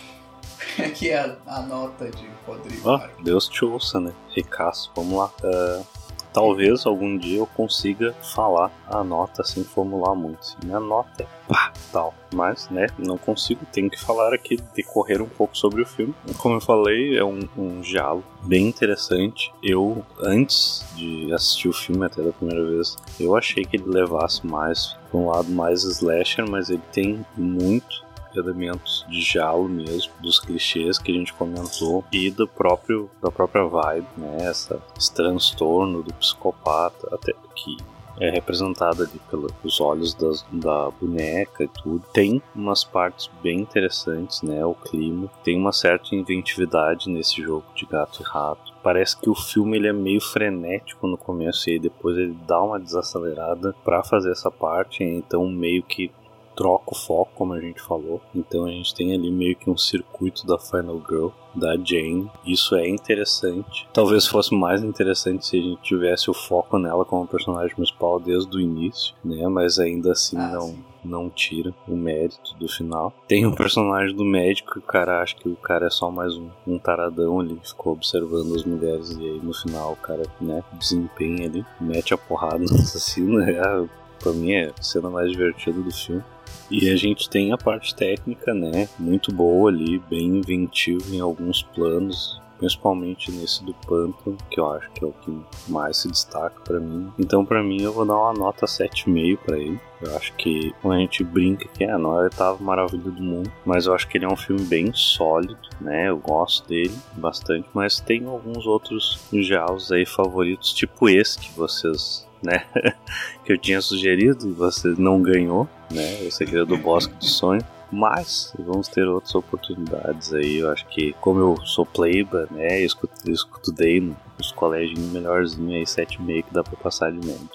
é 0.81 0.89
que 0.89 1.09
é 1.09 1.19
a, 1.19 1.35
a, 1.45 1.61
nota 1.61 2.09
de 2.09 2.25
Rodrigo? 2.47 2.89
Ah, 2.89 3.09
Deus 3.21 3.47
te 3.47 3.65
ouça, 3.65 3.99
né? 3.99 4.13
Ricaço, 4.29 4.91
vamos 4.95 5.17
lá. 5.17 5.31
Uh, 5.43 5.85
talvez 6.33 6.85
algum 6.85 7.17
dia 7.17 7.39
eu 7.39 7.47
consiga 7.47 8.13
falar 8.21 8.71
a 8.87 9.03
nota 9.03 9.43
sem 9.43 9.63
formular 9.63 10.15
muito. 10.15 10.55
Minha 10.63 10.79
nota 10.79 11.23
é 11.23 11.27
pá, 11.47 11.73
tal. 11.91 12.13
Mas, 12.33 12.69
né, 12.69 12.87
não 12.97 13.17
consigo, 13.17 13.65
tenho 13.71 13.89
que 13.89 13.99
falar 13.99 14.33
aqui, 14.33 14.57
decorrer 14.75 15.21
um 15.21 15.29
pouco 15.29 15.57
sobre 15.57 15.81
o 15.81 15.85
filme. 15.85 16.13
Como 16.37 16.55
eu 16.55 16.61
falei, 16.61 17.17
é 17.17 17.23
um, 17.23 17.39
um 17.57 17.81
diálogo 17.81 18.25
bem 18.43 18.67
interessante. 18.67 19.51
Eu, 19.63 20.05
antes 20.21 20.85
de 20.95 21.33
assistir 21.33 21.67
o 21.67 21.73
filme, 21.73 22.05
até 22.05 22.21
da 22.21 22.31
primeira 22.31 22.63
vez, 22.69 22.95
eu 23.19 23.35
achei 23.35 23.65
que 23.65 23.77
ele 23.77 23.89
levasse 23.89 24.45
mais 24.45 24.95
para 25.09 25.19
um 25.19 25.27
lado 25.27 25.49
mais 25.49 25.83
slasher, 25.83 26.47
mas 26.47 26.69
ele 26.69 26.83
tem 26.91 27.25
muito 27.35 28.07
elementos 28.35 29.05
de 29.09 29.21
jalo 29.21 29.67
mesmo, 29.67 30.11
dos 30.21 30.39
clichês 30.39 30.97
que 30.97 31.11
a 31.11 31.15
gente 31.15 31.33
comentou 31.33 32.03
e 32.11 32.29
do 32.29 32.47
próprio 32.47 33.09
da 33.21 33.31
própria 33.31 33.65
vibe, 33.65 34.07
né? 34.17 34.37
Essa, 34.41 34.81
esse 34.97 35.13
transtorno 35.13 36.03
do 36.03 36.13
psicopata, 36.13 37.09
até 37.13 37.33
que 37.55 37.77
é 38.19 38.29
representada 38.29 39.03
ali 39.03 39.19
pelos 39.29 39.79
olhos 39.79 40.13
das, 40.13 40.45
da 40.51 40.91
boneca 40.91 41.63
e 41.63 41.67
tudo. 41.67 42.03
Tem 42.13 42.41
umas 42.53 42.83
partes 42.83 43.29
bem 43.41 43.61
interessantes, 43.61 44.41
né? 44.41 44.63
O 44.65 44.75
clima. 44.75 45.31
Tem 45.43 45.57
uma 45.57 45.71
certa 45.71 46.13
inventividade 46.13 47.09
nesse 47.09 47.41
jogo 47.41 47.65
de 47.73 47.85
gato 47.85 48.21
e 48.21 48.25
rato. 48.25 48.73
Parece 48.83 49.17
que 49.17 49.29
o 49.29 49.35
filme 49.35 49.77
ele 49.77 49.87
é 49.87 49.93
meio 49.93 50.21
frenético 50.21 51.07
no 51.07 51.17
começo 51.17 51.69
e 51.69 51.79
depois 51.79 52.17
ele 52.17 52.37
dá 52.45 52.61
uma 52.61 52.79
desacelerada 52.79 53.73
para 53.83 54.03
fazer 54.03 54.31
essa 54.31 54.49
parte, 54.49 55.03
então 55.03 55.47
meio 55.49 55.83
que 55.83 56.11
troca 56.59 56.91
o 56.91 56.95
foco, 56.95 57.31
como 57.35 57.53
a 57.53 57.61
gente 57.61 57.81
falou. 57.81 58.19
Então 58.35 58.65
a 58.65 58.69
gente 58.69 58.93
tem 58.93 59.13
ali 59.13 59.31
meio 59.31 59.55
que 59.55 59.69
um 59.69 59.77
circuito 59.77 60.45
da 60.45 60.59
Final 60.59 61.01
Girl, 61.09 61.29
da 61.55 61.77
Jane. 61.77 62.29
Isso 62.45 62.75
é 62.75 62.85
interessante. 62.85 63.87
Talvez 63.93 64.27
fosse 64.27 64.53
mais 64.53 64.83
interessante 64.83 65.47
se 65.47 65.57
a 65.57 65.61
gente 65.61 65.81
tivesse 65.81 66.29
o 66.29 66.33
foco 66.33 66.77
nela 66.77 67.05
como 67.05 67.25
personagem 67.25 67.73
principal 67.73 68.19
desde 68.19 68.57
o 68.57 68.59
início, 68.59 69.15
né? 69.23 69.47
Mas 69.47 69.79
ainda 69.79 70.11
assim 70.11 70.37
ah, 70.37 70.49
não. 70.49 70.67
Sim 70.67 70.89
não 71.01 71.29
tira 71.29 71.73
o 71.87 71.95
mérito 71.95 72.53
do 72.59 72.67
final. 72.67 73.13
Tem 73.25 73.45
o 73.45 73.51
um 73.51 73.55
personagem 73.55 74.13
do 74.13 74.25
médico 74.25 74.73
que 74.73 74.79
o 74.79 74.81
cara 74.81 75.21
acha 75.21 75.33
que 75.33 75.47
o 75.47 75.55
cara 75.55 75.87
é 75.87 75.89
só 75.89 76.11
mais 76.11 76.35
um, 76.35 76.49
um 76.67 76.77
taradão, 76.77 77.41
ele 77.41 77.57
ficou 77.63 77.93
observando 77.93 78.53
as 78.53 78.65
mulheres 78.65 79.11
e 79.11 79.23
aí 79.23 79.39
no 79.41 79.53
final 79.53 79.93
o 79.93 79.95
cara, 79.95 80.23
né, 80.41 80.61
desempenha 80.73 81.47
ali, 81.47 81.65
mete 81.79 82.13
a 82.13 82.17
porrada 82.17 82.57
no 82.57 82.75
assassino. 82.75 83.39
É, 83.49 83.87
pra 84.19 84.33
mim 84.33 84.51
é 84.51 84.73
a 84.77 84.83
cena 84.83 85.09
mais 85.09 85.31
divertida 85.31 85.79
do 85.81 85.91
filme. 85.93 86.21
E 86.69 86.89
a 86.89 86.95
gente 86.95 87.29
tem 87.29 87.51
a 87.51 87.57
parte 87.57 87.95
técnica, 87.95 88.53
né, 88.53 88.87
muito 88.97 89.31
boa 89.31 89.69
ali, 89.69 89.99
bem 90.09 90.37
inventiva 90.37 91.03
em 91.13 91.19
alguns 91.19 91.63
planos, 91.63 92.39
principalmente 92.59 93.31
nesse 93.31 93.63
do 93.63 93.73
pântano, 93.73 94.37
que 94.51 94.59
eu 94.59 94.71
acho 94.73 94.91
que 94.91 95.03
é 95.03 95.07
o 95.07 95.13
que 95.13 95.39
mais 95.67 95.97
se 95.97 96.09
destaca 96.09 96.59
para 96.61 96.79
mim. 96.79 97.11
Então, 97.17 97.45
para 97.45 97.63
mim, 97.63 97.81
eu 97.81 97.93
vou 97.93 98.05
dar 98.05 98.15
uma 98.15 98.33
nota 98.33 98.65
7,5 98.65 99.37
para 99.37 99.57
ele. 99.57 99.79
Eu 100.01 100.15
acho 100.15 100.33
que 100.33 100.73
quando 100.81 100.95
a 100.95 100.99
gente 100.99 101.23
brinca 101.23 101.67
que 101.69 101.83
é, 101.83 101.97
não 101.97 102.15
é 102.15 102.19
a 102.19 102.23
oitava 102.23 102.61
maravilha 102.61 103.11
do 103.11 103.23
mundo, 103.23 103.51
mas 103.65 103.85
eu 103.85 103.93
acho 103.93 104.07
que 104.07 104.17
ele 104.17 104.25
é 104.25 104.29
um 104.29 104.35
filme 104.35 104.63
bem 104.63 104.91
sólido, 104.93 105.57
né? 105.79 106.09
Eu 106.09 106.17
gosto 106.17 106.67
dele 106.67 106.95
bastante, 107.13 107.67
mas 107.73 107.99
tem 107.99 108.25
alguns 108.25 108.65
outros 108.67 109.19
jogos 109.33 109.91
aí 109.91 110.05
favoritos, 110.05 110.73
tipo 110.73 111.09
esse 111.09 111.39
que 111.39 111.51
vocês 111.53 112.28
né? 112.41 112.65
que 113.43 113.53
eu 113.53 113.57
tinha 113.57 113.81
sugerido 113.81 114.47
e 114.47 114.53
você 114.53 114.89
não 114.97 115.21
ganhou, 115.21 115.67
né? 115.91 116.21
O 116.27 116.31
Segredo 116.31 116.65
do 116.67 116.77
Bosque 116.77 117.13
do 117.15 117.25
Sonho. 117.25 117.61
Mas 117.91 118.53
vamos 118.59 118.87
ter 118.87 119.07
outras 119.07 119.33
oportunidades 119.33 120.31
aí. 120.31 120.57
Eu 120.57 120.71
acho 120.71 120.85
que, 120.87 121.13
como 121.13 121.39
eu 121.39 121.65
sou 121.65 121.85
playba, 121.85 122.47
né? 122.51 122.81
Eu 122.81 122.85
escuto, 122.85 123.13
eu 123.25 123.33
estudei 123.33 123.99
nos 124.37 124.51
colégios 124.51 124.99
melhorzinho 124.99 125.75
aí, 125.75 125.83
7,5 125.83 126.43
que 126.43 126.53
dá 126.53 126.63
pra 126.63 126.77
passar 126.77 127.11
de 127.11 127.25
média. 127.25 127.49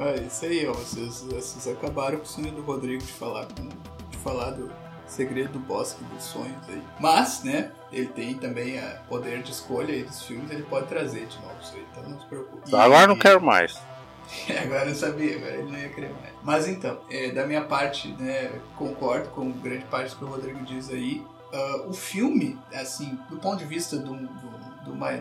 É 0.00 0.20
isso 0.26 0.44
aí, 0.44 0.66
ó. 0.66 0.72
Vocês, 0.72 1.22
vocês 1.22 1.68
acabaram 1.68 2.18
com 2.18 2.24
o 2.24 2.26
sonho 2.26 2.50
do 2.50 2.62
Rodrigo 2.62 3.02
de 3.02 3.12
falar, 3.12 3.46
de 3.46 4.16
falar 4.18 4.50
do 4.50 4.68
Segredo 5.06 5.54
do 5.54 5.58
Bosque 5.58 6.02
dos 6.04 6.24
Sonhos 6.24 6.68
aí. 6.68 6.82
Mas, 6.98 7.44
né? 7.44 7.70
Ele 7.92 8.08
tem 8.08 8.34
também 8.34 8.78
a 8.78 9.00
poder 9.08 9.42
de 9.42 9.52
escolha 9.52 9.94
aí 9.94 10.02
dos 10.02 10.22
filmes, 10.22 10.50
ele 10.50 10.64
pode 10.64 10.88
trazer 10.88 11.26
de 11.26 11.36
novo 11.40 11.54
isso 11.62 11.74
aí, 11.76 11.86
então 11.92 12.02
não 12.02 12.20
se 12.20 12.26
preocupe. 12.26 12.74
Agora 12.74 13.06
não 13.06 13.16
quero 13.16 13.40
mais. 13.40 13.78
agora 14.62 14.88
eu 14.88 14.94
sabia, 14.94 15.36
agora 15.36 15.54
ele 15.54 15.70
não 15.70 15.78
ia 15.78 15.88
querer 15.90 16.10
mais. 16.10 16.34
Mas 16.42 16.68
então, 16.68 16.98
é, 17.10 17.30
da 17.30 17.46
minha 17.46 17.62
parte, 17.62 18.08
né, 18.18 18.60
concordo 18.76 19.28
com 19.30 19.50
grande 19.52 19.84
parte 19.84 20.10
do 20.10 20.16
que 20.16 20.24
o 20.24 20.28
Rodrigo 20.28 20.64
diz 20.64 20.90
aí. 20.90 21.24
Uh, 21.52 21.88
o 21.88 21.92
filme, 21.92 22.58
assim, 22.74 23.16
do 23.30 23.36
ponto 23.36 23.58
de 23.58 23.64
vista 23.64 23.96
do, 23.96 24.16
do 24.16 24.73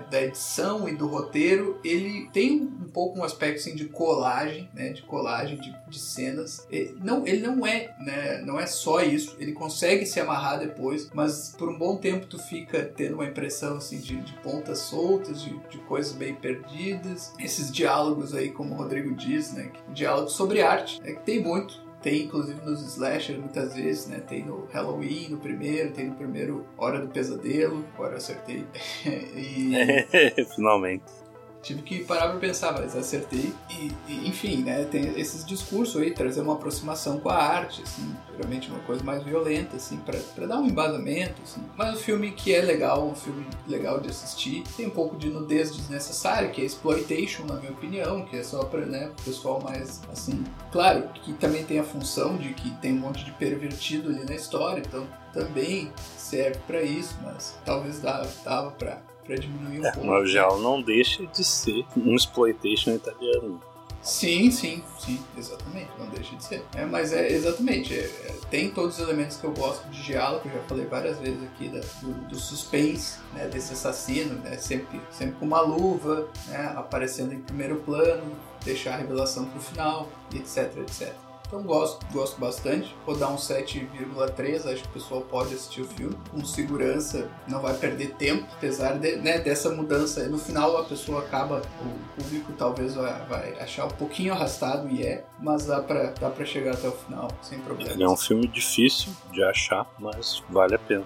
da 0.09 0.21
edição 0.21 0.87
e 0.87 0.95
do 0.95 1.07
roteiro, 1.07 1.79
ele 1.83 2.29
tem 2.31 2.61
um 2.61 2.89
pouco 2.89 3.19
um 3.19 3.23
aspecto 3.23 3.59
assim, 3.59 3.75
de 3.75 3.85
colagem, 3.85 4.69
né? 4.73 4.89
De 4.89 5.01
colagem 5.03 5.57
de, 5.59 5.75
de 5.87 5.99
cenas. 5.99 6.67
Ele 6.69 6.95
não, 7.01 7.25
ele 7.25 7.45
não 7.45 7.65
é, 7.65 7.95
né? 7.99 8.41
Não 8.45 8.59
é 8.59 8.65
só 8.65 9.01
isso. 9.01 9.35
Ele 9.39 9.53
consegue 9.53 10.05
se 10.05 10.19
amarrar 10.19 10.59
depois, 10.59 11.09
mas 11.13 11.55
por 11.57 11.69
um 11.69 11.77
bom 11.77 11.97
tempo 11.97 12.25
tu 12.25 12.37
fica 12.39 12.83
tendo 12.83 13.15
uma 13.15 13.25
impressão 13.25 13.77
assim 13.77 13.99
de, 13.99 14.17
de 14.21 14.33
pontas 14.39 14.79
soltas, 14.79 15.41
de, 15.41 15.57
de 15.69 15.77
coisas 15.79 16.13
bem 16.13 16.35
perdidas. 16.35 17.33
Esses 17.39 17.71
diálogos 17.71 18.33
aí, 18.33 18.49
como 18.51 18.73
o 18.73 18.77
Rodrigo 18.77 19.13
diz, 19.15 19.53
né? 19.53 19.71
Diálogos 19.89 20.33
sobre 20.33 20.61
arte, 20.61 21.01
é 21.03 21.13
que 21.13 21.21
tem 21.21 21.41
muito. 21.41 21.83
Tem 22.03 22.23
inclusive 22.23 22.59
nos 22.65 22.81
slasher 22.81 23.39
muitas 23.39 23.73
vezes, 23.73 24.07
né? 24.07 24.19
Tem 24.19 24.43
no 24.43 24.67
Halloween, 24.71 25.29
no 25.29 25.37
primeiro, 25.37 25.91
tem 25.91 26.07
no 26.07 26.15
primeiro 26.15 26.65
Hora 26.77 26.99
do 26.99 27.07
Pesadelo, 27.07 27.83
agora 27.95 28.13
eu 28.13 28.17
acertei. 28.17 28.65
e... 29.05 29.71
Finalmente 30.53 31.22
tive 31.63 31.81
que 31.81 32.03
parar 32.03 32.29
para 32.29 32.39
pensar, 32.39 32.73
mas 32.73 32.95
acertei. 32.95 33.53
E, 33.69 33.91
e, 34.07 34.27
enfim, 34.27 34.57
né, 34.57 34.83
tem 34.83 35.19
esses 35.19 35.45
discursos 35.45 35.99
aí, 35.99 36.11
trazer 36.11 36.41
uma 36.41 36.53
aproximação 36.53 37.19
com 37.19 37.29
a 37.29 37.35
arte, 37.35 37.81
assim, 37.81 38.13
geralmente 38.35 38.69
uma 38.69 38.79
coisa 38.81 39.03
mais 39.03 39.23
violenta, 39.23 39.77
assim, 39.77 39.97
para 39.97 40.45
dar 40.45 40.59
um 40.59 40.67
embasamento, 40.67 41.41
assim. 41.41 41.63
Mas 41.75 41.95
um 41.95 41.97
filme 41.97 42.31
que 42.31 42.53
é 42.53 42.61
legal, 42.61 43.07
um 43.07 43.15
filme 43.15 43.47
legal 43.67 43.99
de 43.99 44.09
assistir, 44.09 44.63
tem 44.75 44.85
um 44.85 44.91
pouco 44.91 45.15
de 45.15 45.29
nudez 45.29 45.75
desnecessária, 45.75 46.49
que 46.49 46.61
é 46.61 46.65
exploitation, 46.65 47.45
na 47.45 47.55
minha 47.55 47.71
opinião, 47.71 48.25
que 48.25 48.37
é 48.37 48.43
só 48.43 48.63
para, 48.65 48.85
né, 48.85 49.09
pessoal 49.23 49.61
mais, 49.61 50.01
assim, 50.11 50.43
claro, 50.71 51.07
que 51.23 51.33
também 51.33 51.63
tem 51.63 51.79
a 51.79 51.83
função 51.83 52.37
de 52.37 52.53
que 52.53 52.69
tem 52.81 52.91
um 52.93 52.99
monte 52.99 53.23
de 53.23 53.31
pervertido 53.31 54.09
ali 54.09 54.25
na 54.25 54.35
história, 54.35 54.83
então 54.85 55.07
também 55.31 55.91
serve 56.17 56.59
para 56.67 56.81
isso, 56.81 57.17
mas 57.23 57.57
talvez 57.65 57.99
dava, 57.99 58.29
dava 58.43 58.71
para 58.71 59.12
para 59.25 59.35
diminuir 59.35 59.79
um 59.79 59.85
é, 59.85 59.91
pouco. 59.91 60.07
Mas 60.07 60.31
já 60.31 60.47
não 60.57 60.81
deixa 60.81 61.25
de 61.25 61.43
ser 61.43 61.85
um 61.95 62.15
exploitation 62.15 62.91
italiano. 62.91 63.61
Sim, 64.03 64.51
sim, 64.51 64.83
sim, 64.99 65.17
exatamente, 65.37 65.89
não 65.97 66.07
deixa 66.07 66.35
de 66.35 66.43
ser. 66.43 66.65
É, 66.75 66.85
mas 66.85 67.13
é 67.13 67.31
exatamente, 67.31 67.93
é, 67.93 68.03
é, 68.03 68.35
tem 68.51 68.69
todos 68.69 68.99
os 68.99 69.01
elementos 69.01 69.37
que 69.37 69.45
eu 69.45 69.53
gosto 69.53 69.87
de 69.87 70.03
diálogo, 70.03 70.41
que 70.41 70.49
eu 70.49 70.53
já 70.55 70.67
falei 70.67 70.85
várias 70.85 71.19
vezes 71.19 71.41
aqui 71.43 71.69
da, 71.69 71.79
do, 72.01 72.13
do, 72.27 72.35
suspense, 72.35 73.19
né, 73.33 73.47
desse 73.47 73.71
assassino, 73.71 74.35
né, 74.41 74.57
sempre, 74.57 74.99
sempre 75.09 75.35
com 75.35 75.45
uma 75.45 75.61
luva, 75.61 76.27
né, 76.49 76.73
aparecendo 76.75 77.33
em 77.33 77.39
primeiro 77.39 77.77
plano, 77.77 78.35
deixar 78.65 78.95
a 78.95 78.97
revelação 78.97 79.45
pro 79.45 79.61
final, 79.61 80.09
etc, 80.33 80.75
etc. 80.79 81.13
Então 81.47 81.61
gosto, 81.63 82.05
gosto 82.11 82.39
bastante. 82.39 82.95
Vou 83.05 83.15
dar 83.15 83.29
um 83.29 83.35
7,3, 83.35 84.71
acho 84.71 84.81
que 84.83 84.89
o 84.89 84.91
pessoal 84.91 85.21
pode 85.21 85.53
assistir 85.53 85.81
o 85.81 85.85
filme 85.85 86.15
com 86.31 86.43
segurança, 86.43 87.29
não 87.47 87.61
vai 87.61 87.73
perder 87.75 88.15
tempo, 88.15 88.47
apesar 88.53 88.97
de, 88.97 89.17
né, 89.17 89.37
dessa 89.37 89.69
mudança. 89.69 90.27
No 90.27 90.37
final 90.37 90.77
a 90.77 90.83
pessoa 90.83 91.21
acaba, 91.21 91.61
o 91.81 92.21
público 92.21 92.53
talvez 92.53 92.95
vai, 92.95 93.25
vai 93.25 93.59
achar 93.59 93.85
um 93.85 93.91
pouquinho 93.91 94.33
arrastado 94.33 94.89
e 94.89 95.05
é, 95.05 95.23
mas 95.39 95.65
dá 95.65 95.81
pra, 95.81 96.11
dá 96.11 96.29
pra 96.29 96.45
chegar 96.45 96.73
até 96.73 96.87
o 96.87 96.91
final 96.91 97.27
sem 97.41 97.59
problema. 97.59 97.91
Ele 97.91 98.03
é 98.03 98.09
um 98.09 98.17
filme 98.17 98.47
difícil 98.47 99.11
de 99.31 99.43
achar, 99.43 99.85
mas 99.99 100.43
vale 100.49 100.75
a 100.75 100.79
pena. 100.79 101.05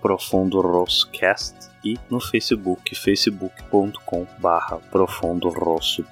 profundoroscast 0.00 1.54
e 1.84 1.96
no 2.10 2.20
Facebook, 2.20 2.94
facebook.com 2.94 4.26
barra 4.38 4.78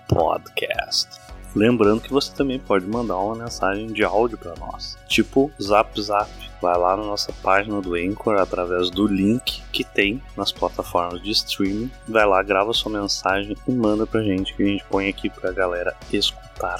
Podcast. 0.08 1.08
Lembrando 1.54 2.02
que 2.02 2.12
você 2.12 2.34
também 2.34 2.58
pode 2.58 2.86
mandar 2.86 3.16
uma 3.18 3.34
mensagem 3.34 3.86
de 3.88 4.04
áudio 4.04 4.36
para 4.36 4.54
nós, 4.56 4.98
tipo 5.08 5.50
Zap 5.60 6.00
Zap 6.00 6.45
vai 6.60 6.76
lá 6.76 6.96
na 6.96 7.04
nossa 7.04 7.32
página 7.42 7.80
do 7.80 7.94
Anchor 7.94 8.36
através 8.36 8.90
do 8.90 9.06
link 9.06 9.62
que 9.72 9.84
tem 9.84 10.22
nas 10.36 10.52
plataformas 10.52 11.22
de 11.22 11.30
streaming. 11.30 11.90
Vai 12.08 12.26
lá, 12.26 12.42
grava 12.42 12.72
sua 12.72 12.92
mensagem 12.92 13.56
e 13.66 13.72
manda 13.72 14.06
pra 14.06 14.22
gente 14.22 14.54
que 14.54 14.62
a 14.62 14.66
gente 14.66 14.84
põe 14.84 15.08
aqui 15.08 15.28
pra 15.28 15.52
galera 15.52 15.94
escutar. 16.12 16.78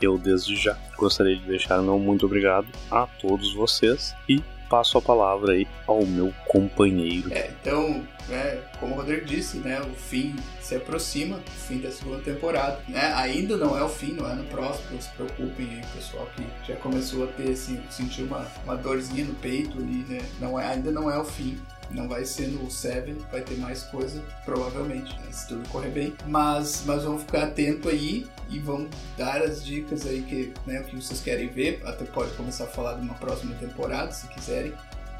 Eu 0.00 0.18
desde 0.18 0.56
já 0.56 0.76
gostaria 0.96 1.36
de 1.36 1.46
deixar 1.46 1.80
meu 1.80 1.98
muito 1.98 2.26
obrigado 2.26 2.66
a 2.90 3.06
todos 3.06 3.54
vocês 3.54 4.14
e 4.28 4.42
passo 4.72 4.96
a 4.96 5.02
palavra 5.02 5.52
aí 5.52 5.68
ao 5.86 6.06
meu 6.06 6.32
companheiro. 6.48 7.30
É, 7.30 7.50
então, 7.60 8.02
né, 8.26 8.58
como 8.80 8.94
o 8.94 8.96
Rodrigo 8.96 9.26
disse, 9.26 9.58
né, 9.58 9.78
o 9.82 9.94
fim 9.94 10.34
se 10.62 10.74
aproxima, 10.74 11.36
o 11.36 11.50
fim 11.50 11.78
da 11.78 11.90
segunda 11.90 12.22
temporada. 12.22 12.80
Né? 12.88 13.12
Ainda 13.16 13.58
não 13.58 13.76
é 13.76 13.82
o 13.82 13.88
fim, 13.90 14.12
não 14.12 14.26
é 14.26 14.34
no 14.34 14.44
próximo, 14.44 14.86
não 14.92 15.00
se 15.02 15.10
preocupem 15.10 15.68
aí, 15.68 15.82
pessoal 15.94 16.26
que 16.34 16.42
já 16.66 16.74
começou 16.76 17.24
a 17.24 17.26
ter, 17.26 17.50
assim, 17.50 17.82
sentir 17.90 18.22
uma, 18.22 18.46
uma 18.64 18.74
dorzinha 18.74 19.26
no 19.26 19.34
peito 19.34 19.76
ali, 19.76 20.06
né? 20.08 20.22
Não 20.40 20.58
é, 20.58 20.68
ainda 20.68 20.90
não 20.90 21.10
é 21.10 21.18
o 21.18 21.24
fim. 21.24 21.60
Não 21.90 22.08
vai 22.08 22.24
ser 22.24 22.48
no 22.48 22.70
7, 22.70 23.12
vai 23.30 23.42
ter 23.42 23.56
mais 23.56 23.82
coisa, 23.84 24.22
provavelmente, 24.44 25.12
né, 25.20 25.26
se 25.30 25.48
tudo 25.48 25.68
correr 25.68 25.90
bem. 25.90 26.14
Mas, 26.26 26.84
mas 26.86 27.04
vamos 27.04 27.22
ficar 27.22 27.44
atento 27.44 27.88
aí 27.88 28.26
e 28.48 28.58
vamos 28.58 28.90
dar 29.16 29.42
as 29.42 29.64
dicas 29.64 30.06
aí 30.06 30.22
que, 30.22 30.52
né, 30.66 30.80
o 30.80 30.84
que 30.84 30.96
vocês 30.96 31.20
querem 31.20 31.48
ver. 31.48 31.82
Até 31.84 32.04
pode 32.04 32.32
começar 32.32 32.64
a 32.64 32.68
falar 32.68 32.94
de 32.94 33.02
uma 33.02 33.14
próxima 33.14 33.54
temporada, 33.56 34.10
se 34.12 34.26
quiserem. 34.28 34.72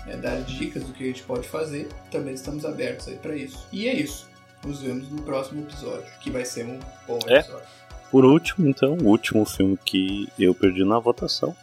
Né, 0.07 0.17
dar 0.17 0.41
dicas 0.43 0.83
do 0.83 0.93
que 0.93 1.05
a 1.05 1.07
gente 1.07 1.23
pode 1.23 1.47
fazer. 1.47 1.89
Também 2.11 2.35
estamos 2.35 2.65
abertos 2.65 3.07
aí 3.07 3.17
para 3.17 3.37
isso. 3.37 3.67
E 3.71 3.87
é 3.87 3.95
isso. 3.95 4.29
Nos 4.65 4.81
vemos 4.81 5.09
no 5.11 5.23
próximo 5.23 5.63
episódio, 5.63 6.07
que 6.21 6.31
vai 6.31 6.45
ser 6.45 6.67
um 6.67 6.79
bom 7.07 7.19
é. 7.27 7.39
episódio. 7.39 7.67
É. 7.79 7.83
Por 8.11 8.25
último, 8.27 8.69
então, 8.69 8.93
o 8.95 9.07
último 9.07 9.45
filme 9.45 9.79
que 9.83 10.29
eu 10.39 10.55
perdi 10.55 10.85
na 10.85 10.99
votação. 10.99 11.57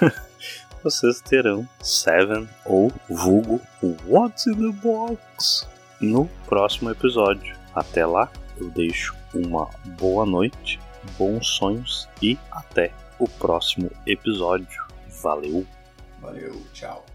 vocês 0.82 1.20
terão 1.20 1.68
Seven 1.80 2.48
ou 2.64 2.92
vulgo 3.08 3.60
What's 4.06 4.46
in 4.46 4.54
the 4.54 4.78
Box 4.82 5.66
no 6.00 6.26
próximo 6.46 6.90
episódio. 6.90 7.56
Até 7.74 8.04
lá, 8.04 8.30
eu 8.56 8.70
deixo 8.70 9.16
uma 9.34 9.68
boa 9.98 10.26
noite, 10.26 10.80
bons 11.16 11.46
sonhos 11.46 12.08
e 12.20 12.38
até 12.50 12.92
o 13.18 13.28
próximo 13.28 13.90
episódio. 14.06 14.84
Valeu! 15.22 15.66
Valeu, 16.20 16.62
tchau! 16.72 17.11